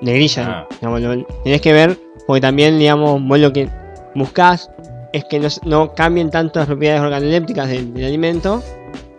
de 0.00 0.12
grilla. 0.12 0.44
Ah. 0.48 0.66
digamos, 0.80 1.00
lo- 1.02 1.24
tenés 1.44 1.60
que 1.60 1.72
ver, 1.72 1.96
porque 2.26 2.40
también, 2.40 2.78
digamos, 2.78 3.22
vos 3.22 3.38
lo 3.38 3.52
que 3.52 3.68
buscás 4.14 4.70
es 5.12 5.24
que 5.24 5.38
no, 5.38 5.48
no 5.64 5.94
cambien 5.94 6.30
tanto 6.30 6.58
las 6.58 6.66
propiedades 6.66 7.02
organolépticas 7.02 7.68
del, 7.68 7.94
del 7.94 8.04
alimento 8.06 8.62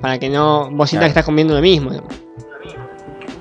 para 0.01 0.19
que 0.19 0.29
no 0.29 0.69
vos 0.71 0.89
sientas 0.89 0.89
Claro. 0.89 0.99
que 0.99 1.07
estás 1.07 1.25
comiendo 1.25 1.55
lo 1.55 1.61
mismo. 1.61 1.89
digamos. 1.91 2.13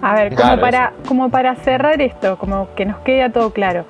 A 0.02 0.14
ver, 0.14 0.29
como, 0.35 0.42
Claro, 0.42 0.61
para, 0.61 0.92
como 1.07 1.31
para 1.31 1.57
cerrar 1.57 2.00
esto, 2.00 2.38
como 2.38 2.68
que 2.74 2.85
nos 2.85 2.98
quede 2.98 3.29
todo 3.31 3.50
claro. 3.52 3.85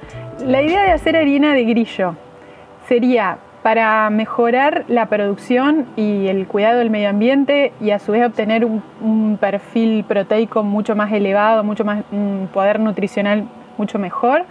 La 0.45 0.62
idea 0.62 0.83
de 0.83 0.93
hacer 0.93 1.17
harina 1.17 1.53
de 1.55 1.65
grillo 1.65 2.15
sería 2.89 3.39
para 3.62 4.09
mejorar 4.11 4.85
la 4.87 5.07
producción 5.07 5.87
y 5.97 6.29
el 6.29 6.47
cuidado 6.47 6.79
del 6.79 6.89
medio 6.89 7.09
ambiente 7.09 7.73
y 7.81 7.91
a 7.91 7.99
su 7.99 8.12
vez 8.12 8.25
obtener 8.25 8.65
un, 8.65 8.83
un 9.01 9.39
perfil 9.41 10.05
proteico 10.05 10.62
mucho 10.62 10.95
más 10.95 11.12
elevado, 11.12 11.65
mucho 11.65 11.85
más 11.85 12.05
un 12.12 12.49
poder 12.53 12.79
nutricional 12.79 13.49
mucho 13.77 13.99
mejor. 13.99 14.45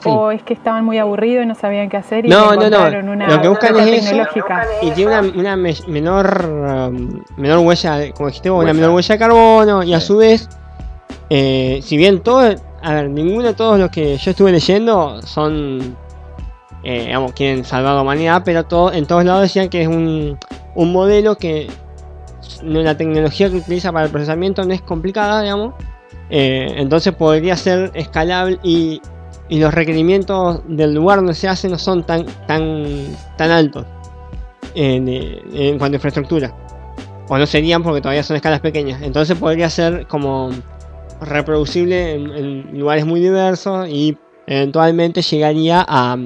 Sí. 0.00 0.08
¿O 0.08 0.30
es 0.30 0.42
que 0.44 0.54
estaban 0.54 0.84
muy 0.84 0.98
aburridos 0.98 1.44
y 1.44 1.46
no 1.48 1.54
sabían 1.56 1.88
qué 1.88 1.96
hacer 1.96 2.24
y 2.24 2.28
No, 2.28 2.54
no, 2.54 2.70
no. 2.70 3.12
una 3.12 3.28
Lo 3.28 3.40
que 3.42 3.48
buscan 3.48 3.76
es 3.80 3.86
eso. 4.04 4.06
tecnológica? 4.10 4.66
Y 4.82 4.90
tiene 4.92 5.10
una, 5.18 5.32
una 5.36 5.56
me- 5.56 5.74
menor 5.88 6.44
um, 6.46 7.20
menor 7.36 7.58
huella, 7.58 8.12
como 8.14 8.28
dijiste 8.28 8.48
vos, 8.50 8.58
una 8.62 8.70
Huella. 8.70 8.80
menor 8.80 8.94
huella 8.94 9.14
de 9.14 9.18
carbono 9.18 9.82
y 9.82 9.94
a 9.94 10.00
su 10.00 10.18
vez, 10.18 10.48
eh, 11.30 11.80
si 11.82 11.96
bien 11.96 12.20
todo, 12.20 12.54
a 12.82 12.94
ver, 12.94 13.10
ninguno 13.10 13.48
de 13.48 13.54
todos 13.54 13.78
los 13.78 13.90
que 13.90 14.16
yo 14.18 14.30
estuve 14.30 14.52
leyendo 14.52 15.20
son, 15.22 15.96
eh, 16.84 17.06
digamos, 17.06 17.32
quieren 17.32 17.64
salvar 17.64 17.94
la 17.94 18.02
humanidad, 18.02 18.42
pero 18.44 18.64
todo, 18.66 18.92
en 18.92 19.04
todos 19.06 19.24
lados 19.24 19.42
decían 19.42 19.68
que 19.68 19.82
es 19.82 19.88
un, 19.88 20.38
un 20.76 20.92
modelo 20.92 21.36
que 21.36 21.68
no- 22.62 22.80
la 22.82 22.96
tecnología 22.96 23.50
que 23.50 23.56
utiliza 23.56 23.90
para 23.92 24.04
el 24.06 24.12
procesamiento 24.12 24.64
no 24.64 24.72
es 24.72 24.80
complicada, 24.82 25.42
digamos, 25.42 25.74
eh, 26.30 26.74
entonces 26.76 27.12
podría 27.14 27.56
ser 27.56 27.90
escalable 27.94 28.58
y, 28.62 29.00
y 29.48 29.58
los 29.58 29.72
requerimientos 29.72 30.60
del 30.66 30.94
lugar 30.94 31.18
donde 31.18 31.34
se 31.34 31.48
hace 31.48 31.68
no 31.68 31.78
son 31.78 32.04
tan, 32.04 32.26
tan, 32.46 32.84
tan 33.36 33.50
altos 33.50 33.86
en, 34.74 35.08
eh, 35.08 35.42
en 35.52 35.78
cuanto 35.78 35.94
a 35.94 35.98
infraestructura. 35.98 36.54
O 37.28 37.36
no 37.36 37.46
serían 37.46 37.82
porque 37.82 38.00
todavía 38.00 38.22
son 38.22 38.36
escalas 38.36 38.60
pequeñas. 38.60 39.02
Entonces 39.02 39.36
podría 39.38 39.68
ser 39.70 40.06
como 40.06 40.50
reproducible 41.20 42.14
en, 42.14 42.78
lugares 42.78 43.04
muy 43.04 43.20
diversos 43.20 43.88
y 43.88 44.16
eventualmente 44.46 45.22
llegaría 45.22 45.84
a, 45.86 46.16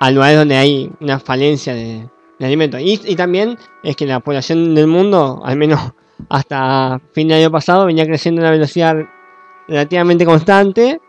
a 0.00 0.10
lugares 0.10 0.38
donde 0.38 0.56
hay 0.56 0.90
una 1.00 1.18
falencia 1.18 1.74
de, 1.74 2.08
de 2.38 2.46
alimentos. 2.46 2.80
Y, 2.80 3.00
y 3.04 3.16
también 3.16 3.58
es 3.82 3.96
que 3.96 4.06
la 4.06 4.20
población 4.20 4.74
del 4.74 4.86
mundo, 4.86 5.40
al 5.44 5.56
menos 5.56 5.80
hasta 6.28 7.00
fin 7.12 7.28
del 7.28 7.38
año 7.38 7.50
pasado, 7.50 7.86
venía 7.86 8.06
creciendo 8.06 8.40
a 8.40 8.44
una 8.44 8.50
velocidad 8.52 8.96
relativamente 9.68 10.24
constante 10.24 11.00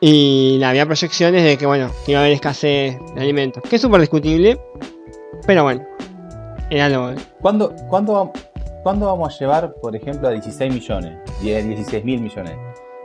y 0.00 0.62
había 0.62 0.84
proyecciones 0.86 1.42
de 1.44 1.56
que, 1.56 1.66
bueno, 1.66 1.90
que 2.04 2.12
iba 2.12 2.20
a 2.20 2.22
haber 2.24 2.34
escasez 2.34 2.98
de 3.14 3.20
alimentos. 3.20 3.62
Que 3.68 3.76
es 3.76 3.82
súper 3.82 4.00
discutible, 4.00 4.58
pero 5.46 5.62
bueno, 5.64 5.84
era 6.70 6.88
lo... 6.88 7.14
¿Cuándo, 7.40 7.72
cuándo, 7.88 8.32
¿Cuándo 8.82 9.06
vamos 9.06 9.34
a 9.34 9.38
llevar, 9.38 9.74
por 9.80 9.96
ejemplo, 9.96 10.28
a 10.28 10.30
16 10.30 10.72
millones? 10.72 11.18
16 11.42 12.04
mil 12.04 12.20
millones. 12.20 12.52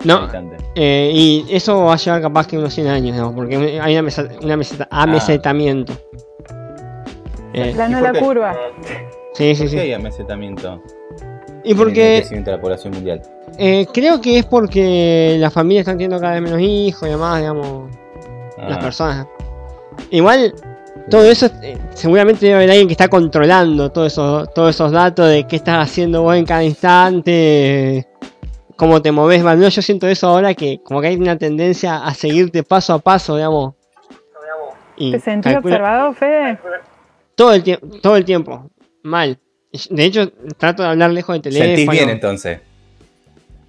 No, 0.04 0.27
eh, 0.75 1.12
y 1.13 1.45
eso 1.49 1.86
va 1.86 1.93
a 1.93 1.97
llevar 1.97 2.21
capaz 2.21 2.47
que 2.47 2.58
unos 2.58 2.73
100 2.73 2.88
años, 2.88 3.13
digamos, 3.15 3.34
porque 3.36 3.80
hay 3.82 3.93
una 3.93 4.01
mesa- 4.04 4.27
una 4.43 4.58
meseta- 4.58 4.88
amesetamiento. 4.91 5.93
Eh, 7.54 7.71
Plano 7.73 7.97
¿Y 7.99 8.01
por 8.01 8.13
la 8.13 8.19
curva. 8.19 8.56
sí, 9.34 9.56
sí, 9.56 9.63
¿Por 9.63 9.71
qué 9.71 9.77
sí. 9.77 9.80
hay 9.80 9.93
amesetamiento 9.93 10.82
Y 11.63 11.71
en 11.71 11.71
el 11.71 11.77
porque 11.77 12.15
crecimiento 12.19 12.51
de 12.51 12.58
la 12.58 12.62
población 12.62 12.93
mundial? 12.93 13.21
Eh, 13.58 13.86
creo 13.94 14.20
que 14.22 14.40
es 14.40 14.46
porque 14.46 15.36
las 15.40 15.54
familias 15.54 15.82
están 15.82 15.98
teniendo 15.98 16.20
cada 16.20 16.34
vez 16.34 16.42
menos 16.42 16.62
hijos 16.62 17.08
y 17.08 17.12
demás, 17.12 17.40
digamos, 17.40 17.90
las 18.58 18.78
Ah, 18.78 18.80
personas. 18.80 19.28
Igual, 20.10 20.54
todo 21.10 21.24
eso, 21.26 21.48
eh, 21.62 21.78
seguramente 21.94 22.46
debe 22.46 22.56
haber 22.58 22.70
alguien 22.72 22.88
que 22.88 22.94
está 22.94 23.08
controlando 23.08 23.92
todos 23.92 24.14
esos, 24.14 24.54
todos 24.54 24.70
esos 24.76 24.92
datos 24.92 25.28
de 25.28 25.46
qué 25.48 25.56
estás 25.58 25.78
haciendo 25.90 26.22
vos 26.24 26.36
en 26.36 26.46
cada 26.46 26.64
instante, 26.64 28.08
cómo 28.76 29.02
te 29.02 29.12
moves. 29.12 29.44
Bueno, 29.44 29.68
yo 29.68 29.82
siento 29.82 30.08
eso 30.08 30.28
ahora 30.28 30.54
que 30.54 30.82
como 30.84 31.02
que 31.02 31.08
hay 31.08 31.16
una 31.16 31.38
tendencia 31.38 31.98
a 32.06 32.14
seguirte 32.14 32.64
paso 32.64 32.94
a 32.94 33.00
paso, 33.00 33.36
digamos. 33.36 33.74
Y 34.98 35.12
¿Te 35.12 35.20
sentís 35.20 35.54
calcula- 35.54 35.60
observado, 35.76 36.14
Fede? 36.14 36.60
todo 37.36 37.54
el 37.54 37.64
tiempo, 37.64 37.88
todo 38.02 38.16
el 38.18 38.26
tiempo, 38.26 38.70
mal. 39.04 39.40
De 39.90 40.04
hecho, 40.06 40.32
trato 40.58 40.84
de 40.84 40.90
hablar 40.90 41.12
lejos 41.12 41.34
del 41.34 41.42
teléfono. 41.42 41.68
Sentís 41.76 41.90
bien 41.90 42.10
entonces. 42.10 42.60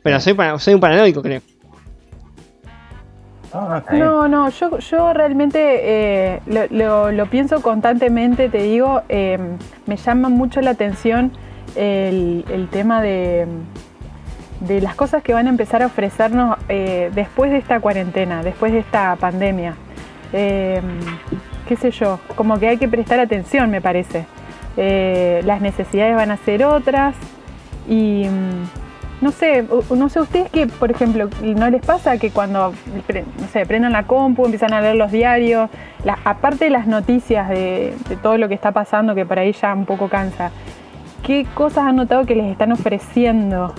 Pero 0.02 0.20
soy, 0.20 0.34
para- 0.34 0.58
soy 0.58 0.74
un 0.74 0.80
paranoico, 0.80 1.22
creo. 1.22 1.40
No, 3.54 3.82
no. 3.92 4.28
No, 4.28 4.48
yo, 4.48 4.78
yo 4.78 5.12
realmente 5.12 5.58
eh, 5.82 6.40
lo, 6.46 6.62
lo- 6.70 7.12
lo 7.12 7.26
pienso 7.26 7.60
constantemente, 7.60 8.48
te 8.48 8.62
digo, 8.62 9.02
eh, 9.10 9.38
me 9.86 9.96
llama 9.96 10.28
mucho 10.30 10.60
la 10.62 10.70
atención 10.70 11.32
el, 11.76 12.44
el 12.50 12.68
tema 12.68 13.02
de, 13.02 13.46
de 14.60 14.80
las 14.80 14.94
cosas 14.94 15.22
que 15.22 15.34
van 15.34 15.46
a 15.48 15.50
empezar 15.50 15.82
a 15.82 15.86
ofrecernos 15.86 16.56
eh, 16.70 17.10
después 17.14 17.50
de 17.50 17.58
esta 17.58 17.78
cuarentena, 17.80 18.42
después 18.42 18.72
de 18.72 18.78
esta 18.78 19.16
pandemia. 19.16 19.74
Eh, 20.32 20.80
qué 21.68 21.76
sé 21.76 21.90
yo, 21.90 22.20
como 22.36 22.58
que 22.58 22.68
hay 22.68 22.78
que 22.78 22.88
prestar 22.88 23.20
atención, 23.20 23.70
me 23.70 23.82
parece. 23.82 24.24
Eh, 24.78 25.42
las 25.44 25.60
necesidades 25.60 26.16
van 26.16 26.30
a 26.30 26.38
ser 26.38 26.64
otras 26.64 27.14
y 27.86 28.24
mm, 28.26 28.64
no 29.22 29.30
sé, 29.30 29.64
no 29.94 30.08
sé 30.08 30.20
ustedes 30.20 30.50
que, 30.50 30.66
por 30.66 30.90
ejemplo, 30.90 31.30
no 31.42 31.70
les 31.70 31.80
pasa 31.86 32.18
que 32.18 32.30
cuando 32.30 32.72
no 32.72 33.46
sé, 33.52 33.64
prendan 33.66 33.92
la 33.92 34.02
compu, 34.02 34.44
empiezan 34.44 34.72
a 34.72 34.80
leer 34.80 34.96
los 34.96 35.12
diarios, 35.12 35.70
aparte 36.24 36.64
de 36.64 36.70
las 36.70 36.88
noticias 36.88 37.48
de, 37.48 37.94
todo 38.20 38.36
lo 38.36 38.48
que 38.48 38.54
está 38.54 38.72
pasando, 38.72 39.14
que 39.14 39.24
por 39.24 39.38
ahí 39.38 39.52
ya 39.52 39.72
un 39.72 39.86
poco 39.86 40.08
cansa, 40.08 40.50
¿qué 41.22 41.46
cosas 41.54 41.84
han 41.84 41.96
notado 41.96 42.26
que 42.26 42.34
les 42.34 42.50
están 42.50 42.72
ofreciendo 42.72 43.72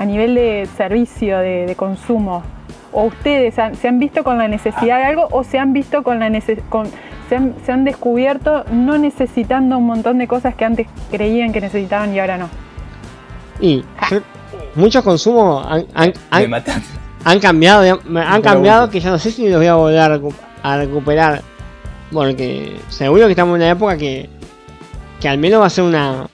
a 0.00 0.04
nivel 0.04 0.34
de 0.34 0.68
servicio, 0.76 1.38
de, 1.38 1.74
consumo? 1.76 2.42
¿O 2.90 3.04
ustedes 3.04 3.56
han- 3.60 3.76
se 3.76 3.86
han 3.86 4.00
visto 4.00 4.24
con 4.24 4.36
la 4.36 4.48
necesidad 4.48 4.98
de 4.98 5.04
algo 5.04 5.28
o 5.30 5.44
se 5.44 5.60
han 5.60 5.72
visto 5.72 6.02
con 6.02 6.18
la 6.18 6.28
con, 6.68 6.88
se 7.28 7.72
han 7.72 7.84
descubierto 7.84 8.64
no 8.72 8.98
necesitando 8.98 9.78
un 9.78 9.86
montón 9.86 10.18
de 10.18 10.26
cosas 10.26 10.56
que 10.56 10.64
antes 10.64 10.88
creían 11.10 11.52
que 11.52 11.60
necesitaban 11.60 12.12
y 12.12 12.18
ahora 12.18 12.36
no? 12.36 12.48
Y 13.62 13.82
muchos 14.74 15.02
consumos 15.02 15.64
han, 15.66 15.86
han- 15.94 16.12
han- 16.30 16.42
Me 16.42 16.48
mataste. 16.48 16.98
han 17.24 17.38
cambiado, 17.40 18.00
me- 18.04 18.20
han 18.20 18.42
cambiado 18.42 18.90
que 18.90 19.00
ya 19.00 19.10
no 19.10 19.18
sé 19.18 19.30
si 19.30 19.48
los 19.48 19.56
voy 19.58 19.66
a 19.68 19.74
volver 19.76 20.00
a, 20.00 20.18
recu- 20.18 20.34
a 20.62 20.76
recuperar. 20.76 21.42
Porque 22.12 22.76
seguro 22.90 23.24
que 23.24 23.30
estamos 23.32 23.54
en 23.56 23.62
una 23.62 23.70
época 23.70 23.96
que, 23.96 24.28
que 25.20 25.28
al 25.28 25.38
menos 25.38 25.62
va 25.62 25.66
a 25.66 25.70
ser 25.70 25.84
una, 25.84 26.26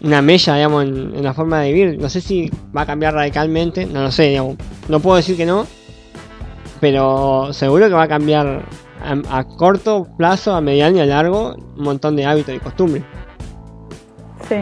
una 0.00 0.22
mella, 0.22 0.54
digamos, 0.54 0.84
en, 0.84 1.14
en 1.16 1.22
la 1.22 1.34
forma 1.34 1.60
de 1.60 1.72
vivir. 1.72 1.98
No 2.00 2.08
sé 2.08 2.22
si 2.22 2.50
va 2.74 2.82
a 2.82 2.86
cambiar 2.86 3.12
radicalmente, 3.12 3.84
no 3.84 4.02
lo 4.02 4.10
sé, 4.10 4.28
digamos. 4.30 4.56
No 4.88 5.00
puedo 5.00 5.16
decir 5.16 5.36
que 5.36 5.44
no, 5.44 5.66
pero 6.80 7.52
seguro 7.52 7.88
que 7.88 7.94
va 7.94 8.04
a 8.04 8.08
cambiar 8.08 8.62
a, 9.02 9.38
a 9.38 9.44
corto 9.44 10.06
plazo, 10.16 10.54
a 10.54 10.60
mediano 10.62 10.96
y 10.96 11.00
a 11.00 11.06
largo 11.06 11.54
un 11.76 11.82
montón 11.84 12.16
de 12.16 12.24
hábitos 12.24 12.54
y 12.54 12.58
costumbres. 12.60 13.02
Sí. 14.48 14.56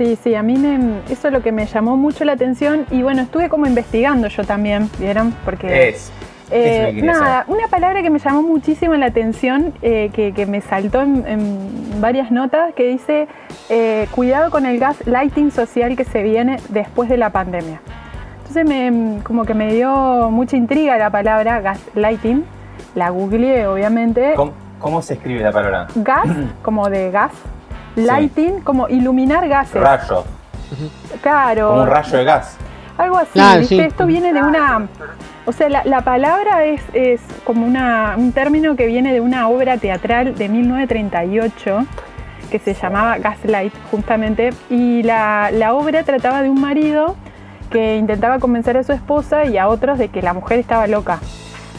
Sí, 0.00 0.16
sí, 0.24 0.34
a 0.34 0.42
mí 0.42 0.56
me- 0.56 1.00
eso 1.12 1.28
es 1.28 1.32
lo 1.34 1.42
que 1.42 1.52
me 1.52 1.66
llamó 1.66 1.94
mucho 1.94 2.24
la 2.24 2.32
atención 2.32 2.86
y 2.90 3.02
bueno, 3.02 3.20
estuve 3.20 3.50
como 3.50 3.66
investigando 3.66 4.28
yo 4.28 4.44
también, 4.44 4.88
¿vieron? 4.98 5.34
Porque... 5.44 5.90
Es. 5.90 6.10
Eh, 6.50 7.00
nada, 7.04 7.44
una 7.48 7.68
palabra 7.68 8.00
que 8.00 8.08
me 8.08 8.18
llamó 8.18 8.40
muchísimo 8.40 8.94
la 8.94 9.04
atención, 9.06 9.74
eh, 9.82 10.10
que, 10.14 10.32
que 10.32 10.46
me 10.46 10.62
saltó 10.62 11.02
en, 11.02 11.26
en 11.26 12.00
varias 12.00 12.30
notas, 12.30 12.72
que 12.72 12.86
dice, 12.88 13.28
eh, 13.68 14.06
cuidado 14.12 14.50
con 14.50 14.64
el 14.64 14.78
gas 14.78 15.06
lighting 15.06 15.50
social 15.50 15.94
que 15.96 16.04
se 16.04 16.22
viene 16.22 16.56
después 16.70 17.10
de 17.10 17.18
la 17.18 17.28
pandemia. 17.28 17.82
Entonces 18.38 18.64
me, 18.66 19.22
como 19.22 19.44
que 19.44 19.52
me 19.52 19.70
dio 19.74 20.30
mucha 20.30 20.56
intriga 20.56 20.96
la 20.96 21.10
palabra 21.10 21.60
gas 21.60 21.78
lighting, 21.94 22.42
la 22.94 23.10
googleé 23.10 23.66
obviamente, 23.66 24.32
¿Cómo, 24.34 24.52
cómo 24.78 25.02
se 25.02 25.12
escribe 25.14 25.42
la 25.42 25.52
palabra? 25.52 25.88
gas 25.94 26.26
como 26.62 26.88
de 26.88 27.10
gas, 27.10 27.32
lighting 28.06 28.60
como 28.60 28.88
iluminar 28.88 29.48
gases. 29.48 29.80
Rayo. 29.80 30.24
Claro. 31.22 31.68
Como 31.70 31.82
un 31.82 31.88
rayo 31.88 32.18
de 32.18 32.24
gas. 32.24 32.56
Algo 32.98 33.16
así, 33.18 33.30
Claro, 33.32 33.60
¿viste? 33.60 33.74
sí. 33.76 33.80
Esto 33.80 34.06
viene 34.06 34.32
de 34.32 34.42
una. 34.42 34.86
O 35.46 35.52
sea, 35.52 35.68
la, 35.68 35.82
la 35.84 36.02
palabra 36.02 36.64
es, 36.64 36.82
es 36.92 37.20
como 37.44 37.66
una, 37.66 38.14
un 38.18 38.32
término 38.32 38.76
que 38.76 38.86
viene 38.86 39.12
de 39.12 39.20
una 39.20 39.48
obra 39.48 39.78
teatral 39.78 40.34
de 40.36 40.48
1938 40.48 41.86
que 42.50 42.58
se 42.58 42.74
llamaba 42.74 43.16
Gaslight, 43.18 43.72
justamente. 43.90 44.50
Y 44.68 45.02
la, 45.02 45.50
la 45.52 45.72
obra 45.74 46.02
trataba 46.02 46.42
de 46.42 46.50
un 46.50 46.60
marido 46.60 47.16
que 47.70 47.96
intentaba 47.96 48.38
convencer 48.38 48.76
a 48.76 48.82
su 48.82 48.92
esposa 48.92 49.44
y 49.44 49.56
a 49.56 49.68
otros 49.68 49.98
de 49.98 50.08
que 50.08 50.20
la 50.22 50.34
mujer 50.34 50.58
estaba 50.58 50.86
loca. 50.86 51.20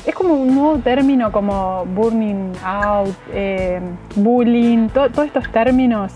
Es 0.05 0.15
como 0.15 0.33
un 0.33 0.55
nuevo 0.55 0.77
término 0.79 1.31
como 1.31 1.85
burning 1.85 2.53
out, 2.65 3.15
eh, 3.33 3.79
bullying, 4.15 4.87
to- 4.89 5.09
todos 5.11 5.27
estos 5.27 5.51
términos 5.51 6.11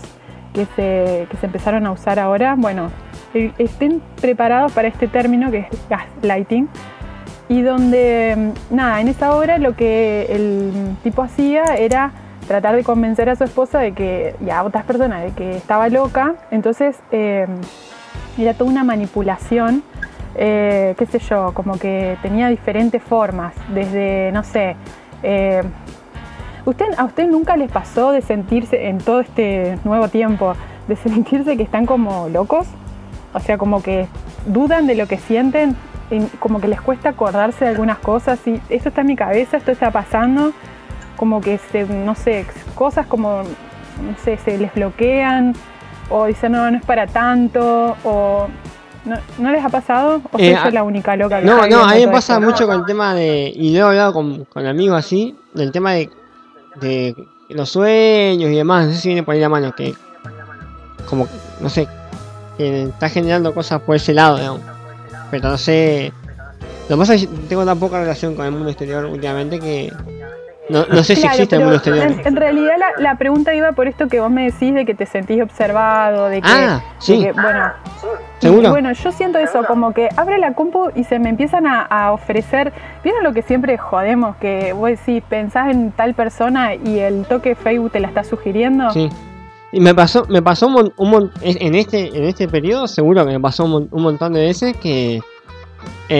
que 0.52 0.64
se, 0.76 1.26
que 1.30 1.36
se 1.38 1.46
empezaron 1.46 1.86
a 1.86 1.92
usar 1.92 2.18
ahora. 2.18 2.56
Bueno, 2.58 2.90
eh, 3.32 3.52
estén 3.58 4.02
preparados 4.20 4.72
para 4.72 4.88
este 4.88 5.06
término 5.06 5.50
que 5.50 5.58
es 5.70 5.88
gaslighting. 5.88 6.68
Y 7.48 7.62
donde, 7.62 8.50
nada, 8.70 9.00
en 9.00 9.06
esa 9.06 9.36
obra 9.36 9.58
lo 9.58 9.76
que 9.76 10.26
el 10.30 10.96
tipo 11.04 11.22
hacía 11.22 11.62
era 11.78 12.10
tratar 12.48 12.74
de 12.74 12.82
convencer 12.82 13.28
a 13.30 13.36
su 13.36 13.44
esposa 13.44 13.78
de 13.78 13.92
que, 13.92 14.34
y 14.44 14.50
a 14.50 14.64
otras 14.64 14.84
personas 14.84 15.22
de 15.22 15.30
que 15.30 15.56
estaba 15.56 15.88
loca. 15.88 16.34
Entonces 16.50 16.96
eh, 17.12 17.46
era 18.36 18.54
toda 18.54 18.68
una 18.68 18.82
manipulación, 18.82 19.84
eh, 20.38 20.94
qué 20.98 21.06
sé 21.06 21.18
yo, 21.18 21.52
como 21.54 21.78
que 21.78 22.18
tenía 22.22 22.48
diferentes 22.48 23.02
formas, 23.02 23.54
desde, 23.68 24.30
no 24.32 24.44
sé, 24.44 24.76
eh, 25.22 25.62
¿usted, 26.66 26.86
¿a 26.98 27.04
usted 27.04 27.26
nunca 27.26 27.56
les 27.56 27.70
pasó 27.70 28.12
de 28.12 28.20
sentirse 28.20 28.88
en 28.88 28.98
todo 28.98 29.20
este 29.20 29.78
nuevo 29.84 30.08
tiempo, 30.08 30.54
de 30.88 30.96
sentirse 30.96 31.56
que 31.56 31.62
están 31.62 31.86
como 31.86 32.28
locos? 32.28 32.66
O 33.32 33.40
sea, 33.40 33.56
como 33.56 33.82
que 33.82 34.08
dudan 34.46 34.86
de 34.86 34.94
lo 34.94 35.06
que 35.06 35.16
sienten, 35.16 35.74
y 36.10 36.20
como 36.38 36.60
que 36.60 36.68
les 36.68 36.80
cuesta 36.80 37.08
acordarse 37.08 37.64
de 37.64 37.70
algunas 37.70 37.98
cosas, 37.98 38.38
y 38.46 38.60
esto 38.68 38.90
está 38.90 39.00
en 39.00 39.06
mi 39.06 39.16
cabeza, 39.16 39.56
esto 39.56 39.72
está 39.72 39.90
pasando, 39.90 40.52
como 41.16 41.40
que 41.40 41.56
se, 41.58 41.86
no 41.86 42.14
sé, 42.14 42.44
cosas 42.74 43.06
como, 43.06 43.38
no 43.38 44.16
sé, 44.22 44.36
se 44.36 44.58
les 44.58 44.72
bloquean, 44.74 45.54
o 46.10 46.26
dicen, 46.26 46.52
no, 46.52 46.70
no 46.70 46.76
es 46.76 46.84
para 46.84 47.06
tanto, 47.06 47.96
o... 48.04 48.48
¿No, 49.06 49.16
¿no 49.38 49.50
les 49.52 49.64
ha 49.64 49.68
pasado? 49.68 50.20
¿O 50.32 50.36
soy 50.38 50.48
Eh, 50.48 50.52
yo 50.52 50.60
a- 50.60 50.70
la 50.70 50.82
única 50.82 51.16
loca 51.16 51.40
que 51.40 51.46
No, 51.46 51.66
no, 51.66 51.84
a 51.84 51.94
mí 51.94 52.04
me 52.06 52.12
pasa 52.12 52.34
esto? 52.34 52.44
mucho 52.44 52.66
con 52.66 52.80
el 52.80 52.84
tema 52.86 53.14
de. 53.14 53.52
Y 53.54 53.70
lo 53.72 53.78
he 53.78 53.82
hablado 53.82 54.12
con, 54.12 54.44
con 54.46 54.66
amigos 54.66 54.98
así, 54.98 55.34
del 55.54 55.70
tema 55.72 55.92
de, 55.92 56.10
de 56.80 57.14
los 57.50 57.70
sueños 57.70 58.50
y 58.50 58.54
demás. 58.56 58.86
No 58.86 58.92
sé 58.92 58.98
si 59.00 59.08
viene 59.08 59.22
por 59.22 59.34
ahí 59.34 59.40
la 59.40 59.48
mano, 59.48 59.72
que. 59.74 59.94
Como, 61.08 61.28
no 61.60 61.68
sé, 61.70 61.86
que 62.58 62.82
está 62.84 63.08
generando 63.08 63.54
cosas 63.54 63.80
por 63.80 63.94
ese 63.96 64.12
lado, 64.12 64.38
digamos. 64.38 64.60
Pero 65.30 65.48
no 65.50 65.56
sé. 65.58 66.12
Lo 66.88 66.96
que 66.96 67.00
pasa 67.00 67.14
es 67.14 67.22
que 67.26 67.36
tengo 67.48 67.64
tan 67.64 67.78
poca 67.78 68.00
relación 68.00 68.34
con 68.34 68.44
el 68.44 68.52
mundo 68.52 68.68
exterior 68.70 69.04
últimamente 69.06 69.60
que. 69.60 69.92
No, 70.68 70.84
no 70.86 71.04
sé 71.04 71.14
si 71.14 71.20
Claro, 71.22 71.34
existe 71.36 71.54
el 71.56 71.60
pero 71.62 71.70
mundo 71.70 71.76
exterior. 71.76 72.06
En, 72.20 72.26
en 72.26 72.36
realidad 72.36 72.74
la, 72.78 73.02
la 73.02 73.14
pregunta 73.18 73.54
iba 73.54 73.72
por 73.72 73.86
esto 73.86 74.08
que 74.08 74.18
vos 74.20 74.30
me 74.30 74.46
decís 74.50 74.74
de 74.74 74.84
que 74.84 74.94
te 74.94 75.06
sentís 75.06 75.40
observado, 75.42 76.26
de 76.28 76.42
que, 76.42 76.48
Ah, 76.50 76.82
de 76.98 77.02
sí. 77.02 77.22
que, 77.22 77.32
bueno, 77.32 77.70
¿Seguro? 78.40 78.68
Y 78.68 78.70
bueno, 78.70 78.92
yo 78.92 79.12
siento 79.12 79.38
eso, 79.38 79.64
como 79.64 79.92
que 79.92 80.08
abre 80.16 80.38
la 80.38 80.52
compu 80.54 80.90
y 80.94 81.04
se 81.04 81.18
me 81.18 81.28
empiezan 81.30 81.66
a, 81.66 81.82
a 81.82 82.12
ofrecer. 82.12 82.72
¿Vieron 83.04 83.22
lo 83.22 83.32
que 83.32 83.42
siempre 83.42 83.78
jodemos? 83.78 84.36
Que 84.36 84.72
vos 84.72 84.90
decís, 84.90 85.22
pensás 85.28 85.70
en 85.70 85.92
tal 85.92 86.14
persona 86.14 86.74
y 86.74 86.98
el 86.98 87.24
toque 87.26 87.54
Facebook 87.54 87.92
te 87.92 88.00
la 88.00 88.08
está 88.08 88.24
sugiriendo. 88.24 88.90
Sí. 88.90 89.08
Y 89.72 89.80
me 89.80 89.94
pasó, 89.94 90.24
me 90.28 90.42
pasó 90.42 90.66
un, 90.68 90.92
un 90.96 91.30
en 91.42 91.74
este, 91.74 92.08
en 92.16 92.24
este 92.24 92.48
periodo 92.48 92.86
seguro 92.88 93.24
que 93.24 93.32
me 93.32 93.40
pasó 93.40 93.64
un, 93.64 93.88
un 93.90 94.02
montón 94.02 94.32
de 94.32 94.40
veces 94.42 94.76
que 94.76 95.16
eh, 95.16 95.22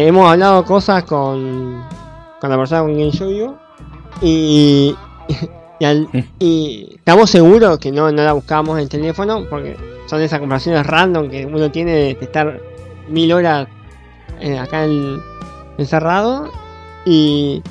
hemos 0.06 0.30
hablado 0.30 0.64
cosas 0.64 1.04
con, 1.04 1.82
con 2.40 2.50
la 2.50 2.56
persona 2.56 2.82
con 2.82 2.94
quien 2.94 3.10
yo 3.10 3.28
vivo 3.28 3.58
y, 4.22 4.94
y, 5.78 5.84
al- 5.84 6.08
y 6.38 6.94
estamos 6.96 7.30
seguros 7.30 7.78
que 7.78 7.92
no, 7.92 8.10
no 8.10 8.22
la 8.22 8.32
buscamos 8.32 8.76
en 8.78 8.84
el 8.84 8.88
teléfono 8.88 9.44
porque 9.48 9.76
son 10.06 10.20
esas 10.22 10.40
conversaciones 10.40 10.86
random 10.86 11.28
que 11.28 11.46
uno 11.46 11.70
tiene 11.70 11.92
de 11.92 12.10
estar 12.20 12.60
mil 13.08 13.32
horas 13.32 13.68
eh, 14.40 14.58
acá 14.58 14.84
en- 14.84 15.18
encerrado 15.78 16.50
y, 17.04 17.62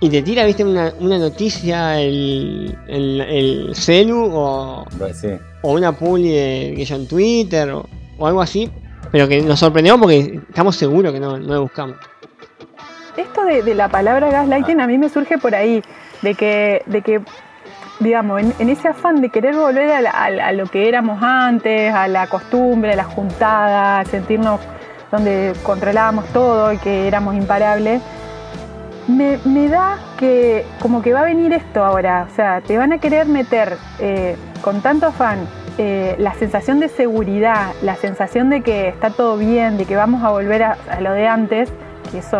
y 0.00 0.08
te 0.08 0.22
tira, 0.22 0.44
viste, 0.44 0.64
una, 0.64 0.92
una 1.00 1.18
noticia 1.18 2.00
el, 2.00 2.76
el, 2.88 3.20
el 3.20 3.70
celu 3.74 4.30
o, 4.32 4.84
Pues 4.98 5.18
sí. 5.20 5.28
o 5.62 5.72
una 5.72 5.92
publi 5.92 6.28
de 6.30 6.74
que 6.76 6.84
yo 6.84 6.96
en 6.96 7.06
Twitter 7.08 7.70
o, 7.70 7.86
o 8.18 8.26
algo 8.26 8.40
así, 8.42 8.70
pero 9.10 9.26
que 9.26 9.40
nos 9.42 9.58
sorprendemos 9.58 10.00
porque 10.00 10.40
estamos 10.48 10.76
seguros 10.76 11.12
que 11.12 11.20
no, 11.20 11.38
no 11.38 11.54
la 11.54 11.60
buscamos. 11.60 11.96
Esto 13.16 13.44
de, 13.44 13.74
la 13.74 13.88
palabra 13.88 14.30
gaslighting 14.30 14.80
a 14.80 14.86
mí 14.86 14.96
me 14.98 15.08
surge 15.08 15.38
por 15.38 15.54
ahí, 15.54 15.82
de 16.22 16.34
que, 16.34 16.82
de 16.86 17.02
que 17.02 17.20
digamos, 17.98 18.40
en, 18.58 18.68
ese 18.68 18.88
afán 18.88 19.20
de 19.20 19.28
querer 19.28 19.54
volver 19.56 19.90
a, 19.90 20.52
lo 20.52 20.66
que 20.66 20.88
éramos 20.88 21.22
antes, 21.22 21.92
a 21.92 22.08
la 22.08 22.26
costumbre, 22.28 22.92
a 22.92 22.96
la 22.96 23.04
juntada, 23.04 24.00
a 24.00 24.04
sentirnos 24.04 24.60
donde 25.10 25.52
controlábamos 25.62 26.26
todo 26.26 26.72
y 26.72 26.78
que 26.78 27.08
éramos 27.08 27.34
imparables, 27.34 28.00
me, 29.08 29.38
me 29.44 29.68
da 29.68 29.98
que 30.18 30.64
como 30.80 31.02
que 31.02 31.12
va 31.12 31.20
a 31.20 31.24
venir 31.24 31.52
esto 31.52 31.84
ahora, 31.84 32.28
o 32.30 32.34
sea, 32.34 32.60
te 32.60 32.78
van 32.78 32.92
a 32.92 32.98
querer 32.98 33.26
meter 33.26 33.76
eh, 33.98 34.36
con 34.62 34.82
tanto 34.82 35.06
afán 35.06 35.48
eh, 35.78 36.14
la 36.18 36.34
sensación 36.34 36.78
de 36.78 36.88
seguridad, 36.88 37.72
la 37.82 37.96
sensación 37.96 38.50
de 38.50 38.60
que 38.60 38.88
está 38.88 39.10
todo 39.10 39.36
bien, 39.36 39.78
de 39.78 39.84
que 39.84 39.96
vamos 39.96 40.22
a 40.22 40.30
volver 40.30 40.62
a 40.62 40.76
lo 41.00 41.12
de 41.12 41.26
antes, 41.26 41.72
que 42.10 42.18
eso 42.18 42.38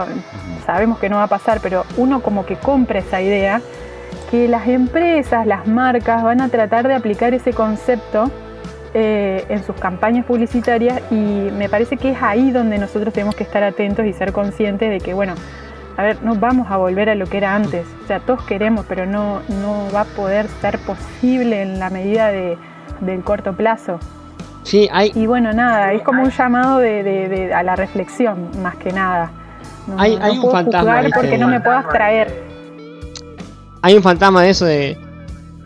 sabemos 0.67 0.99
que 0.99 1.09
no 1.09 1.17
va 1.17 1.25
a 1.25 1.29
pasar, 1.29 1.61
pero 1.63 1.85
uno 1.97 2.21
como 2.23 2.45
que 2.47 2.57
compra 2.57 2.99
esa 3.01 3.21
idea, 3.21 3.61
que 4.31 4.49
las 4.49 4.67
empresas, 4.69 5.47
las 5.47 5.67
marcas 5.67 6.23
van 6.23 6.41
a 6.41 6.49
tratar 6.49 6.87
de 6.89 6.95
aplicar 6.95 7.35
ese 7.35 7.53
concepto 7.53 8.31
eh, 8.95 9.45
en 9.49 9.63
sus 9.65 9.77
campañas 9.77 10.25
publicitarias 10.27 11.01
y 11.11 11.15
me 11.15 11.69
parece 11.69 11.97
que 11.97 12.11
es 12.11 12.23
ahí 12.23 12.51
donde 12.51 12.79
nosotros 12.79 13.13
tenemos 13.15 13.35
que 13.37 13.45
estar 13.45 13.63
atentos 13.63 14.05
y 14.07 14.13
ser 14.13 14.33
conscientes 14.33 14.91
de 14.91 14.99
que, 14.99 15.15
bueno, 15.15 15.35
a 15.97 16.03
ver, 16.03 16.23
no 16.23 16.35
vamos 16.37 16.71
a 16.71 16.77
volver 16.77 17.11
a 17.11 17.15
lo 17.15 17.27
que 17.27 17.37
era 17.39 17.55
antes. 17.55 17.87
O 18.05 18.07
sea, 18.07 18.21
todos 18.21 18.43
queremos, 18.45 18.87
pero 18.89 19.05
no, 19.07 19.41
no 19.49 19.87
va 19.95 20.03
a 20.03 20.05
poder 20.05 20.47
ser 20.61 20.79
posible 20.79 21.63
en 21.63 21.79
la 21.79 21.91
medida 21.91 22.29
de, 22.29 22.57
del 23.01 23.23
corto 23.23 23.53
plazo. 23.53 23.99
Sí, 24.63 24.89
hay, 24.93 25.11
Y 25.15 25.27
bueno, 25.27 25.53
nada, 25.53 25.93
es 25.93 26.03
como 26.03 26.23
un 26.23 26.31
llamado 26.31 26.79
de, 26.79 27.03
de- 27.03 27.29
de- 27.29 27.55
a 27.55 27.63
la 27.63 27.77
reflexión, 27.77 28.51
más 28.63 28.77
que 28.77 28.93
nada. 28.93 29.31
No, 29.91 30.01
Hay- 30.01 30.17
no 30.17 30.25
hay 30.25 30.39
un 30.39 30.51
fantasma, 30.51 31.03
porque 31.15 31.39
no 31.39 31.49
me 31.49 31.61
puedo 31.61 31.77
abstraer. 31.77 32.43
hay 33.83 33.95
un 33.97 34.03
fantasma 34.03 34.43
de 34.43 34.51
eso 34.51 34.65
de, 34.65 34.97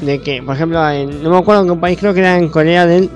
de 0.01 0.21
que, 0.21 0.43
por 0.43 0.55
ejemplo, 0.55 0.89
en, 0.91 1.23
no 1.23 1.31
me 1.31 1.39
acuerdo 1.39 1.63
en 1.63 1.69
qué 1.75 1.81
país, 1.81 1.99
creo 1.99 2.15
que 2.15 2.21
era 2.21 2.37
en 2.37 2.49
Corea 2.49 2.87
del 2.87 3.11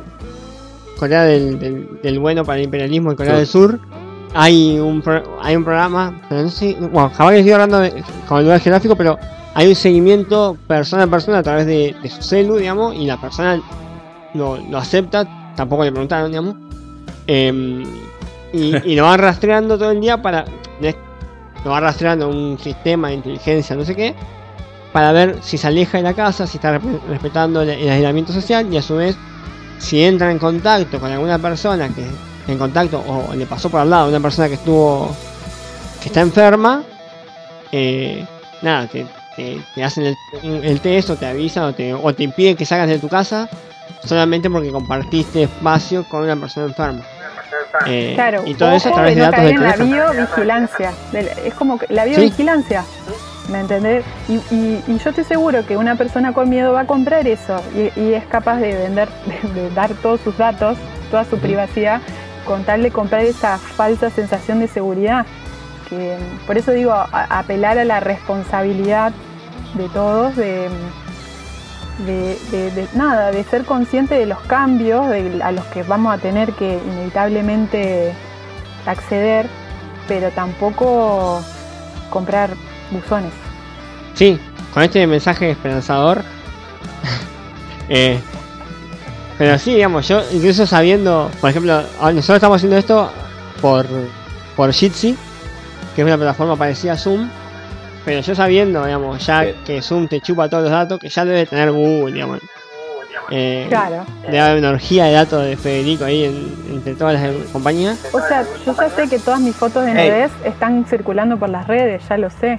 Corea 0.99 1.23
del, 1.25 1.59
del, 1.59 2.01
del 2.03 2.19
bueno 2.19 2.45
para 2.45 2.59
el 2.59 2.65
imperialismo 2.65 3.11
en 3.13 3.17
Corea 3.17 3.37
del 3.37 3.47
Sur. 3.47 3.79
Hay 4.35 4.79
un, 4.79 5.01
pro- 5.01 5.39
hay 5.41 5.55
un 5.57 5.65
programa, 5.65 6.21
pero 6.29 6.43
no 6.43 6.49
sé, 6.51 6.77
bueno, 6.79 7.11
jamás 7.15 7.33
que 7.33 7.39
estoy 7.39 7.53
hablando 7.53 7.79
de- 7.81 8.03
con 8.29 8.39
el 8.39 8.45
lugar 8.45 8.61
geográfico, 8.61 8.97
pero 8.97 9.17
hay 9.55 9.69
un 9.69 9.75
seguimiento 9.77 10.57
persona 10.67 11.05
a 11.05 11.07
persona 11.07 11.39
a 11.39 11.43
través 11.43 11.67
de, 11.67 11.95
de 12.03 12.11
su 12.11 12.21
celu, 12.23 12.57
digamos, 12.57 12.95
y 12.95 13.07
la 13.07 13.19
persona 13.21 13.61
lo, 14.35 14.57
lo 14.59 14.79
acepta, 14.79 15.53
tampoco 15.57 15.85
le 15.85 15.93
preguntaron, 15.93 16.31
digamos, 16.31 16.57
em, 17.27 17.85
y, 18.53 18.77
y 18.93 18.95
lo 18.97 19.05
van 19.05 19.19
rastreando 19.21 19.79
todo 19.79 19.91
el 19.91 20.01
día 20.01 20.21
para, 20.21 20.45
lo 21.65 21.71
va 21.71 21.81
rastreando 21.81 22.29
un 22.29 22.59
sistema 22.59 23.09
de 23.09 23.15
inteligencia, 23.15 23.75
no 23.77 23.85
sé 23.85 23.95
qué, 23.97 24.15
para 24.93 25.13
ver 25.13 25.39
si 25.43 25.59
se 25.59 25.67
aleja 25.67 25.99
de 25.99 26.05
la 26.05 26.15
casa, 26.15 26.47
si 26.47 26.57
está 26.59 26.79
respe- 26.79 27.01
respetando 27.09 27.63
el, 27.63 27.71
el 27.71 27.89
aislamiento 27.91 28.33
social 28.33 28.73
y 28.73 28.77
a 28.77 28.83
su 28.83 28.97
vez 28.97 29.17
si 29.79 30.03
entra 30.03 30.31
en 30.31 30.39
contacto 30.39 30.99
con 30.99 31.11
alguna 31.13 31.39
persona 31.39 31.89
que 31.89 32.05
en 32.51 32.59
contacto 32.59 33.03
o 33.07 33.35
le 33.35 33.47
pasó 33.47 33.69
por 33.71 33.81
al 33.81 33.91
lado 33.91 34.09
una 34.09 34.21
persona 34.21 34.49
que 34.49 34.55
estuvo 34.55 35.15
que 36.01 36.09
está 36.09 36.21
enferma, 36.21 36.83
eh, 37.73 38.25
nada, 38.63 38.87
te, 38.87 39.05
te- 39.37 39.61
te 39.75 39.85
hacen 39.85 40.07
el, 40.07 40.65
el 40.65 40.81
test 40.81 41.11
o 41.11 41.17
te 41.17 41.27
avisan 41.27 41.65
o 41.65 41.75
te, 41.75 41.93
o 41.93 42.15
te 42.15 42.23
impiden 42.23 42.57
que 42.57 42.65
salgas 42.65 42.89
de 42.89 42.99
tu 42.99 43.09
casa 43.09 43.49
solamente 44.05 44.49
porque 44.49 44.71
compartiste 44.71 45.43
espacio 45.45 46.05
con 46.09 46.23
una 46.23 46.37
persona 46.37 46.67
enferma. 46.67 47.03
Eh, 47.87 48.13
Claro, 48.15 48.43
y 48.47 48.55
todo 48.55 48.73
eso 48.73 48.89
a 48.91 48.93
través 48.93 49.15
de 49.17 49.23
no 49.23 49.31
datos 49.31 49.51
en 49.51 49.63
la 49.63 49.73
teléfono. 49.75 50.13
biovigilancia. 50.13 50.93
Es 51.45 51.55
como 51.55 51.79
que 51.79 51.87
la 51.93 52.05
biovigilancia, 52.05 52.85
¿me 53.51 53.61
entendés? 53.61 54.05
Y, 54.29 54.35
y- 54.55 54.83
y 54.87 54.99
yo 54.99 55.11
estoy 55.11 55.25
seguro 55.25 55.65
que 55.67 55.77
una 55.77 55.95
persona 55.95 56.33
con 56.33 56.49
miedo 56.51 56.73
va 56.73 56.81
a 56.81 56.87
comprar 56.87 57.27
eso 57.27 57.61
y, 57.75 58.01
y 58.01 58.15
es 58.15 58.25
capaz 58.27 58.57
de 58.57 58.75
vender, 58.77 59.09
de, 59.55 59.61
de 59.63 59.71
dar 59.71 59.91
todos 59.95 60.21
sus 60.21 60.37
datos, 60.37 60.77
toda 61.11 61.25
su 61.25 61.39
privacidad, 61.39 62.01
con 62.45 62.65
tal 62.65 62.83
de 62.83 62.91
comprar 62.91 63.23
esa 63.23 63.59
falsa 63.59 64.11
sensación 64.11 64.61
de 64.61 64.69
seguridad. 64.69 65.25
Que, 65.89 66.17
por 66.47 66.59
eso 66.59 66.73
digo, 66.73 66.93
a- 66.93 67.09
apelar 67.39 67.79
a 67.79 67.85
la 67.85 68.01
responsabilidad 68.01 69.13
de 69.75 69.89
todos, 69.89 70.37
de, 70.37 70.69
de, 72.07 72.89
nada, 72.95 73.31
de 73.31 73.43
ser 73.45 73.65
consciente 73.65 74.15
de 74.15 74.27
los 74.27 74.41
cambios 74.41 75.09
de- 75.09 75.41
a 75.43 75.53
los 75.53 75.65
que 75.67 75.83
vamos 75.83 76.15
a 76.15 76.19
tener 76.19 76.53
que 76.53 76.79
inevitablemente 76.87 78.13
acceder, 78.87 79.47
pero 80.07 80.31
tampoco 80.31 81.43
comprar 82.11 82.51
buzones. 82.91 83.33
Sí, 84.15 84.39
con 84.73 84.83
este 84.83 85.07
mensaje 85.07 85.51
esperanzador. 85.51 86.23
eh, 87.89 88.21
pero 89.37 89.59
sí, 89.59 89.75
digamos, 89.75 90.09
yo 90.09 90.23
incluso 90.33 90.67
sabiendo, 90.67 91.31
por 91.41 91.51
ejemplo, 91.51 91.83
nosotros 92.01 92.31
estamos 92.37 92.57
haciendo 92.57 92.77
esto 92.77 93.11
por, 93.61 93.87
por 94.57 94.73
Jitsi, 94.73 95.17
que 95.95 96.03
es 96.03 96.07
una 96.07 96.17
plataforma 96.17 96.57
parecida 96.57 96.95
a 96.95 96.97
Zoom, 96.97 97.29
pero 98.09 98.21
yo 98.23 98.35
sabiendo, 98.35 98.85
digamos, 98.85 99.25
ya 99.27 99.45
Sí. 99.45 99.51
que 99.65 99.83
Zoom 99.83 100.09
te 100.09 100.21
chupa 100.21 100.49
todos 100.49 100.65
los 100.65 100.73
datos, 100.73 100.99
que 100.99 101.09
ya 101.09 101.25
debe 101.25 101.47
tener 101.47 101.71
Google, 101.73 102.13
digamos. 102.13 102.41
Eh, 103.31 103.67
Claro. 103.69 104.07
Debe 104.23 104.41
haber 104.41 104.59
una 104.61 104.71
orgía 104.71 105.05
de 105.05 105.13
datos 105.13 105.45
de 105.45 105.57
Federico 105.57 106.05
ahí 106.07 106.25
en- 106.25 106.57
entre 106.77 106.95
todas 106.95 107.21
las 107.21 107.31
compañías. 107.53 107.99
O 108.13 108.21
sea, 108.21 108.45
yo 108.65 108.75
ya 108.75 108.89
sé 108.89 109.09
que 109.09 109.19
todas 109.19 109.41
mis 109.41 109.55
fotos 109.55 109.85
de 109.85 109.93
Hey. 109.95 110.09
nudez 110.11 110.31
están 110.45 110.87
circulando 110.87 111.37
por 111.39 111.51
las 111.51 111.67
redes, 111.67 112.03
ya 112.09 112.17
lo 112.17 112.31
sé. 112.31 112.59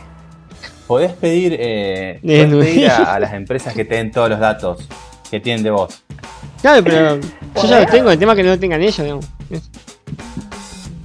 Podés 0.85 1.13
pedir, 1.13 1.55
eh, 1.59 2.19
podés 2.21 2.65
pedir 2.65 2.89
a, 2.91 3.15
a 3.15 3.19
las 3.19 3.33
empresas 3.33 3.73
que 3.73 3.85
te 3.85 3.95
den 3.95 4.11
todos 4.11 4.29
los 4.29 4.39
datos 4.39 4.87
que 5.31 5.39
tienen 5.39 5.63
de 5.63 5.71
vos. 5.71 6.03
Claro, 6.61 6.83
pero 6.83 7.19
yo 7.55 7.63
ya 7.67 7.79
los 7.81 7.89
tengo, 7.91 8.11
el 8.11 8.19
tema 8.19 8.33
es 8.33 8.37
que 8.37 8.43
no 8.43 8.49
lo 8.51 8.59
tengan 8.59 8.81
ellos, 8.81 8.97
digamos. 8.97 9.25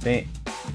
Sí, 0.03 0.27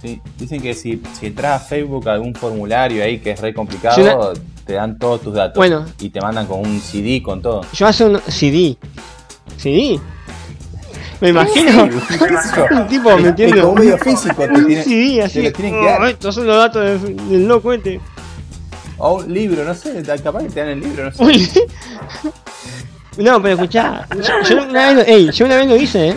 sí. 0.02 0.20
Dicen 0.38 0.60
que 0.62 0.74
si, 0.74 1.00
si 1.18 1.26
entras 1.26 1.62
a 1.62 1.64
Facebook 1.64 2.08
a 2.08 2.12
algún 2.14 2.34
formulario 2.34 3.02
ahí 3.04 3.18
que 3.18 3.30
es 3.32 3.40
re 3.40 3.52
complicado, 3.54 4.32
te 4.64 4.72
dan 4.74 4.98
todos 4.98 5.20
tus 5.22 5.34
datos. 5.34 5.56
Bueno. 5.56 5.84
Y 6.00 6.10
te 6.10 6.20
mandan 6.20 6.46
con 6.46 6.60
un 6.60 6.80
CD 6.80 7.22
con 7.22 7.40
todo. 7.42 7.62
Yo 7.72 7.86
hace 7.86 8.04
un 8.04 8.20
CD. 8.28 8.76
¿CD? 9.56 9.98
Me 11.20 11.28
imagino 11.30 11.84
un 12.70 12.86
tipo 12.88 13.16
metiendo 13.18 13.60
como 13.62 13.74
medio 13.74 13.98
físico. 14.04 14.42
Te 14.42 14.48
tiene- 14.64 14.82
CD 14.84 15.22
así. 15.22 15.40
te 15.40 15.42
lo 15.50 15.52
tienen 15.52 15.74
que 15.74 15.80
"Oh, 15.80 15.84
dar. 15.84 16.04
estos 16.08 16.34
son 16.34 16.46
los 16.46 16.56
datos 16.56 17.02
de- 17.02 17.14
del 17.14 17.46
loco 17.46 17.72
este. 17.72 18.00
O 18.96 19.14
un 19.22 19.32
libro, 19.32 19.64
no 19.64 19.74
sé. 19.74 20.02
Capaz 20.22 20.42
que 20.44 20.48
te 20.50 20.60
dan 20.60 20.68
el 20.70 20.80
libro, 20.80 21.04
no 21.04 21.12
sé. 21.12 21.66
No, 23.18 23.42
pero 23.42 23.54
escuchá, 23.56 24.06
yo, 24.16 24.48
yo 24.48 24.62
una 24.62 24.92
vez 24.94 25.34
yo 25.36 25.44
una 25.44 25.56
vez 25.56 25.66
lo 25.66 25.76
hice, 25.76 26.10
¿eh? 26.10 26.16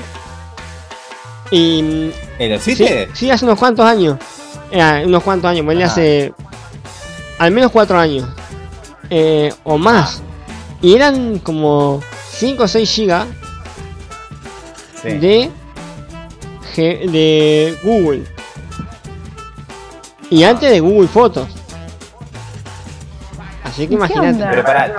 Y 1.52 2.12
¿Eh, 2.40 2.50
¿Lo 2.50 2.60
sí, 2.60 2.76
sí, 3.14 3.30
hace 3.32 3.46
unos 3.46 3.60
cuantos 3.60 3.86
años. 3.86 4.18
Eh, 4.72 5.04
unos 5.06 5.22
cuantos 5.24 5.50
años, 5.52 5.66
ponle 5.66 5.84
Ah. 5.84 5.88
hace 5.88 6.34
al 7.38 7.52
menos 7.52 7.72
cuatro 7.72 7.98
años. 8.00 8.28
Eh, 9.10 9.54
o 9.64 9.78
más. 9.78 10.22
Y 10.82 10.96
eran 10.96 11.40
como 11.40 12.02
5 12.32 12.64
o 12.64 12.68
6 12.68 12.90
gigas 12.90 13.28
Sí. 15.02 15.10
de, 15.18 15.52
de 16.76 17.78
Google. 17.84 18.24
Y 20.30 20.44
antes 20.44 20.72
de 20.72 20.80
Google 20.80 21.08
Fotos. 21.08 21.48
Así 23.64 23.84
que 23.84 23.90
¿Qué 23.90 23.94
imagínate. 23.96 24.44
Pero 24.50 24.64
pará, 24.64 24.94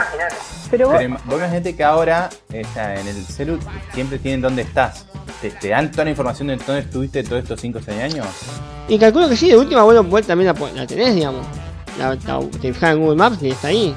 Pero 0.70 0.88
vos, 0.88 0.96
pero 0.98 1.14
vos 1.26 1.36
imagínate 1.38 1.74
que 1.76 1.84
ahora 1.84 2.30
sea, 2.72 3.00
en 3.00 3.06
el 3.08 3.24
celu 3.26 3.58
siempre 3.92 4.18
tienen 4.18 4.40
dónde 4.40 4.62
estás. 4.62 5.06
¿Te, 5.44 5.50
te 5.50 5.68
dan 5.68 5.90
toda 5.90 6.04
la 6.04 6.10
información 6.10 6.48
de 6.48 6.56
dónde 6.56 6.80
estuviste 6.80 7.22
todos 7.22 7.42
estos 7.42 7.60
5 7.60 7.78
o 7.78 7.82
6 7.82 8.02
años? 8.14 8.26
Y 8.88 8.98
calculo 8.98 9.28
que 9.28 9.36
sí, 9.36 9.48
de 9.50 9.58
última 9.58 9.82
vuelo 9.82 10.02
pues 10.02 10.26
también 10.26 10.50
la, 10.74 10.86
tenés, 10.86 11.14
digamos. 11.14 11.44
La, 11.98 12.14
la- 12.14 12.40
te 12.62 12.72
fijas 12.72 12.94
en 12.94 13.00
Google 13.00 13.16
Maps 13.16 13.42
y 13.42 13.50
está 13.50 13.68
ahí. 13.68 13.94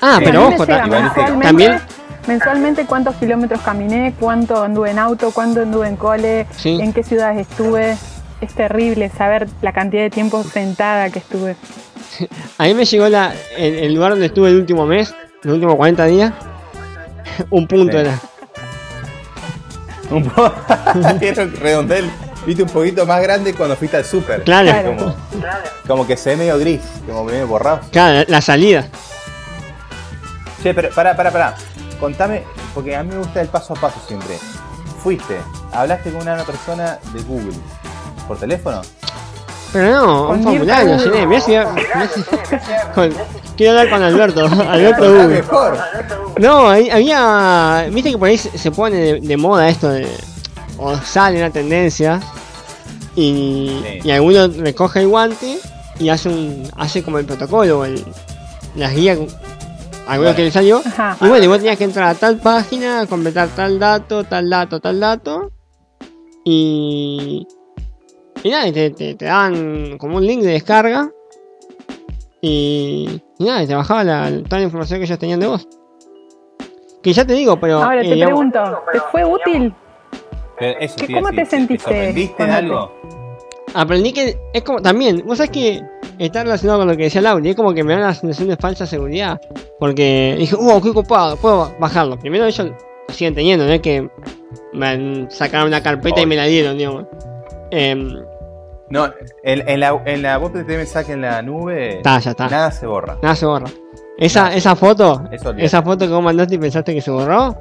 Ah, 0.00 0.16
Sí, 0.18 0.24
pero 0.24 0.48
ojo, 0.48 0.64
llega 0.64 0.66
ta- 0.80 0.86
igual 0.86 1.02
mensualmente, 1.04 1.46
también- 1.46 1.80
mensualmente 2.26 2.86
cuántos 2.86 3.14
kilómetros 3.14 3.60
caminé, 3.60 4.12
cuánto 4.18 4.60
anduve 4.60 4.90
en 4.90 4.98
auto, 4.98 5.30
cuánto 5.30 5.62
anduve 5.62 5.86
en 5.86 5.94
cole, 5.96 6.46
Sí. 6.56 6.78
en 6.80 6.92
qué 6.92 7.04
ciudades 7.04 7.46
estuve. 7.48 7.96
Es 8.40 8.54
terrible 8.56 9.08
saber 9.16 9.48
la 9.60 9.72
cantidad 9.72 10.02
de 10.02 10.10
tiempo 10.10 10.42
sentada 10.42 11.10
que 11.10 11.20
estuve. 11.20 11.54
a 12.58 12.64
mí 12.64 12.74
me 12.74 12.84
llegó 12.84 13.08
la, 13.08 13.32
el, 13.56 13.74
el 13.76 13.94
lugar 13.94 14.10
donde 14.10 14.26
estuve 14.26 14.48
el 14.48 14.56
último 14.56 14.84
mes, 14.84 15.14
los 15.44 15.54
últimos 15.54 15.76
40 15.76 16.06
días. 16.06 16.32
Un 17.50 17.68
punto 17.68 17.92
Sí. 17.92 17.98
era. 17.98 18.18
Un 20.16 20.24
poco. 20.24 20.52
Redondel. 21.60 22.10
Viste 22.44 22.64
un 22.64 22.68
poquito 22.70 23.06
más 23.06 23.22
grande 23.22 23.54
cuando 23.54 23.76
fuiste 23.76 23.96
al 23.98 24.04
súper. 24.04 24.42
Claro, 24.42 24.68
Claro. 24.70 24.96
Como, 24.96 25.14
como 25.86 26.06
que 26.08 26.16
se 26.16 26.30
ve 26.30 26.36
medio 26.38 26.58
gris, 26.58 26.80
como 27.06 27.22
medio 27.22 27.46
borrado. 27.46 27.80
claro, 27.92 28.18
la, 28.18 28.24
la 28.26 28.40
salida. 28.40 28.88
Che, 30.62 30.74
pero 30.74 30.90
pará, 30.90 31.14
pará, 31.16 31.30
pará. 31.30 31.54
Contame, 32.00 32.42
porque 32.74 32.96
a 32.96 33.02
mí 33.04 33.10
me 33.10 33.18
gusta 33.18 33.40
el 33.40 33.48
paso 33.48 33.74
a 33.74 33.80
paso 33.80 34.00
siempre. 34.08 34.38
Fuiste, 35.02 35.36
hablaste 35.72 36.10
con 36.10 36.22
una 36.22 36.42
persona 36.42 36.98
de 37.12 37.22
Google. 37.22 37.54
¿Por 38.26 38.38
teléfono? 38.38 38.82
Pero 39.72 39.90
no, 39.90 40.28
un 40.30 40.42
formulario, 40.42 40.96
llené. 40.98 41.26
Mirá 41.26 41.40
si- 41.40 41.50
mirá 41.52 42.08
si- 42.14 42.22
con- 42.94 43.12
quiero 43.56 43.72
hablar 43.78 43.90
con 43.90 44.02
Alberto, 44.02 44.46
Alberto 44.68 45.28
mejor. 45.28 45.78
No, 46.38 46.68
ahí 46.68 46.90
había. 46.90 47.86
Viste 47.90 48.10
que 48.10 48.18
por 48.18 48.28
ahí 48.28 48.36
se 48.38 48.70
pone 48.70 48.96
de, 48.96 49.20
de 49.20 49.36
moda 49.36 49.68
esto 49.68 49.88
de. 49.88 50.06
O 50.78 50.96
sale 50.98 51.38
una 51.38 51.50
tendencia. 51.50 52.20
Y, 53.14 53.80
Sí. 53.82 54.00
y 54.04 54.10
alguno 54.10 54.48
recoge 54.48 55.00
el 55.00 55.08
guante 55.08 55.58
y 55.98 56.08
hace 56.08 56.28
un. 56.28 56.68
hace 56.76 57.02
como 57.02 57.18
el 57.18 57.24
protocolo, 57.24 57.84
el, 57.84 58.04
las 58.76 58.94
guías. 58.94 59.18
Alguno 60.06 60.30
Bueno. 60.30 60.36
que 60.36 60.42
le 60.44 60.50
salió. 60.50 60.82
Ajá. 60.84 61.16
Y 61.20 61.28
bueno, 61.28 61.44
y 61.44 61.46
vos 61.48 61.58
tenías 61.58 61.78
que 61.78 61.84
entrar 61.84 62.08
a 62.08 62.14
tal 62.14 62.38
página, 62.38 63.06
completar 63.06 63.48
tal 63.54 63.78
dato, 63.78 64.24
tal 64.24 64.50
dato, 64.50 64.80
tal 64.80 64.98
dato. 65.00 65.50
Y. 66.44 67.46
Y 68.42 68.50
nada, 68.50 68.66
y 68.68 68.72
te, 68.72 68.90
te, 68.90 69.14
te 69.14 69.24
daban 69.24 69.98
como 69.98 70.16
un 70.16 70.26
link 70.26 70.42
de 70.42 70.52
descarga. 70.52 71.10
Y. 72.40 73.20
Y 73.38 73.44
nada, 73.44 73.62
y 73.62 73.66
te 73.66 73.74
bajaba 73.74 74.04
la, 74.04 74.30
toda 74.44 74.58
la 74.58 74.64
información 74.64 74.98
que 75.00 75.04
ellos 75.06 75.18
tenían 75.18 75.40
de 75.40 75.46
vos. 75.46 75.68
Que 77.02 77.12
ya 77.12 77.24
te 77.24 77.34
digo, 77.34 77.58
pero. 77.58 77.82
Ahora 77.82 78.00
eh, 78.02 78.08
te 78.08 78.14
digamos, 78.14 78.38
pregunto, 78.52 78.82
¿te 78.92 79.00
fue 79.10 79.24
útil? 79.24 79.74
Pero 80.58 80.78
eso 80.80 80.96
¿Qué- 80.96 81.12
cómo 81.14 81.30
te 81.30 81.44
sentiste 81.44 82.32
cuando 82.36 82.54
algo? 82.56 82.92
Aprendí 83.74 84.12
que 84.12 84.36
es 84.52 84.62
como. 84.62 84.80
También, 84.82 85.22
vos 85.26 85.38
sabés 85.38 85.50
que 85.50 85.80
está 86.18 86.42
relacionado 86.42 86.80
con 86.80 86.88
lo 86.88 86.96
que 86.96 87.04
decía 87.04 87.20
Laura. 87.22 87.44
y 87.46 87.50
Es 87.50 87.56
como 87.56 87.72
que 87.74 87.84
me 87.84 87.92
da 87.94 87.98
una 88.00 88.14
sensación 88.14 88.48
de 88.48 88.56
falsa 88.56 88.86
seguridad. 88.86 89.40
Porque 89.78 90.36
dije, 90.38 90.54
uh, 90.56 90.80
qué 90.80 90.90
ocupado, 90.90 91.36
puedo 91.36 91.72
bajarlo. 91.78 92.18
Primero 92.18 92.44
ellos 92.46 92.68
lo 93.08 93.14
siguen 93.14 93.34
teniendo, 93.34 93.66
no 93.66 93.72
es 93.72 93.80
que 93.80 94.08
me 94.72 95.26
sacaron 95.30 95.68
una 95.68 95.82
carpeta 95.82 96.20
y 96.20 96.26
me 96.26 96.36
la 96.36 96.44
dieron, 96.44 96.76
digamos. 96.78 97.06
Em, 97.70 98.16
No, 98.92 99.06
en, 99.42 99.68
en 99.68 99.80
la, 99.80 100.02
en 100.04 100.22
la 100.22 100.36
voz 100.38 100.52
de 100.52 100.64
te 100.64 100.76
mensaje 100.76 101.12
en 101.14 101.22
la 101.22 101.40
nube, 101.40 101.96
Está, 101.96 102.18
ya 102.18 102.30
está. 102.32 102.48
nada 102.48 102.70
se 102.70 102.86
borra. 102.86 103.16
Nada 103.22 103.34
se 103.34 103.46
borra. 103.46 103.66
Esa, 104.18 104.42
Nada. 104.44 104.54
esa 104.56 104.76
foto, 104.76 105.24
Eso 105.32 105.52
esa 105.56 105.82
foto 105.82 106.06
que 106.06 106.12
vos 106.12 106.22
mandaste 106.22 106.56
y 106.56 106.58
pensaste 106.58 106.94
que 106.94 107.00
se 107.00 107.10
borró. 107.10 107.56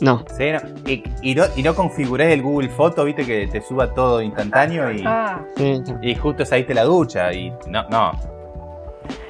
No. 0.00 0.24
Sí, 0.36 0.50
no, 0.50 0.58
y, 0.90 1.02
y 1.22 1.34
no, 1.34 1.44
y 1.54 1.62
no 1.62 1.74
configuré 1.74 2.32
el 2.32 2.42
Google 2.42 2.68
Foto, 2.68 3.04
viste 3.04 3.24
que 3.24 3.46
te 3.46 3.60
suba 3.60 3.92
todo 3.94 4.20
instantáneo 4.22 4.90
y, 4.90 5.02
Ah, 5.06 5.40
Sí, 5.56 5.82
y 6.02 6.14
justo 6.16 6.44
saliste 6.44 6.74
la 6.74 6.84
ducha 6.84 7.32
y 7.32 7.50
no, 7.68 7.84
no. 7.90 8.12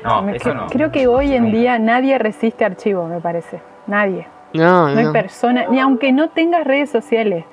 No, 0.05 0.23
me- 0.23 0.37
eso 0.37 0.55
no. 0.55 0.67
creo 0.69 0.91
que 0.93 1.07
hoy 1.07 1.35
en 1.35 1.51
día 1.51 1.79
nadie 1.79 2.19
resiste 2.19 2.65
archivos, 2.65 3.11
me 3.11 3.21
parece. 3.21 3.61
Nadie. 3.87 4.27
no, 4.55 4.89
No 4.91 4.99
hay 4.99 5.05
no. 5.07 5.13
persona, 5.13 5.67
ni 5.69 5.81
aunque 5.81 6.13
no 6.13 6.31
tengas 6.31 6.65
redes 6.65 6.89
sociales, 6.91 7.45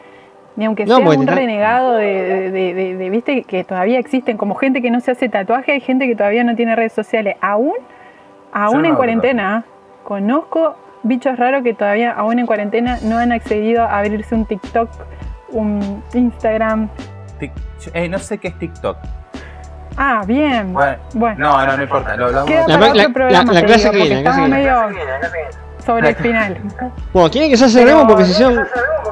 ni 0.56 0.66
aunque 0.66 0.86
No, 0.86 1.02
porque 1.02 1.18
un 1.20 1.28
renegado 1.28 1.94
de, 1.94 2.06
de- 2.06 2.52
de- 2.52 2.74
de- 2.74 2.96
de- 2.98 3.10
viste, 3.10 3.44
que 3.44 3.64
todavía 3.64 4.00
existen, 4.00 4.38
como 4.38 4.56
gente 4.56 4.82
que 4.82 4.92
no 4.92 5.00
se 5.00 5.12
hace 5.12 5.30
tatuaje, 5.30 5.72
hay 5.74 5.80
gente 5.82 6.08
que 6.08 6.16
todavía 6.16 6.44
no 6.44 6.56
tiene 6.56 6.76
redes 6.76 6.94
sociales. 6.94 7.36
Aún, 7.42 7.74
aún 8.52 8.82
no 8.82 8.88
en 8.90 8.96
cuarentena, 8.96 9.64
conozco 10.04 10.76
bichos 11.04 11.38
raros 11.40 11.64
que 11.64 11.74
todavía, 11.74 12.12
aún 12.12 12.38
en 12.40 12.46
cuarentena, 12.46 13.00
no 13.04 13.18
han 13.18 13.32
accedido 13.32 13.84
a 13.84 14.00
abrirse 14.00 14.36
un 14.36 14.46
TikTok, 14.46 14.90
un 15.50 16.04
Instagram. 16.14 16.90
Tic- 17.40 17.52
eh, 17.94 18.08
no 18.10 18.20
sé 18.20 18.38
qué 18.38 18.50
es 18.50 18.60
TikTok. 18.60 18.98
Ah, 19.98 20.22
bien. 20.26 20.74
Bueno, 20.74 20.98
Bueno. 21.14 21.36
no, 21.40 21.66
no, 21.66 21.78
no 21.78 21.84
importa. 21.84 22.16
Lo, 22.16 22.32
lo- 22.32 22.46
Queda 22.46 22.66
La- 22.68 22.80
para 22.80 22.94
la- 22.94 23.02
otro 23.04 23.14
programa, 23.14 23.54
la- 23.54 23.62
clase 23.64 23.80
digo, 23.80 23.92
que 23.92 23.98
viene, 23.98 24.16
la 24.16 24.22
clase 24.22 24.42
que 24.42 24.48
sobre 25.82 26.10
el 26.10 26.16
final. 26.16 26.58
Bueno, 27.14 27.30
¿quieren 27.30 27.50
que 27.50 27.58
se 27.58 27.66
hace 27.66 27.80
Pero- 27.84 27.98
remo? 27.98 28.08
Porque 28.08 28.26
se 28.26 28.32
hicieron 28.32 28.66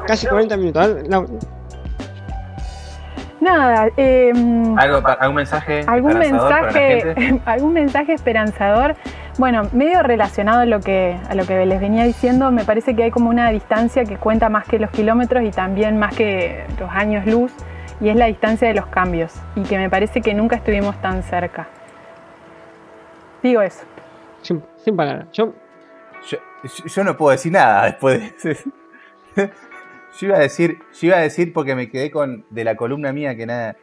casi 0.06 0.26
40 0.26 0.56
minutos. 0.56 0.88
Nada, 3.40 3.88
eh, 3.96 4.32
algo, 4.76 5.00
algún 5.18 5.36
mensaje. 5.36 5.82
algún 5.86 6.18
mensaje, 6.18 7.40
algún 7.46 7.72
mensaje 7.72 8.12
esperanzador. 8.12 8.96
Bueno, 9.38 9.62
medio 9.72 10.02
relacionado 10.02 10.60
a 10.60 10.66
lo 10.66 10.80
que 10.80 11.16
a 11.28 11.34
lo 11.34 11.46
que 11.46 11.64
les 11.64 11.80
venía 11.80 12.04
diciendo, 12.04 12.50
me 12.50 12.64
parece 12.64 12.94
que 12.94 13.04
hay 13.04 13.10
como 13.10 13.30
una 13.30 13.48
distancia 13.50 14.04
que 14.04 14.18
cuenta 14.18 14.50
más 14.50 14.66
que 14.66 14.78
los 14.78 14.90
kilómetros 14.90 15.42
y 15.44 15.50
también 15.50 15.98
más 15.98 16.14
que 16.14 16.64
los 16.78 16.90
años 16.90 17.24
luz 17.26 17.50
y 18.02 18.10
es 18.10 18.16
la 18.16 18.26
distancia 18.26 18.68
de 18.68 18.74
los 18.74 18.86
cambios 18.86 19.32
y 19.56 19.62
que 19.62 19.78
me 19.78 19.88
parece 19.88 20.20
que 20.20 20.34
nunca 20.34 20.56
estuvimos 20.56 21.00
tan 21.00 21.22
cerca. 21.22 21.66
Digo 23.42 23.62
eso. 23.62 23.84
sin, 24.42 24.62
sin 24.84 24.94
palabras. 24.96 25.28
Yo, 25.32 25.54
Yo, 26.86 27.04
no 27.04 27.16
puedo 27.16 27.32
decir 27.32 27.52
nada 27.52 27.86
después 27.86 28.20
de 28.42 28.56
Yo 30.18 30.26
iba 30.26 30.36
a 30.36 30.40
decir, 30.40 30.78
yo 31.00 31.06
iba 31.06 31.16
a 31.16 31.20
decir 31.20 31.52
porque 31.52 31.74
me 31.74 31.88
quedé 31.88 32.10
con 32.10 32.44
de 32.50 32.64
la 32.64 32.74
columna 32.76 33.12
mía 33.12 33.36
que 33.36 33.46
nada 33.46 33.76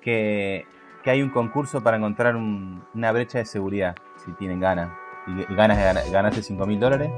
que, 0.00 0.64
que 1.04 1.10
hay 1.10 1.22
un 1.22 1.28
concurso 1.30 1.82
para 1.82 1.98
encontrar 1.98 2.34
un- 2.34 2.82
una 2.94 3.12
brecha 3.12 3.38
de 3.38 3.44
seguridad, 3.44 3.94
si 4.24 4.32
tienen 4.32 4.58
ganas. 4.60 4.90
Y, 5.26 5.52
y 5.52 5.54
ganas 5.54 5.76
de 5.76 5.84
ganar- 5.84 6.04
ganarse 6.10 6.42
5 6.42 6.66
mil 6.66 6.80
dólares. 6.80 7.10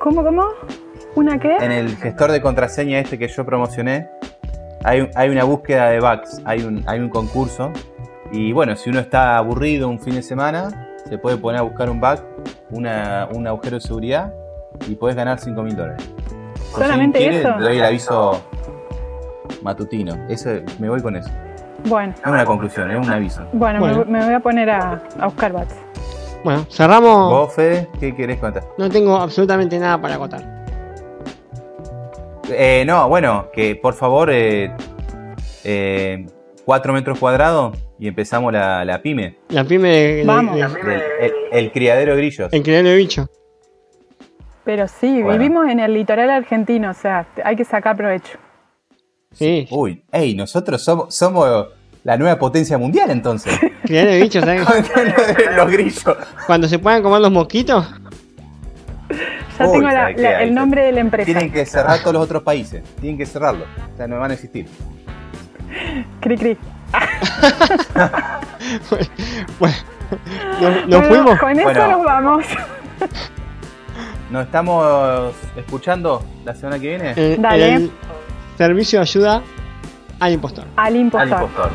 ¿Cómo, 0.00 0.24
cómo? 0.24 0.48
¿Una 1.14 1.38
qué? 1.38 1.56
En 1.56 1.70
el 1.72 1.96
gestor 1.96 2.32
de 2.32 2.42
contraseña 2.42 2.98
este 2.98 3.16
que 3.18 3.28
yo 3.28 3.46
promocioné, 3.46 4.08
hay, 4.84 5.08
hay 5.14 5.30
una 5.30 5.44
búsqueda 5.44 5.88
de 5.90 6.00
bugs, 6.00 6.42
hay 6.44 6.62
un, 6.64 6.82
hay 6.88 6.98
un 6.98 7.08
concurso. 7.08 7.72
Y 8.32 8.52
bueno, 8.52 8.74
si 8.76 8.90
uno 8.90 8.98
está 8.98 9.36
aburrido 9.38 9.88
un 9.88 10.00
fin 10.00 10.16
de 10.16 10.22
semana, 10.22 10.96
se 11.08 11.16
puede 11.18 11.36
poner 11.36 11.60
a 11.60 11.62
buscar 11.62 11.88
un 11.90 12.00
bug, 12.00 12.18
una, 12.72 13.28
un 13.32 13.46
agujero 13.46 13.76
de 13.76 13.80
seguridad 13.80 14.32
y 14.88 14.94
puedes 14.94 15.16
ganar 15.16 15.38
5 15.38 15.62
mil 15.62 15.76
dólares. 15.76 16.02
Si 16.74 16.80
¿Solamente 16.80 17.28
eso? 17.28 17.56
Le 17.58 17.64
doy 17.64 17.78
el 17.78 17.84
aviso 17.84 18.40
matutino. 19.62 20.16
Eso, 20.28 20.50
me 20.78 20.88
voy 20.88 21.00
con 21.02 21.16
eso. 21.16 21.30
Bueno, 21.84 22.14
No 22.24 22.28
es 22.30 22.34
una 22.34 22.44
conclusión, 22.44 22.90
es 22.90 23.06
un 23.06 23.12
aviso. 23.12 23.42
bueno, 23.52 23.80
Bueno. 23.80 24.04
Me, 24.06 24.18
me 24.20 24.24
voy 24.26 24.34
a 24.34 24.40
poner 24.40 24.70
a, 24.70 25.02
a 25.18 25.26
buscar 25.26 25.52
bats. 25.52 25.74
bueno, 26.44 26.64
cerramos. 26.70 27.30
¿Vos, 27.30 27.54
Fede, 27.54 27.88
qué 28.00 28.14
querés 28.14 28.38
contar? 28.38 28.62
No 28.78 28.88
tengo 28.88 29.16
absolutamente 29.16 29.78
nada 29.78 30.00
para 30.00 30.14
acotar. 30.14 30.62
Eh, 32.50 32.84
no, 32.86 33.08
bueno, 33.08 33.46
que 33.52 33.76
por 33.76 33.94
favor, 33.94 34.30
eh, 34.30 34.72
eh, 35.64 36.26
4 36.64 36.92
metros 36.92 37.18
cuadrados 37.18 37.76
y 38.02 38.08
empezamos 38.08 38.52
la, 38.52 38.84
la 38.84 39.00
pyme. 39.00 39.36
La 39.50 39.62
pyme 39.62 39.88
de, 39.88 40.14
de- 40.16 40.24
Vamos. 40.24 40.56
de- 40.56 40.62
del- 40.82 41.02
el, 41.20 41.32
el 41.52 41.70
criadero 41.72 42.16
de 42.16 42.18
grillos. 42.18 42.52
el 42.52 42.62
criadero 42.64 42.88
de 42.88 42.96
bicho. 42.96 43.28
Pero 44.64 44.88
sí, 44.88 45.22
Bueno. 45.22 45.38
vivimos 45.38 45.68
en 45.68 45.78
el 45.78 45.94
litoral 45.94 46.28
argentino, 46.30 46.90
o 46.90 46.94
sea, 46.94 47.28
hay 47.44 47.54
que 47.54 47.64
sacar 47.64 47.96
provecho. 47.96 48.38
Sí, 49.30 49.68
Uy, 49.70 50.02
ey, 50.10 50.34
nosotros 50.34 50.82
somos, 50.82 51.14
somos 51.14 51.68
la 52.02 52.16
nueva 52.16 52.36
potencia 52.40 52.76
mundial 52.76 53.08
entonces. 53.12 53.56
criadero 53.84 54.12
de 54.14 54.20
bicho, 54.22 54.40
¿sabes? 54.40 54.66
Los 55.56 55.70
grillos. 55.70 56.04
Cuando 56.46 56.66
se 56.66 56.80
puedan 56.80 57.04
comer 57.04 57.20
los 57.20 57.30
mosquitos, 57.30 57.88
Ya 59.60 59.66
Uy, 59.66 59.72
tengo 59.74 59.88
la- 59.88 60.10
la- 60.10 60.42
el 60.42 60.52
nombre 60.52 60.86
de 60.86 60.90
la 60.92 61.00
empresa. 61.02 61.24
Tienen 61.26 61.52
que 61.52 61.64
cerrar 61.66 62.00
todos 62.00 62.14
los 62.14 62.24
otros 62.24 62.42
países. 62.42 62.82
Tienen 63.00 63.16
que 63.16 63.26
cerrarlo. 63.26 63.64
O 63.94 63.96
sea, 63.96 64.08
no 64.08 64.18
van 64.18 64.32
a 64.32 64.34
existir. 64.34 64.66
Cri, 66.20 66.36
cri. 66.36 66.58
bueno, 69.58 69.74
nos, 70.60 70.86
nos 70.86 70.88
Bueno, 70.88 71.08
fuimos. 71.08 71.38
Con 71.38 71.50
eso 71.52 71.62
Bueno. 71.64 71.88
nos 71.88 72.04
vamos. 72.04 72.44
Nos 74.30 74.46
estamos 74.46 75.34
escuchando 75.56 76.24
la 76.44 76.54
semana 76.54 76.78
que 76.78 76.88
viene. 76.88 77.10
En- 77.12 77.18
en 77.34 77.42
Dale. 77.42 77.74
el 77.74 77.90
servicio 78.56 78.98
de 78.98 79.02
ayuda 79.02 79.42
al 80.20 80.32
impostor. 80.32 80.64
Al 80.76 80.86
Al 80.86 80.96
impostor. 80.96 81.28
impostor. 81.28 81.70